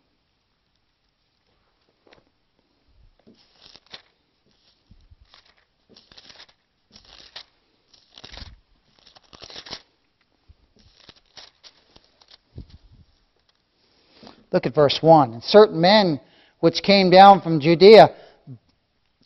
Look 14.58 14.66
at 14.66 14.74
verse 14.74 14.98
1. 15.00 15.34
And 15.34 15.44
certain 15.44 15.80
men 15.80 16.20
which 16.58 16.82
came 16.82 17.10
down 17.10 17.42
from 17.42 17.60
Judea 17.60 18.08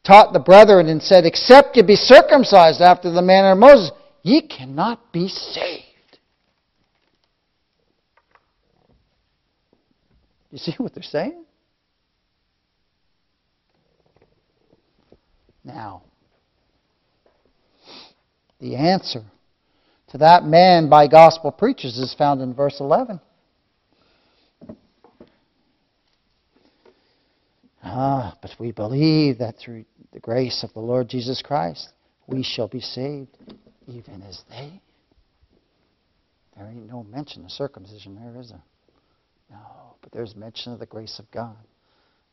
taught 0.04 0.34
the 0.34 0.38
brethren 0.38 0.88
and 0.88 1.02
said, 1.02 1.24
Except 1.24 1.74
ye 1.74 1.82
be 1.82 1.96
circumcised 1.96 2.82
after 2.82 3.10
the 3.10 3.22
manner 3.22 3.52
of 3.52 3.58
Moses, 3.58 3.92
ye 4.22 4.42
cannot 4.42 5.10
be 5.10 5.28
saved. 5.28 6.18
You 10.50 10.58
see 10.58 10.74
what 10.76 10.92
they're 10.92 11.02
saying? 11.02 11.46
Now, 15.64 16.02
the 18.60 18.76
answer 18.76 19.22
to 20.08 20.18
that 20.18 20.44
man 20.44 20.90
by 20.90 21.08
gospel 21.08 21.50
preachers 21.50 21.96
is 21.96 22.14
found 22.18 22.42
in 22.42 22.52
verse 22.52 22.80
11. 22.80 23.18
Ah, 27.82 28.36
but 28.40 28.52
we 28.58 28.70
believe 28.72 29.38
that 29.38 29.56
through 29.58 29.84
the 30.12 30.20
grace 30.20 30.62
of 30.62 30.72
the 30.72 30.80
Lord 30.80 31.08
Jesus 31.08 31.42
Christ, 31.42 31.88
we 32.26 32.42
shall 32.42 32.68
be 32.68 32.80
saved, 32.80 33.36
even 33.86 34.22
as 34.22 34.42
they. 34.48 34.80
There 36.56 36.66
ain't 36.66 36.86
no 36.86 37.02
mention 37.02 37.44
of 37.44 37.50
circumcision 37.50 38.14
there, 38.14 38.40
is 38.40 38.50
there? 38.50 38.62
No, 39.50 39.96
but 40.00 40.12
there's 40.12 40.36
mention 40.36 40.72
of 40.72 40.78
the 40.78 40.86
grace 40.86 41.18
of 41.18 41.30
God. 41.30 41.56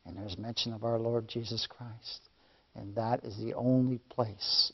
And 0.06 0.18
there's 0.18 0.38
mention 0.38 0.74
of 0.74 0.84
our 0.84 1.00
Lord 1.00 1.28
Jesus 1.28 1.68
Christ. 1.68 2.22
And 2.76 2.96
that 2.96 3.24
is 3.24 3.38
the 3.38 3.54
only 3.54 4.00
place. 4.10 4.72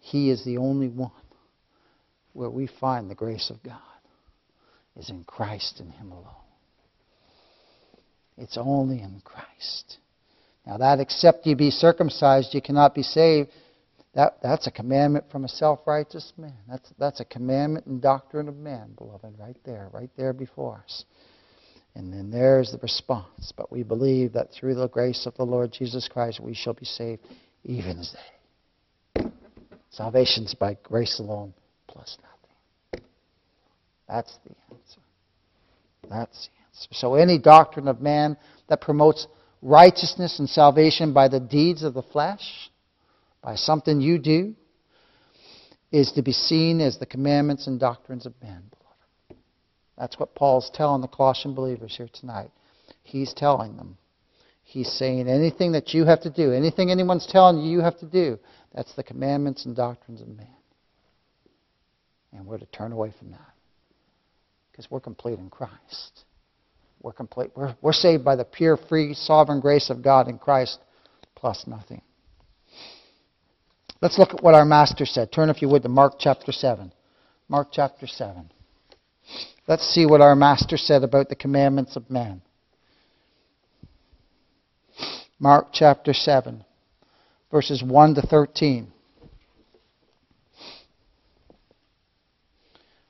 He 0.00 0.30
is 0.30 0.44
the 0.44 0.58
only 0.58 0.88
one 0.88 1.10
where 2.32 2.50
we 2.50 2.68
find 2.80 3.10
the 3.10 3.14
grace 3.14 3.50
of 3.50 3.62
God, 3.62 3.80
is 4.96 5.08
in 5.08 5.24
Christ 5.24 5.80
and 5.80 5.90
Him 5.92 6.12
alone. 6.12 6.43
It's 8.36 8.58
only 8.58 9.00
in 9.00 9.20
Christ. 9.24 9.98
Now, 10.66 10.78
that 10.78 11.00
except 11.00 11.46
you 11.46 11.56
be 11.56 11.70
circumcised, 11.70 12.54
you 12.54 12.62
cannot 12.62 12.94
be 12.94 13.02
saved, 13.02 13.50
that, 14.14 14.38
that's 14.42 14.66
a 14.66 14.70
commandment 14.70 15.24
from 15.30 15.44
a 15.44 15.48
self 15.48 15.80
righteous 15.86 16.32
man. 16.36 16.54
That's, 16.68 16.92
that's 16.98 17.20
a 17.20 17.24
commandment 17.24 17.86
and 17.86 18.00
doctrine 18.00 18.48
of 18.48 18.56
man, 18.56 18.92
beloved, 18.96 19.34
right 19.38 19.56
there, 19.64 19.88
right 19.92 20.10
there 20.16 20.32
before 20.32 20.82
us. 20.84 21.04
And 21.96 22.12
then 22.12 22.30
there's 22.30 22.70
the 22.72 22.78
response. 22.78 23.52
But 23.56 23.70
we 23.70 23.82
believe 23.82 24.32
that 24.32 24.52
through 24.52 24.74
the 24.76 24.88
grace 24.88 25.26
of 25.26 25.34
the 25.36 25.44
Lord 25.44 25.72
Jesus 25.72 26.08
Christ, 26.08 26.40
we 26.40 26.54
shall 26.54 26.74
be 26.74 26.84
saved, 26.84 27.22
even 27.64 27.98
as 27.98 28.14
they. 28.14 29.30
Salvation's 29.90 30.54
by 30.54 30.76
grace 30.82 31.20
alone, 31.20 31.54
plus 31.86 32.16
nothing. 32.20 33.06
That's 34.08 34.36
the 34.44 34.54
answer. 34.70 35.00
That's 36.10 36.48
the 36.48 36.53
so, 36.90 37.14
any 37.14 37.38
doctrine 37.38 37.88
of 37.88 38.00
man 38.00 38.36
that 38.68 38.80
promotes 38.80 39.26
righteousness 39.62 40.38
and 40.38 40.48
salvation 40.48 41.12
by 41.12 41.28
the 41.28 41.40
deeds 41.40 41.82
of 41.82 41.94
the 41.94 42.02
flesh, 42.02 42.70
by 43.42 43.54
something 43.54 44.00
you 44.00 44.18
do, 44.18 44.54
is 45.92 46.12
to 46.12 46.22
be 46.22 46.32
seen 46.32 46.80
as 46.80 46.98
the 46.98 47.06
commandments 47.06 47.66
and 47.66 47.78
doctrines 47.78 48.26
of 48.26 48.34
men. 48.42 48.64
That's 49.96 50.18
what 50.18 50.34
Paul's 50.34 50.70
telling 50.74 51.02
the 51.02 51.08
Colossian 51.08 51.54
believers 51.54 51.94
here 51.96 52.08
tonight. 52.12 52.50
He's 53.04 53.32
telling 53.32 53.76
them. 53.76 53.96
He's 54.64 54.90
saying 54.90 55.28
anything 55.28 55.72
that 55.72 55.94
you 55.94 56.04
have 56.04 56.22
to 56.22 56.30
do, 56.30 56.52
anything 56.52 56.90
anyone's 56.90 57.26
telling 57.26 57.58
you 57.58 57.70
you 57.70 57.80
have 57.80 57.98
to 58.00 58.06
do, 58.06 58.38
that's 58.74 58.94
the 58.94 59.04
commandments 59.04 59.66
and 59.66 59.76
doctrines 59.76 60.20
of 60.20 60.28
man. 60.28 60.48
And 62.32 62.46
we're 62.46 62.58
to 62.58 62.66
turn 62.66 62.90
away 62.90 63.12
from 63.16 63.30
that 63.30 63.52
because 64.72 64.90
we're 64.90 64.98
complete 64.98 65.38
in 65.38 65.48
Christ. 65.48 66.24
We're 67.04 67.12
complete. 67.12 67.50
We're, 67.54 67.76
we're 67.82 67.92
saved 67.92 68.24
by 68.24 68.34
the 68.34 68.46
pure, 68.46 68.78
free, 68.78 69.12
sovereign 69.12 69.60
grace 69.60 69.90
of 69.90 70.02
God 70.02 70.26
in 70.26 70.38
Christ, 70.38 70.78
plus 71.34 71.66
nothing. 71.66 72.00
Let's 74.00 74.18
look 74.18 74.32
at 74.32 74.42
what 74.42 74.54
our 74.54 74.64
Master 74.64 75.04
said. 75.04 75.30
Turn, 75.30 75.50
if 75.50 75.60
you 75.60 75.68
would, 75.68 75.82
to 75.82 75.90
Mark 75.90 76.14
chapter 76.18 76.50
7. 76.50 76.90
Mark 77.46 77.68
chapter 77.70 78.06
7. 78.06 78.50
Let's 79.68 79.86
see 79.94 80.06
what 80.06 80.22
our 80.22 80.34
Master 80.34 80.78
said 80.78 81.02
about 81.02 81.28
the 81.28 81.34
commandments 81.34 81.94
of 81.94 82.08
man. 82.08 82.40
Mark 85.38 85.68
chapter 85.74 86.14
7, 86.14 86.64
verses 87.50 87.82
1 87.82 88.14
to 88.14 88.22
13. 88.22 88.90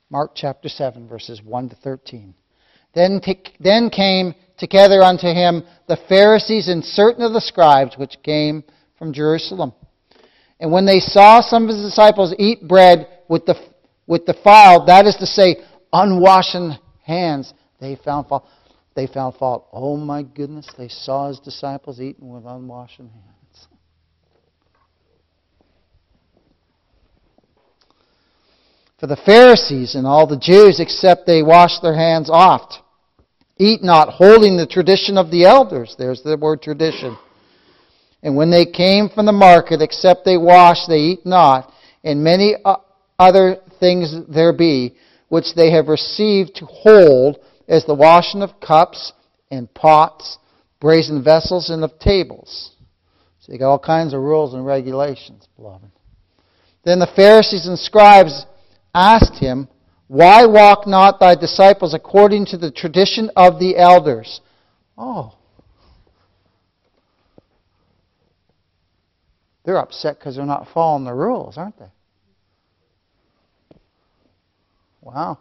Mark 0.09 0.31
chapter 0.35 0.67
7, 0.67 1.07
verses 1.07 1.41
1 1.41 1.69
to 1.69 1.75
13. 1.77 2.35
Then, 2.95 3.21
then 3.59 3.89
came 3.89 4.33
together 4.57 5.03
unto 5.03 5.27
him 5.27 5.63
the 5.87 5.97
Pharisees 6.09 6.69
and 6.69 6.83
certain 6.83 7.23
of 7.23 7.33
the 7.33 7.41
scribes 7.41 7.97
which 7.97 8.17
came 8.23 8.63
from 8.97 9.13
Jerusalem. 9.13 9.73
And 10.59 10.71
when 10.71 10.85
they 10.85 10.99
saw 10.99 11.41
some 11.41 11.63
of 11.63 11.69
his 11.69 11.81
disciples 11.81 12.33
eat 12.39 12.67
bread 12.67 13.07
with 13.27 13.45
the, 13.45 13.55
with 14.07 14.25
the 14.25 14.33
file, 14.33 14.85
that 14.85 15.05
is 15.05 15.17
to 15.17 15.25
say, 15.25 15.57
unwashed 15.91 16.55
hands, 17.03 17.53
they 17.81 17.97
found 17.97 18.27
fault. 18.27 18.47
They 18.95 19.07
found 19.07 19.35
fault. 19.35 19.67
Oh 19.73 19.97
my 19.97 20.23
goodness, 20.23 20.69
they 20.77 20.87
saw 20.87 21.27
his 21.27 21.39
disciples 21.39 21.99
eating 21.99 22.29
with 22.29 22.45
unwashed 22.45 22.99
hands. 22.99 23.67
For 28.97 29.07
the 29.07 29.17
Pharisees 29.17 29.95
and 29.95 30.07
all 30.07 30.25
the 30.25 30.39
Jews, 30.39 30.79
except 30.79 31.27
they 31.27 31.43
wash 31.43 31.81
their 31.81 31.95
hands 31.95 32.29
oft, 32.31 32.79
eat 33.57 33.83
not, 33.83 34.09
holding 34.09 34.57
the 34.57 34.67
tradition 34.67 35.17
of 35.17 35.31
the 35.31 35.45
elders. 35.45 35.95
There's 35.97 36.21
the 36.21 36.37
word 36.37 36.61
tradition. 36.61 37.17
And 38.21 38.35
when 38.35 38.49
they 38.49 38.65
came 38.65 39.09
from 39.09 39.25
the 39.25 39.31
market, 39.31 39.81
except 39.81 40.25
they 40.25 40.37
wash, 40.37 40.87
they 40.87 40.99
eat 40.99 41.25
not. 41.25 41.71
And 42.03 42.23
many 42.23 42.55
uh, 42.65 42.77
other 43.19 43.57
things 43.79 44.15
there 44.27 44.53
be, 44.53 44.95
which 45.29 45.53
they 45.55 45.71
have 45.71 45.87
received 45.87 46.55
to 46.55 46.65
hold, 46.65 47.39
as 47.67 47.85
the 47.85 47.95
washing 47.95 48.41
of 48.41 48.59
cups 48.59 49.13
and 49.51 49.71
pots, 49.73 50.37
brazen 50.79 51.23
vessels, 51.23 51.69
and 51.69 51.83
of 51.83 51.97
tables. 51.99 52.71
So 53.39 53.53
you 53.53 53.59
got 53.59 53.69
all 53.69 53.79
kinds 53.79 54.13
of 54.13 54.21
rules 54.21 54.53
and 54.53 54.65
regulations, 54.65 55.47
beloved. 55.55 55.89
Then 56.83 56.99
the 56.99 57.11
Pharisees 57.15 57.67
and 57.67 57.77
scribes 57.77 58.45
asked 58.93 59.35
him, 59.35 59.67
Why 60.07 60.45
walk 60.45 60.85
not 60.85 61.19
thy 61.19 61.35
disciples 61.35 61.93
according 61.93 62.45
to 62.47 62.57
the 62.57 62.71
tradition 62.71 63.31
of 63.35 63.59
the 63.59 63.77
elders? 63.77 64.39
Oh. 64.97 65.35
They're 69.63 69.77
upset 69.77 70.19
because 70.19 70.35
they're 70.35 70.45
not 70.45 70.67
following 70.73 71.05
the 71.05 71.13
rules, 71.13 71.57
aren't 71.57 71.79
they? 71.79 71.89
Wow. 75.01 75.39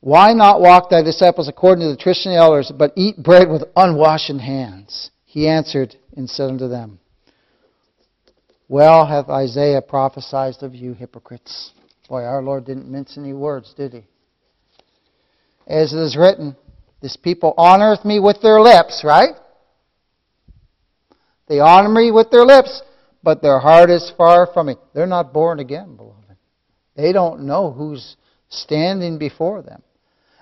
Why 0.00 0.32
not 0.32 0.60
walk 0.60 0.90
thy 0.90 1.02
disciples 1.02 1.48
according 1.48 1.84
to 1.84 1.90
the 1.90 1.96
tradition 1.96 2.30
of 2.30 2.36
the 2.36 2.40
elders, 2.40 2.72
but 2.76 2.92
eat 2.94 3.20
bread 3.20 3.50
with 3.50 3.64
unwashed 3.74 4.30
hands? 4.30 5.10
He 5.24 5.48
answered 5.48 5.96
and 6.16 6.30
said 6.30 6.50
unto 6.50 6.68
them, 6.68 7.00
Well 8.68 9.06
hath 9.06 9.28
Isaiah 9.28 9.82
prophesied 9.82 10.62
of 10.62 10.74
you 10.74 10.92
hypocrites. 10.92 11.72
Boy, 12.08 12.22
our 12.22 12.42
Lord 12.42 12.64
didn't 12.66 12.90
mince 12.90 13.16
any 13.16 13.32
words, 13.32 13.72
did 13.74 13.92
he? 13.92 14.04
As 15.66 15.92
it 15.92 15.98
is 15.98 16.16
written, 16.16 16.56
This 17.00 17.16
people 17.16 17.54
honoreth 17.56 18.04
me 18.04 18.20
with 18.20 18.40
their 18.42 18.60
lips, 18.60 19.02
right? 19.04 19.34
They 21.48 21.60
honor 21.60 21.88
me 21.88 22.10
with 22.10 22.30
their 22.30 22.44
lips, 22.44 22.82
but 23.22 23.42
their 23.42 23.60
heart 23.60 23.90
is 23.90 24.12
far 24.16 24.48
from 24.52 24.66
me. 24.66 24.76
They're 24.94 25.06
not 25.06 25.32
born 25.32 25.60
again, 25.60 25.96
beloved. 25.96 26.36
They 26.96 27.12
don't 27.12 27.42
know 27.42 27.70
who's 27.70 28.16
standing 28.48 29.18
before 29.18 29.62
them. 29.62 29.82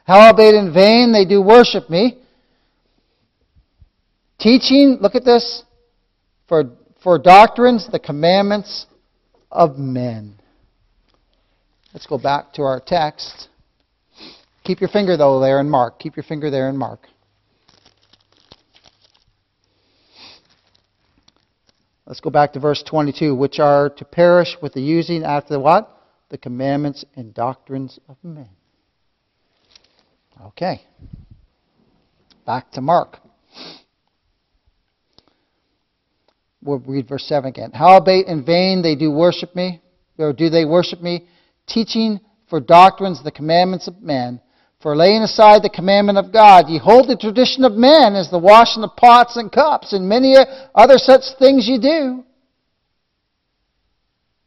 Howbeit 0.07 0.55
in 0.55 0.73
vain 0.73 1.13
they 1.13 1.25
do 1.25 1.43
worship 1.43 1.91
me, 1.91 2.19
Teaching, 4.45 4.99
look 5.01 5.15
at 5.15 5.25
this, 5.25 5.63
for, 6.49 6.65
for 7.05 7.19
doctrines, 7.19 7.87
the 7.93 7.99
commandments 7.99 8.87
of 9.53 9.77
men. 9.79 10.41
Let's 11.93 12.07
go 12.07 12.19
back 12.19 12.55
to 12.55 12.63
our 12.63 12.81
text. 12.81 13.49
Keep 14.65 14.81
your 14.81 14.89
finger, 14.89 15.17
though, 15.19 15.39
there 15.39 15.61
in 15.61 15.69
Mark. 15.69 15.99
Keep 15.99 16.17
your 16.17 16.25
finger 16.25 16.51
there 16.51 16.71
in 16.71 16.79
Mark. 16.79 17.07
Let's 22.07 22.21
go 22.21 22.31
back 22.31 22.55
to 22.55 22.61
verse 22.61 22.83
22, 22.83 23.35
which 23.35 23.61
are 23.61 23.91
to 23.91 24.05
perish 24.05 24.57
with 24.61 24.73
the 24.73 24.81
using 24.81 25.25
after 25.25 25.55
the 25.55 25.61
what? 25.61 25.91
The 26.31 26.39
commandments 26.39 27.05
and 27.15 27.35
doctrines 27.35 28.01
of 28.09 28.17
men. 28.23 28.49
Okay. 30.47 30.83
Back 32.47 32.73
to 32.73 32.81
Mark. 32.81 33.19
We'll 36.65 36.79
read 36.79 37.07
verse 37.07 37.25
7 37.25 37.47
again. 37.47 37.73
Howbeit 37.73 38.27
in 38.27 38.43
vain 38.43 38.81
they 38.81 38.97
do 38.97 39.11
worship 39.11 39.55
me, 39.55 39.83
or 40.17 40.33
do 40.33 40.49
they 40.49 40.65
worship 40.65 41.03
me, 41.03 41.27
teaching 41.67 42.21
for 42.49 42.59
doctrines 42.59 43.23
the 43.23 43.31
commandments 43.31 43.87
of 43.87 44.01
men. 44.01 44.41
For 44.81 44.97
laying 44.97 45.23
aside 45.23 45.63
the 45.63 45.71
commandment 45.71 46.19
of 46.19 46.33
God, 46.33 46.69
ye 46.69 46.79
hold 46.79 47.09
the 47.09 47.17
tradition 47.17 47.65
of 47.65 47.73
men 47.73 48.15
as 48.15 48.31
the 48.31 48.39
washing 48.39 48.83
of 48.83 48.97
pots 48.97 49.37
and 49.37 49.53
cups, 49.53 49.93
and 49.93 50.09
many 50.09 50.37
other 50.75 50.97
such 50.97 51.23
things 51.39 51.69
ye 51.69 51.79
do. 51.79 52.25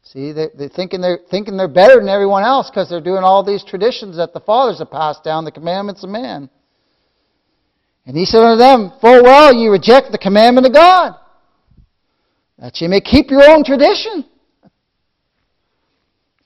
See, 0.02 0.32
they're, 0.32 0.50
they're, 0.56 0.68
thinking 0.68 1.00
they're 1.00 1.20
thinking 1.30 1.56
they're 1.56 1.68
better 1.68 1.96
than 1.96 2.08
everyone 2.08 2.42
else 2.42 2.70
because 2.70 2.88
they're 2.88 3.00
doing 3.00 3.22
all 3.22 3.44
these 3.44 3.62
traditions 3.62 4.16
that 4.16 4.32
the 4.32 4.40
fathers 4.40 4.78
have 4.78 4.90
passed 4.90 5.22
down, 5.22 5.44
the 5.44 5.52
commandments 5.52 6.02
of 6.02 6.10
men. 6.10 6.48
And 8.06 8.16
he 8.16 8.24
said 8.24 8.42
unto 8.42 8.58
them, 8.58 8.92
Full 9.00 9.22
well 9.22 9.52
ye 9.52 9.68
reject 9.68 10.10
the 10.10 10.18
commandment 10.18 10.66
of 10.66 10.72
God 10.72 11.14
that 12.58 12.80
ye 12.80 12.88
may 12.88 13.00
keep 13.00 13.30
your 13.30 13.48
own 13.48 13.64
tradition. 13.64 14.24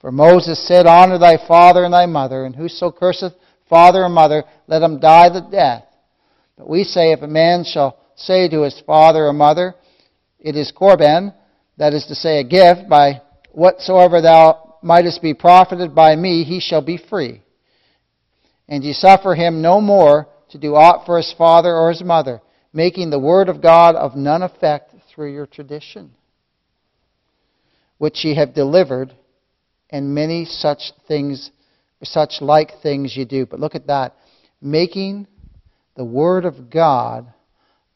For 0.01 0.13
Moses 0.13 0.67
said, 0.67 0.87
Honor 0.87 1.19
thy 1.19 1.39
father 1.47 1.85
and 1.85 1.95
thy 1.95 2.07
mother, 2.07 2.45
and 2.45 2.55
whoso 2.55 2.91
curseth 2.91 3.35
father 3.69 4.03
or 4.03 4.09
mother, 4.09 4.45
let 4.67 4.83
him 4.83 5.01
die 5.01 5.31
the 5.31 5.41
death. 5.41 5.85
But 6.59 6.69
we 6.69 6.85
say, 6.85 7.13
if 7.13 7.23
a 7.23 7.27
man 7.27 7.65
shall 7.65 7.99
say 8.17 8.49
to 8.49 8.63
his 8.63 8.81
father 8.87 9.27
or 9.27 9.33
mother, 9.33 9.75
It 10.39 10.57
is 10.57 10.73
Corban, 10.73 11.33
that 11.79 11.95
is 11.95 12.05
to 12.07 12.15
say, 12.15 12.41
a 12.41 12.45
gift, 12.45 12.89
by 12.89 13.23
whatsoever 13.53 14.21
thou 14.21 14.77
mightest 14.83 15.23
be 15.23 15.35
profited 15.35 15.95
by 15.95 16.17
me, 16.17 16.45
he 16.45 16.61
shall 16.61 16.83
be 16.83 16.99
free. 16.99 17.43
And 18.69 18.85
ye 18.85 18.93
suffer 18.93 19.35
him 19.35 19.63
no 19.63 19.81
more 19.81 20.29
to 20.51 20.59
do 20.59 20.75
aught 20.75 21.07
for 21.07 21.17
his 21.17 21.33
father 21.39 21.75
or 21.75 21.91
his 21.91 22.03
mother, 22.03 22.43
making 22.73 23.11
the 23.11 23.19
word 23.19 23.49
of 23.49 23.63
God 23.63 23.95
of 23.95 24.17
none 24.17 24.43
effect 24.43 24.92
through 25.13 25.33
your 25.33 25.47
tradition, 25.47 26.11
which 27.99 28.25
ye 28.25 28.35
have 28.35 28.55
delivered, 28.55 29.15
and 29.91 30.15
many 30.15 30.45
such 30.45 30.93
things, 31.07 31.51
such 32.03 32.41
like 32.41 32.81
things 32.83 33.17
ye 33.17 33.25
do. 33.25 33.47
But 33.47 33.61
look 33.61 33.75
at 33.75 33.87
that. 33.89 34.17
Making 34.61 35.27
the 35.97 36.05
Word 36.05 36.45
of 36.45 36.71
God 36.71 37.33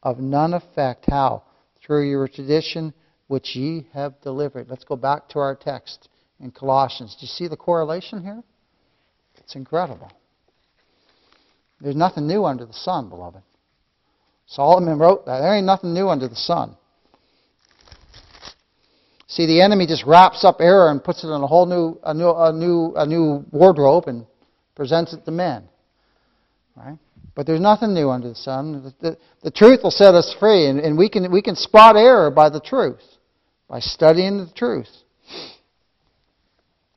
of 0.03 0.19
none 0.19 0.55
effect. 0.55 1.07
How? 1.09 1.45
Through 1.85 2.11
your 2.11 2.29
tradition 2.29 2.93
which 3.29 3.57
ye 3.57 3.87
have 3.93 4.21
delivered. 4.21 4.69
Let's 4.69 4.85
go 4.85 4.97
back 4.97 5.29
to 5.31 5.39
our 5.39 5.55
text 5.55 6.09
in 6.41 6.51
Colossians. 6.51 7.17
Do 7.19 7.27
you 7.27 7.29
see 7.29 7.49
the 7.49 7.57
correlation 7.57 8.23
here? 8.23 8.43
It's 9.39 9.57
incredible. 9.57 10.11
There's 11.81 11.97
nothing 11.97 12.27
new 12.27 12.45
under 12.45 12.64
the 12.64 12.73
sun, 12.73 13.09
beloved. 13.09 13.43
Solomon 14.47 14.99
wrote 14.99 15.27
that. 15.27 15.41
There 15.41 15.55
ain't 15.55 15.67
nothing 15.67 15.93
new 15.93 16.09
under 16.09 16.29
the 16.29 16.37
sun. 16.37 16.77
See, 19.29 19.47
the 19.47 19.61
enemy 19.61 19.87
just 19.87 20.05
wraps 20.05 20.45
up 20.45 20.61
error 20.61 20.89
and 20.91 21.03
puts 21.03 21.24
it 21.24 21.29
in 21.29 21.43
a 21.43 21.47
whole 21.47 21.66
new, 21.66 21.99
a 22.05 22.14
new, 22.14 22.31
a 22.31 22.53
new, 22.53 22.93
a 22.95 23.07
new 23.07 23.45
wardrobe 23.51 24.05
and 24.07 24.24
presents 24.77 25.12
it 25.12 25.24
to 25.24 25.33
men. 25.33 25.68
Right? 26.77 26.99
But 27.35 27.47
there's 27.47 27.61
nothing 27.61 27.93
new 27.93 28.11
under 28.11 28.29
the 28.29 28.35
sun. 28.35 28.95
The, 29.01 29.11
the, 29.11 29.18
the 29.43 29.51
truth 29.51 29.81
will 29.83 29.91
set 29.91 30.14
us 30.14 30.35
free, 30.39 30.66
and, 30.66 30.79
and 30.79 30.97
we, 30.97 31.09
can, 31.09 31.31
we 31.33 31.43
can 31.43 31.57
spot 31.57 31.97
error 31.97 32.31
by 32.31 32.51
the 32.51 32.61
truth, 32.61 33.03
by 33.68 33.81
studying 33.81 34.39
the 34.39 34.51
truth. 34.55 34.89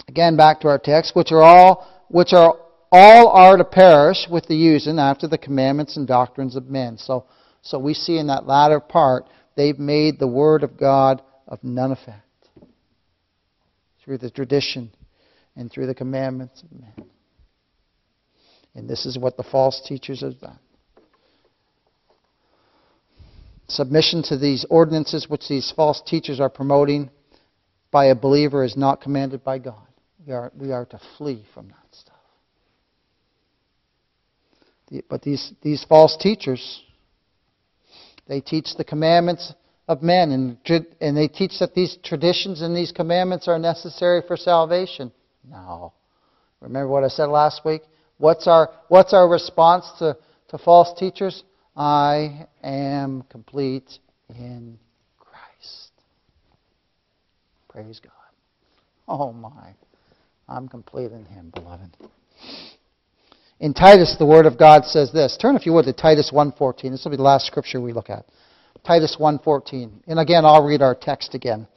Again, 0.08 0.38
back 0.38 0.62
to 0.62 0.68
our 0.68 0.80
text, 0.80 1.16
which 1.16 1.32
are 1.32 1.42
all, 1.42 1.88
which 2.10 2.34
are 2.34 2.58
all 2.92 3.28
are 3.28 3.58
to 3.58 3.64
perish 3.64 4.28
with 4.30 4.46
the 4.48 4.56
using 4.56 5.00
after 5.00 5.28
the 5.28 5.38
commandments 5.38 5.98
and 5.98 6.08
doctrines 6.08 6.56
of 6.56 6.68
men. 6.68 6.98
So, 6.98 7.26
so 7.62 7.80
we 7.80 7.94
see 7.94 8.18
in 8.18 8.28
that 8.28 8.48
latter 8.48 8.80
part, 8.80 9.26
they've 9.56 9.78
made 9.78 10.20
the 10.20 10.28
word 10.28 10.64
of 10.64 10.78
God 10.78 11.22
of 11.50 11.62
none 11.64 11.92
effect 11.92 12.24
through 14.04 14.20
the 14.20 14.30
tradition 14.30 14.92
and 15.56 15.70
through 15.70 15.88
the 15.88 15.96
commandments 15.96 16.64
of 16.64 16.72
men. 16.72 17.10
And 18.76 18.88
this 18.88 19.06
is 19.06 19.18
what 19.18 19.36
the 19.36 19.44
false 19.44 19.82
teachers 19.86 20.22
have 20.22 20.40
done. 20.40 20.60
Submission 23.68 24.24
to 24.24 24.38
these 24.38 24.66
ordinances 24.70 25.28
which 25.28 25.48
these 25.50 25.74
false 25.76 26.02
teachers 26.06 26.40
are 26.40 26.50
promoting 26.50 27.10
by 27.92 28.06
a 28.06 28.16
believer 28.16 28.64
is 28.64 28.78
not 28.78 29.02
commanded 29.02 29.44
by 29.44 29.58
God. 29.58 29.88
We 30.26 30.34
are, 30.34 30.52
we 30.56 30.72
are 30.72 30.86
to 30.86 31.00
flee 31.18 31.46
from 31.54 31.68
that 31.68 31.76
stuff. 31.92 32.16
But 35.10 35.22
these, 35.24 35.52
these 35.62 35.84
false 35.84 36.18
teachers, 36.18 36.84
they 38.28 38.42
teach 38.42 38.76
the 38.78 38.84
commandments 38.84 39.54
of 39.90 40.04
men, 40.04 40.32
and, 40.32 40.58
and 41.02 41.18
they 41.18 41.28
teach 41.28 41.54
that 41.60 41.74
these 41.74 41.98
traditions 42.04 42.62
and 42.62 42.78
these 42.78 42.92
commandments 42.92 43.48
are 43.48 43.58
necessary 43.58 44.22
for 44.26 44.38
salvation. 44.38 45.12
No. 45.50 45.94
Remember 46.62 46.88
what 46.88 47.04
I 47.04 47.08
said 47.08 47.26
last 47.26 47.66
week? 47.66 47.82
What's 48.20 48.48
our, 48.48 48.70
what's 48.88 49.14
our 49.16 49.28
response 49.28 49.86
to, 49.98 50.16
to 50.50 50.58
false 50.60 50.94
teachers? 50.98 51.44
I 51.76 52.46
am 52.64 53.24
complete 53.32 53.90
in 54.30 54.78
Christ. 55.18 55.92
Praise 57.68 58.00
God. 58.00 58.12
Oh 59.08 59.34
my. 59.34 59.74
I'm 60.48 60.68
complete 60.68 61.12
in 61.12 61.26
Him, 61.26 61.52
beloved. 61.56 61.98
In 63.60 63.74
Titus, 63.74 64.16
the 64.20 64.26
Word 64.26 64.46
of 64.46 64.60
God 64.60 64.86
says 64.86 65.12
this. 65.12 65.36
Turn, 65.36 65.56
if 65.56 65.66
you 65.66 65.74
would, 65.74 65.86
to 65.86 65.94
Titus 65.94 66.32
1.14. 66.32 66.92
This 66.92 67.04
will 67.04 67.12
be 67.12 67.18
the 67.18 67.24
last 67.24 67.48
scripture 67.48 67.82
we 67.82 67.92
look 67.92 68.12
at. 68.12 68.26
Titus 68.84 69.18
1:14. 69.20 70.04
And 70.08 70.20
again, 70.20 70.46
I'll 70.46 70.64
read 70.64 70.82
our 70.82 70.96
text 70.96 71.34
again. 71.36 71.68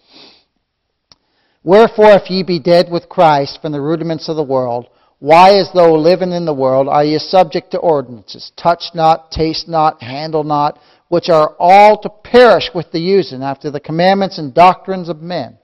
Wherefore, 1.64 2.12
if 2.12 2.30
ye 2.30 2.42
be 2.42 2.58
dead 2.58 2.90
with 2.90 3.08
Christ 3.08 3.60
from 3.62 3.72
the 3.72 3.80
rudiments 3.80 4.28
of 4.28 4.36
the 4.36 4.42
world, 4.42 4.88
why, 5.20 5.54
as 5.54 5.70
though 5.72 5.94
living 5.94 6.32
in 6.32 6.44
the 6.44 6.54
world, 6.54 6.88
are 6.88 7.04
ye 7.04 7.18
subject 7.18 7.70
to 7.70 7.78
ordinances? 7.78 8.50
Touch 8.56 8.86
not, 8.94 9.30
taste 9.30 9.68
not, 9.68 10.02
handle 10.02 10.42
not, 10.42 10.80
which 11.08 11.28
are 11.28 11.54
all 11.60 12.00
to 12.00 12.08
perish 12.08 12.70
with 12.74 12.90
the 12.90 12.98
using, 12.98 13.42
after 13.42 13.70
the 13.70 13.78
commandments 13.78 14.38
and 14.38 14.52
doctrines 14.52 15.08
of 15.08 15.22
men. 15.22 15.58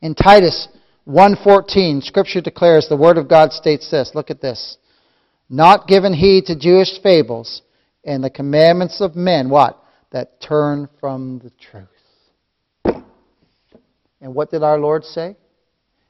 In 0.00 0.14
Titus 0.14 0.68
1.14, 1.08 2.02
Scripture 2.04 2.40
declares, 2.40 2.86
the 2.88 2.96
Word 2.96 3.18
of 3.18 3.28
God 3.28 3.52
states 3.52 3.90
this. 3.90 4.12
Look 4.14 4.30
at 4.30 4.40
this. 4.40 4.76
Not 5.50 5.88
given 5.88 6.14
heed 6.14 6.46
to 6.46 6.54
Jewish 6.56 7.00
fables 7.02 7.62
and 8.04 8.22
the 8.22 8.30
commandments 8.30 9.00
of 9.00 9.16
men, 9.16 9.48
what? 9.48 9.82
That 10.10 10.40
turn 10.40 10.88
from 11.00 11.38
the 11.38 11.50
truth. 11.50 11.88
And 14.20 14.34
what 14.34 14.50
did 14.50 14.62
our 14.62 14.78
Lord 14.78 15.04
say 15.04 15.36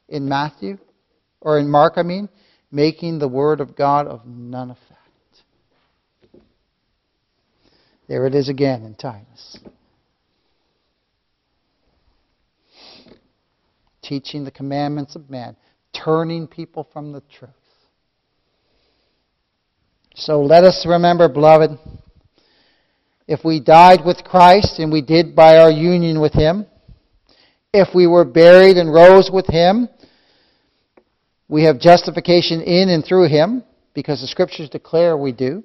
in 0.08 0.28
Matthew? 0.28 0.78
Or 1.40 1.58
in 1.58 1.68
Mark, 1.68 1.94
I 1.96 2.02
mean? 2.02 2.28
Making 2.70 3.18
the 3.18 3.28
Word 3.28 3.60
of 3.60 3.76
God 3.76 4.06
of 4.06 4.26
none 4.26 4.70
effect. 4.70 4.88
There 8.08 8.26
it 8.26 8.34
is 8.34 8.48
again 8.48 8.84
in 8.84 8.94
Titus. 8.94 9.58
Teaching 14.02 14.44
the 14.44 14.50
commandments 14.50 15.14
of 15.16 15.30
man, 15.30 15.56
turning 15.92 16.46
people 16.46 16.86
from 16.92 17.12
the 17.12 17.22
truth. 17.38 17.50
So 20.14 20.42
let 20.42 20.64
us 20.64 20.84
remember, 20.86 21.28
beloved, 21.28 21.78
if 23.26 23.44
we 23.44 23.60
died 23.60 24.00
with 24.04 24.24
Christ, 24.24 24.78
and 24.78 24.92
we 24.92 25.02
did 25.02 25.34
by 25.34 25.58
our 25.58 25.70
union 25.70 26.20
with 26.20 26.34
Him, 26.34 26.66
if 27.72 27.94
we 27.94 28.06
were 28.06 28.24
buried 28.24 28.76
and 28.76 28.92
rose 28.92 29.30
with 29.32 29.46
him, 29.46 29.88
we 31.48 31.64
have 31.64 31.80
justification 31.80 32.60
in 32.60 32.90
and 32.90 33.04
through 33.04 33.28
him, 33.28 33.64
because 33.94 34.20
the 34.20 34.26
scriptures 34.26 34.68
declare 34.68 35.16
we 35.16 35.32
do. 35.32 35.64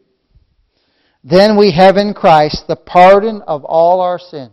Then 1.23 1.57
we 1.57 1.71
have 1.73 1.97
in 1.97 2.13
Christ 2.13 2.63
the 2.67 2.77
pardon 2.77 3.41
of 3.41 3.65
all 3.65 3.99
our 3.99 4.19
sins. 4.19 4.51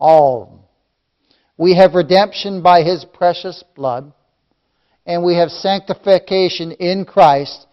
All. 0.00 0.68
We 1.56 1.76
have 1.76 1.94
redemption 1.94 2.62
by 2.62 2.82
his 2.82 3.04
precious 3.04 3.62
blood, 3.76 4.12
and 5.06 5.22
we 5.22 5.36
have 5.36 5.50
sanctification 5.50 6.72
in 6.72 7.04
Christ, 7.04 7.66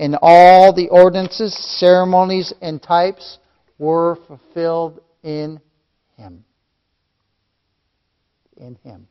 and 0.00 0.16
all 0.20 0.72
the 0.72 0.88
ordinances, 0.88 1.54
ceremonies, 1.78 2.52
and 2.60 2.82
types 2.82 3.38
were 3.78 4.18
fulfilled 4.26 5.00
in 5.22 5.60
him 6.16 6.44
in 8.60 8.76
Him. 8.84 9.08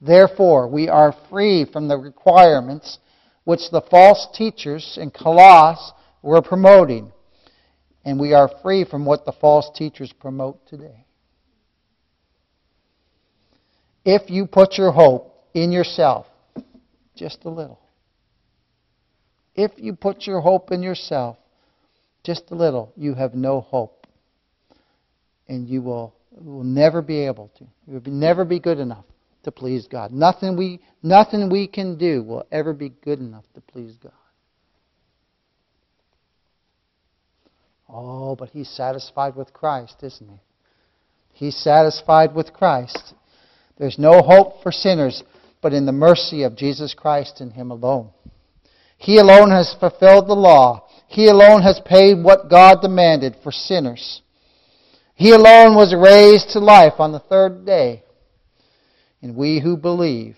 Therefore, 0.00 0.66
we 0.68 0.88
are 0.88 1.14
free 1.30 1.64
from 1.64 1.86
the 1.86 1.96
requirements 1.96 2.98
which 3.44 3.70
the 3.70 3.82
false 3.82 4.26
teachers 4.34 4.98
in 5.00 5.10
Colossae 5.10 5.92
were 6.22 6.42
promoting, 6.42 7.12
and 8.04 8.18
we 8.18 8.32
are 8.32 8.50
free 8.62 8.84
from 8.84 9.04
what 9.04 9.24
the 9.24 9.32
false 9.32 9.70
teachers 9.76 10.12
promote 10.12 10.66
today. 10.66 11.04
If 14.04 14.30
you 14.30 14.46
put 14.46 14.78
your 14.78 14.90
hope 14.90 15.46
in 15.54 15.70
yourself, 15.70 16.26
just 17.14 17.44
a 17.44 17.50
little, 17.50 17.78
if 19.54 19.72
you 19.76 19.94
put 19.94 20.26
your 20.26 20.40
hope 20.40 20.70
in 20.72 20.82
yourself, 20.82 21.36
just 22.24 22.50
a 22.50 22.54
little, 22.54 22.92
you 22.96 23.14
have 23.14 23.34
no 23.34 23.60
hope. 23.60 24.06
And 25.48 25.68
you 25.68 25.82
will 25.82 26.14
will 26.40 26.64
never 26.64 27.02
be 27.02 27.26
able 27.26 27.50
to. 27.58 27.64
You 27.86 28.00
will 28.00 28.12
never 28.12 28.44
be 28.44 28.58
good 28.58 28.78
enough 28.78 29.04
to 29.44 29.52
please 29.52 29.86
God. 29.86 30.12
Nothing 30.12 30.56
we, 30.56 30.80
nothing 31.02 31.50
we 31.50 31.66
can 31.66 31.98
do 31.98 32.22
will 32.22 32.46
ever 32.50 32.72
be 32.72 32.90
good 32.90 33.18
enough 33.18 33.44
to 33.54 33.60
please 33.60 33.96
God. 34.02 34.12
Oh, 37.88 38.36
but 38.36 38.50
he's 38.50 38.70
satisfied 38.70 39.36
with 39.36 39.52
Christ, 39.52 39.96
isn't 40.02 40.28
he? 40.28 40.40
He's 41.32 41.56
satisfied 41.56 42.34
with 42.34 42.52
Christ. 42.52 43.14
There's 43.78 43.98
no 43.98 44.22
hope 44.22 44.62
for 44.62 44.72
sinners 44.72 45.22
but 45.60 45.72
in 45.72 45.86
the 45.86 45.92
mercy 45.92 46.42
of 46.42 46.56
Jesus 46.56 46.94
Christ 46.94 47.40
and 47.40 47.52
him 47.52 47.70
alone. 47.70 48.10
He 49.02 49.18
alone 49.18 49.50
has 49.50 49.74
fulfilled 49.80 50.28
the 50.28 50.34
law. 50.34 50.86
He 51.08 51.26
alone 51.26 51.62
has 51.62 51.80
paid 51.84 52.22
what 52.22 52.48
God 52.48 52.82
demanded 52.82 53.34
for 53.42 53.50
sinners. 53.50 54.22
He 55.16 55.32
alone 55.32 55.74
was 55.74 55.92
raised 55.92 56.50
to 56.50 56.60
life 56.60 57.00
on 57.00 57.10
the 57.10 57.18
third 57.18 57.66
day. 57.66 58.04
And 59.20 59.34
we 59.34 59.58
who 59.58 59.76
believe, 59.76 60.36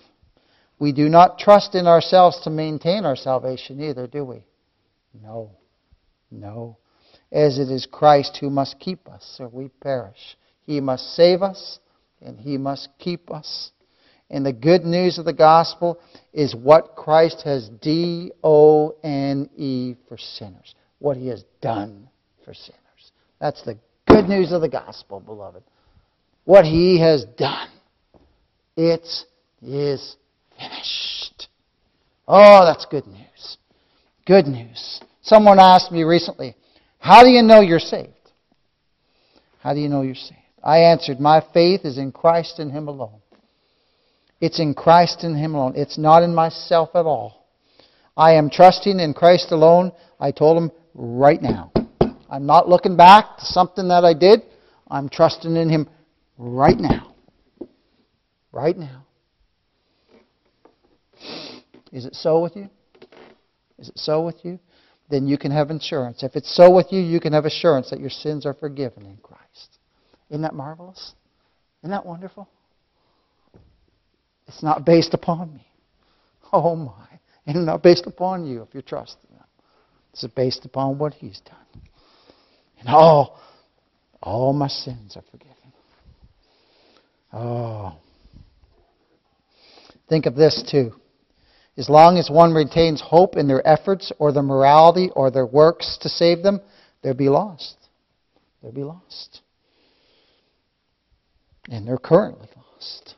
we 0.78 0.92
do 0.92 1.10
not 1.10 1.38
trust 1.38 1.74
in 1.74 1.86
ourselves 1.86 2.40
to 2.44 2.50
maintain 2.50 3.04
our 3.04 3.16
salvation 3.16 3.82
either, 3.82 4.06
do 4.06 4.24
we? 4.24 4.46
No. 5.22 5.50
No. 6.30 6.78
As 7.30 7.58
it 7.58 7.70
is 7.70 7.84
Christ 7.84 8.38
who 8.40 8.48
must 8.48 8.80
keep 8.80 9.06
us, 9.10 9.36
or 9.40 9.48
we 9.48 9.68
perish. 9.68 10.38
He 10.64 10.80
must 10.80 11.14
save 11.14 11.42
us, 11.42 11.80
and 12.22 12.40
He 12.40 12.56
must 12.56 12.88
keep 12.98 13.30
us. 13.30 13.72
And 14.34 14.44
the 14.44 14.52
good 14.52 14.84
news 14.84 15.18
of 15.18 15.26
the 15.26 15.32
gospel 15.32 16.00
is 16.32 16.56
what 16.56 16.96
Christ 16.96 17.42
has 17.44 17.68
D 17.80 18.32
O 18.42 18.96
N 19.04 19.48
E 19.56 19.94
for 20.08 20.18
sinners. 20.18 20.74
What 20.98 21.16
He 21.16 21.28
has 21.28 21.44
done 21.60 22.08
for 22.44 22.52
sinners. 22.52 23.12
That's 23.40 23.62
the 23.62 23.78
good 24.08 24.28
news 24.28 24.50
of 24.50 24.60
the 24.60 24.68
gospel, 24.68 25.20
beloved. 25.20 25.62
What 26.46 26.64
he 26.64 26.98
has 27.00 27.24
done. 27.38 27.68
It 28.76 29.06
is 29.62 30.16
finished. 30.58 31.48
Oh, 32.26 32.64
that's 32.64 32.86
good 32.86 33.06
news. 33.06 33.58
Good 34.26 34.46
news. 34.46 35.00
Someone 35.22 35.60
asked 35.60 35.92
me 35.92 36.02
recently, 36.02 36.56
How 36.98 37.22
do 37.22 37.30
you 37.30 37.42
know 37.44 37.60
you're 37.60 37.78
saved? 37.78 38.10
How 39.60 39.74
do 39.74 39.80
you 39.80 39.88
know 39.88 40.02
you're 40.02 40.16
saved? 40.16 40.40
I 40.60 40.78
answered, 40.78 41.20
My 41.20 41.40
faith 41.54 41.84
is 41.84 41.98
in 41.98 42.10
Christ 42.10 42.58
and 42.58 42.72
Him 42.72 42.88
alone. 42.88 43.20
It's 44.44 44.60
in 44.60 44.74
Christ 44.74 45.24
and 45.24 45.34
Him 45.34 45.54
alone. 45.54 45.72
It's 45.74 45.96
not 45.96 46.22
in 46.22 46.34
myself 46.34 46.90
at 46.94 47.06
all. 47.06 47.46
I 48.14 48.34
am 48.34 48.50
trusting 48.50 49.00
in 49.00 49.14
Christ 49.14 49.52
alone. 49.52 49.90
I 50.20 50.32
told 50.32 50.58
him 50.58 50.70
right 50.92 51.40
now. 51.40 51.72
I'm 52.28 52.44
not 52.44 52.68
looking 52.68 52.94
back 52.94 53.38
to 53.38 53.44
something 53.46 53.88
that 53.88 54.04
I 54.04 54.12
did. 54.12 54.42
I'm 54.90 55.08
trusting 55.08 55.56
in 55.56 55.70
Him 55.70 55.88
right 56.36 56.76
now. 56.76 57.14
Right 58.52 58.76
now. 58.76 59.06
Is 61.90 62.04
it 62.04 62.14
so 62.14 62.42
with 62.42 62.54
you? 62.54 62.68
Is 63.78 63.88
it 63.88 63.98
so 63.98 64.26
with 64.26 64.44
you? 64.44 64.58
Then 65.08 65.26
you 65.26 65.38
can 65.38 65.52
have 65.52 65.70
insurance. 65.70 66.22
If 66.22 66.36
it's 66.36 66.54
so 66.54 66.70
with 66.70 66.88
you, 66.92 67.00
you 67.00 67.18
can 67.18 67.32
have 67.32 67.46
assurance 67.46 67.88
that 67.88 67.98
your 67.98 68.10
sins 68.10 68.44
are 68.44 68.52
forgiven 68.52 69.06
in 69.06 69.16
Christ. 69.22 69.78
Isn't 70.28 70.42
that 70.42 70.52
marvelous? 70.54 71.14
Isn't 71.80 71.92
that 71.92 72.04
wonderful? 72.04 72.46
It's 74.46 74.62
not 74.62 74.84
based 74.84 75.14
upon 75.14 75.54
me. 75.54 75.66
Oh 76.52 76.76
my. 76.76 77.18
It's 77.46 77.58
not 77.58 77.82
based 77.82 78.06
upon 78.06 78.46
you 78.46 78.62
if 78.62 78.74
you 78.74 78.82
trust 78.82 79.16
trusting 79.16 79.36
Him. 79.36 79.44
It's 80.12 80.26
based 80.34 80.64
upon 80.64 80.98
what 80.98 81.14
He's 81.14 81.40
done. 81.40 81.82
And 82.80 82.88
all, 82.88 83.40
all 84.22 84.52
my 84.52 84.68
sins 84.68 85.16
are 85.16 85.24
forgiven. 85.30 85.54
Oh. 87.32 87.98
Think 90.08 90.26
of 90.26 90.36
this 90.36 90.62
too. 90.70 90.92
As 91.76 91.88
long 91.88 92.18
as 92.18 92.30
one 92.30 92.52
retains 92.52 93.00
hope 93.00 93.36
in 93.36 93.48
their 93.48 93.66
efforts 93.66 94.12
or 94.18 94.32
their 94.32 94.42
morality 94.42 95.10
or 95.16 95.30
their 95.30 95.46
works 95.46 95.98
to 96.02 96.08
save 96.08 96.42
them, 96.42 96.60
they'll 97.02 97.14
be 97.14 97.28
lost. 97.28 97.76
They'll 98.62 98.72
be 98.72 98.84
lost. 98.84 99.40
And 101.68 101.88
they're 101.88 101.98
currently 101.98 102.48
lost. 102.56 103.16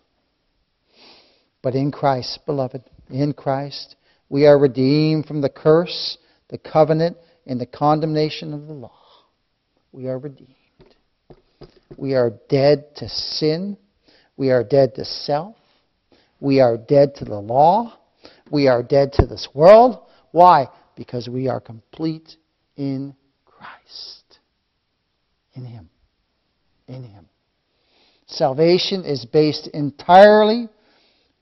But 1.63 1.75
in 1.75 1.91
Christ, 1.91 2.41
beloved, 2.47 2.83
in 3.11 3.33
Christ, 3.33 3.97
we 4.29 4.47
are 4.47 4.59
redeemed 4.59 5.27
from 5.27 5.41
the 5.41 5.49
curse, 5.49 6.19
the 6.49 6.59
covenant, 6.59 7.17
and 7.47 7.61
the 7.61 7.67
condemnation 7.67 8.53
of 8.53 8.67
the 8.67 8.73
law 8.73 9.07
we 9.97 10.09
are 10.09 10.19
redeemed. 10.19 10.55
We 11.97 12.15
are 12.15 12.31
dead 12.51 12.95
to 12.97 13.09
sin. 13.09 13.79
We 14.37 14.51
are 14.51 14.63
dead 14.63 14.95
to 14.97 15.07
self. 15.07 15.57
We 16.39 16.61
are 16.61 16.77
dead 16.77 17.15
to 17.17 17.25
the 17.25 17.41
law. 17.41 17.99
We 18.51 18.69
are 18.69 18.83
dead 18.83 19.15
to 19.15 19.27
this 19.27 19.49
world. 19.55 20.01
Why? 20.33 20.69
Because 20.97 21.29
we 21.29 21.49
are 21.49 21.61
complete 21.61 22.37
in 22.77 23.17
Christ. 23.47 24.39
In 25.55 25.65
Him. 25.65 25.89
In 26.87 27.03
Him. 27.03 27.27
Salvation 28.27 29.03
is 29.05 29.25
based 29.25 29.69
entirely 29.69 30.69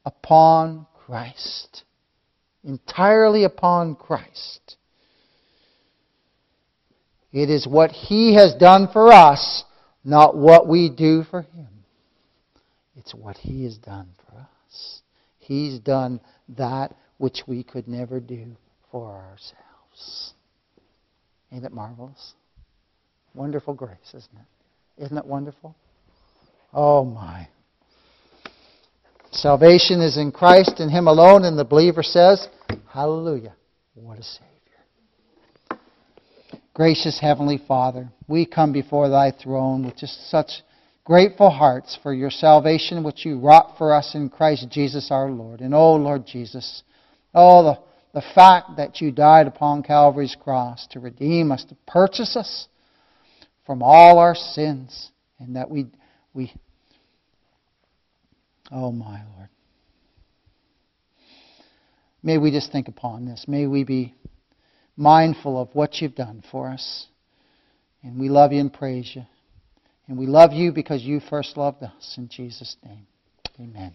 upon 0.05 0.87
Christ. 1.07 1.85
Entirely 2.63 3.45
upon 3.45 3.95
Christ. 3.95 4.77
It 7.33 7.51
is 7.51 7.67
what 7.67 7.91
He 7.91 8.35
has 8.35 8.55
done 8.55 8.89
for 8.93 9.13
us, 9.13 9.65
not 10.05 10.37
what 10.37 10.69
we 10.69 10.89
do 10.89 11.25
for 11.25 11.43
Him. 11.43 11.69
It's 12.97 13.15
what 13.15 13.37
He 13.37 13.65
has 13.65 13.77
done 13.77 14.09
for 14.25 14.39
us. 14.39 15.03
He's 15.39 15.79
done 15.79 16.21
that 16.57 16.95
which 17.19 17.43
we 17.47 17.65
could 17.65 17.89
never 17.89 18.21
do 18.21 18.57
for 18.91 19.11
ourselves. 19.11 20.35
Ain't 21.53 21.65
it 21.65 21.73
marvelous? 21.73 22.35
Wonderful 23.35 23.75
grace, 23.75 24.09
isn't 24.09 24.31
it? 24.37 25.05
Isn't 25.05 25.19
it 25.19 25.27
wonderful? 25.27 25.75
Oh 26.73 27.05
my. 27.05 27.49
Salvation 29.35 30.01
is 30.01 30.16
in 30.16 30.30
Christ 30.30 30.78
and 30.78 30.91
Him 30.91 31.09
alone, 31.09 31.45
and 31.45 31.59
the 31.59 31.64
believer 31.64 32.05
says, 32.05 32.47
Hallelujah. 32.89 33.55
What 33.95 34.18
a 34.18 34.22
Savior. 34.22 35.80
Gracious 36.72 37.18
Heavenly 37.20 37.59
Father, 37.66 38.09
we 38.28 38.47
come 38.47 38.72
before 38.72 39.09
Thy 39.09 39.32
throne 39.32 39.85
with 39.85 39.97
just 39.97 40.30
such 40.30 40.62
grateful 41.03 41.51
hearts 41.51 41.99
for 42.01 42.14
your 42.14 42.30
salvation 42.30 43.03
which 43.03 43.26
you 43.26 43.41
wrought 43.41 43.76
for 43.76 43.93
us 43.93 44.14
in 44.14 44.28
Christ 44.28 44.68
Jesus 44.70 45.11
our 45.11 45.28
Lord. 45.28 45.61
And 45.61 45.74
oh, 45.74 45.97
Lord 45.97 46.26
Jesus, 46.26 46.85
oh, 47.35 47.64
the, 47.64 48.20
the 48.20 48.26
fact 48.37 48.76
that 48.76 49.01
you 49.01 49.11
died 49.11 49.49
upon 49.49 49.82
Calvary's 49.82 50.37
cross 50.41 50.87
to 50.93 51.01
redeem 51.01 51.51
us, 51.51 51.64
to 51.64 51.76
purchase 51.89 52.37
us 52.37 52.68
from 53.66 53.82
all 53.82 54.18
our 54.20 54.37
sins, 54.37 55.11
and 55.41 55.57
that 55.57 55.68
we, 55.68 55.87
we 56.32 56.53
oh 58.75 58.93
my 58.93 59.22
Lord. 59.37 59.49
May 62.22 62.39
we 62.39 62.51
just 62.51 62.72
think 62.72 62.89
upon 62.89 63.27
this. 63.27 63.45
May 63.47 63.66
we 63.66 63.85
be 63.85 64.14
mindful 64.97 65.61
of 65.61 65.68
what 65.75 66.01
you've 66.01 66.14
done 66.14 66.43
for 66.51 66.68
us. 66.70 67.07
And 68.03 68.18
we 68.18 68.29
love 68.29 68.53
you 68.53 68.61
and 68.61 68.72
praise 68.72 69.12
you. 69.14 69.22
And 70.09 70.18
we 70.18 70.27
love 70.27 70.53
you 70.53 70.72
because 70.72 71.03
you 71.03 71.20
first 71.20 71.57
loved 71.57 71.83
us. 71.83 72.14
In 72.18 72.29
Jesus' 72.29 72.77
name, 72.85 73.07
amen. 73.59 73.95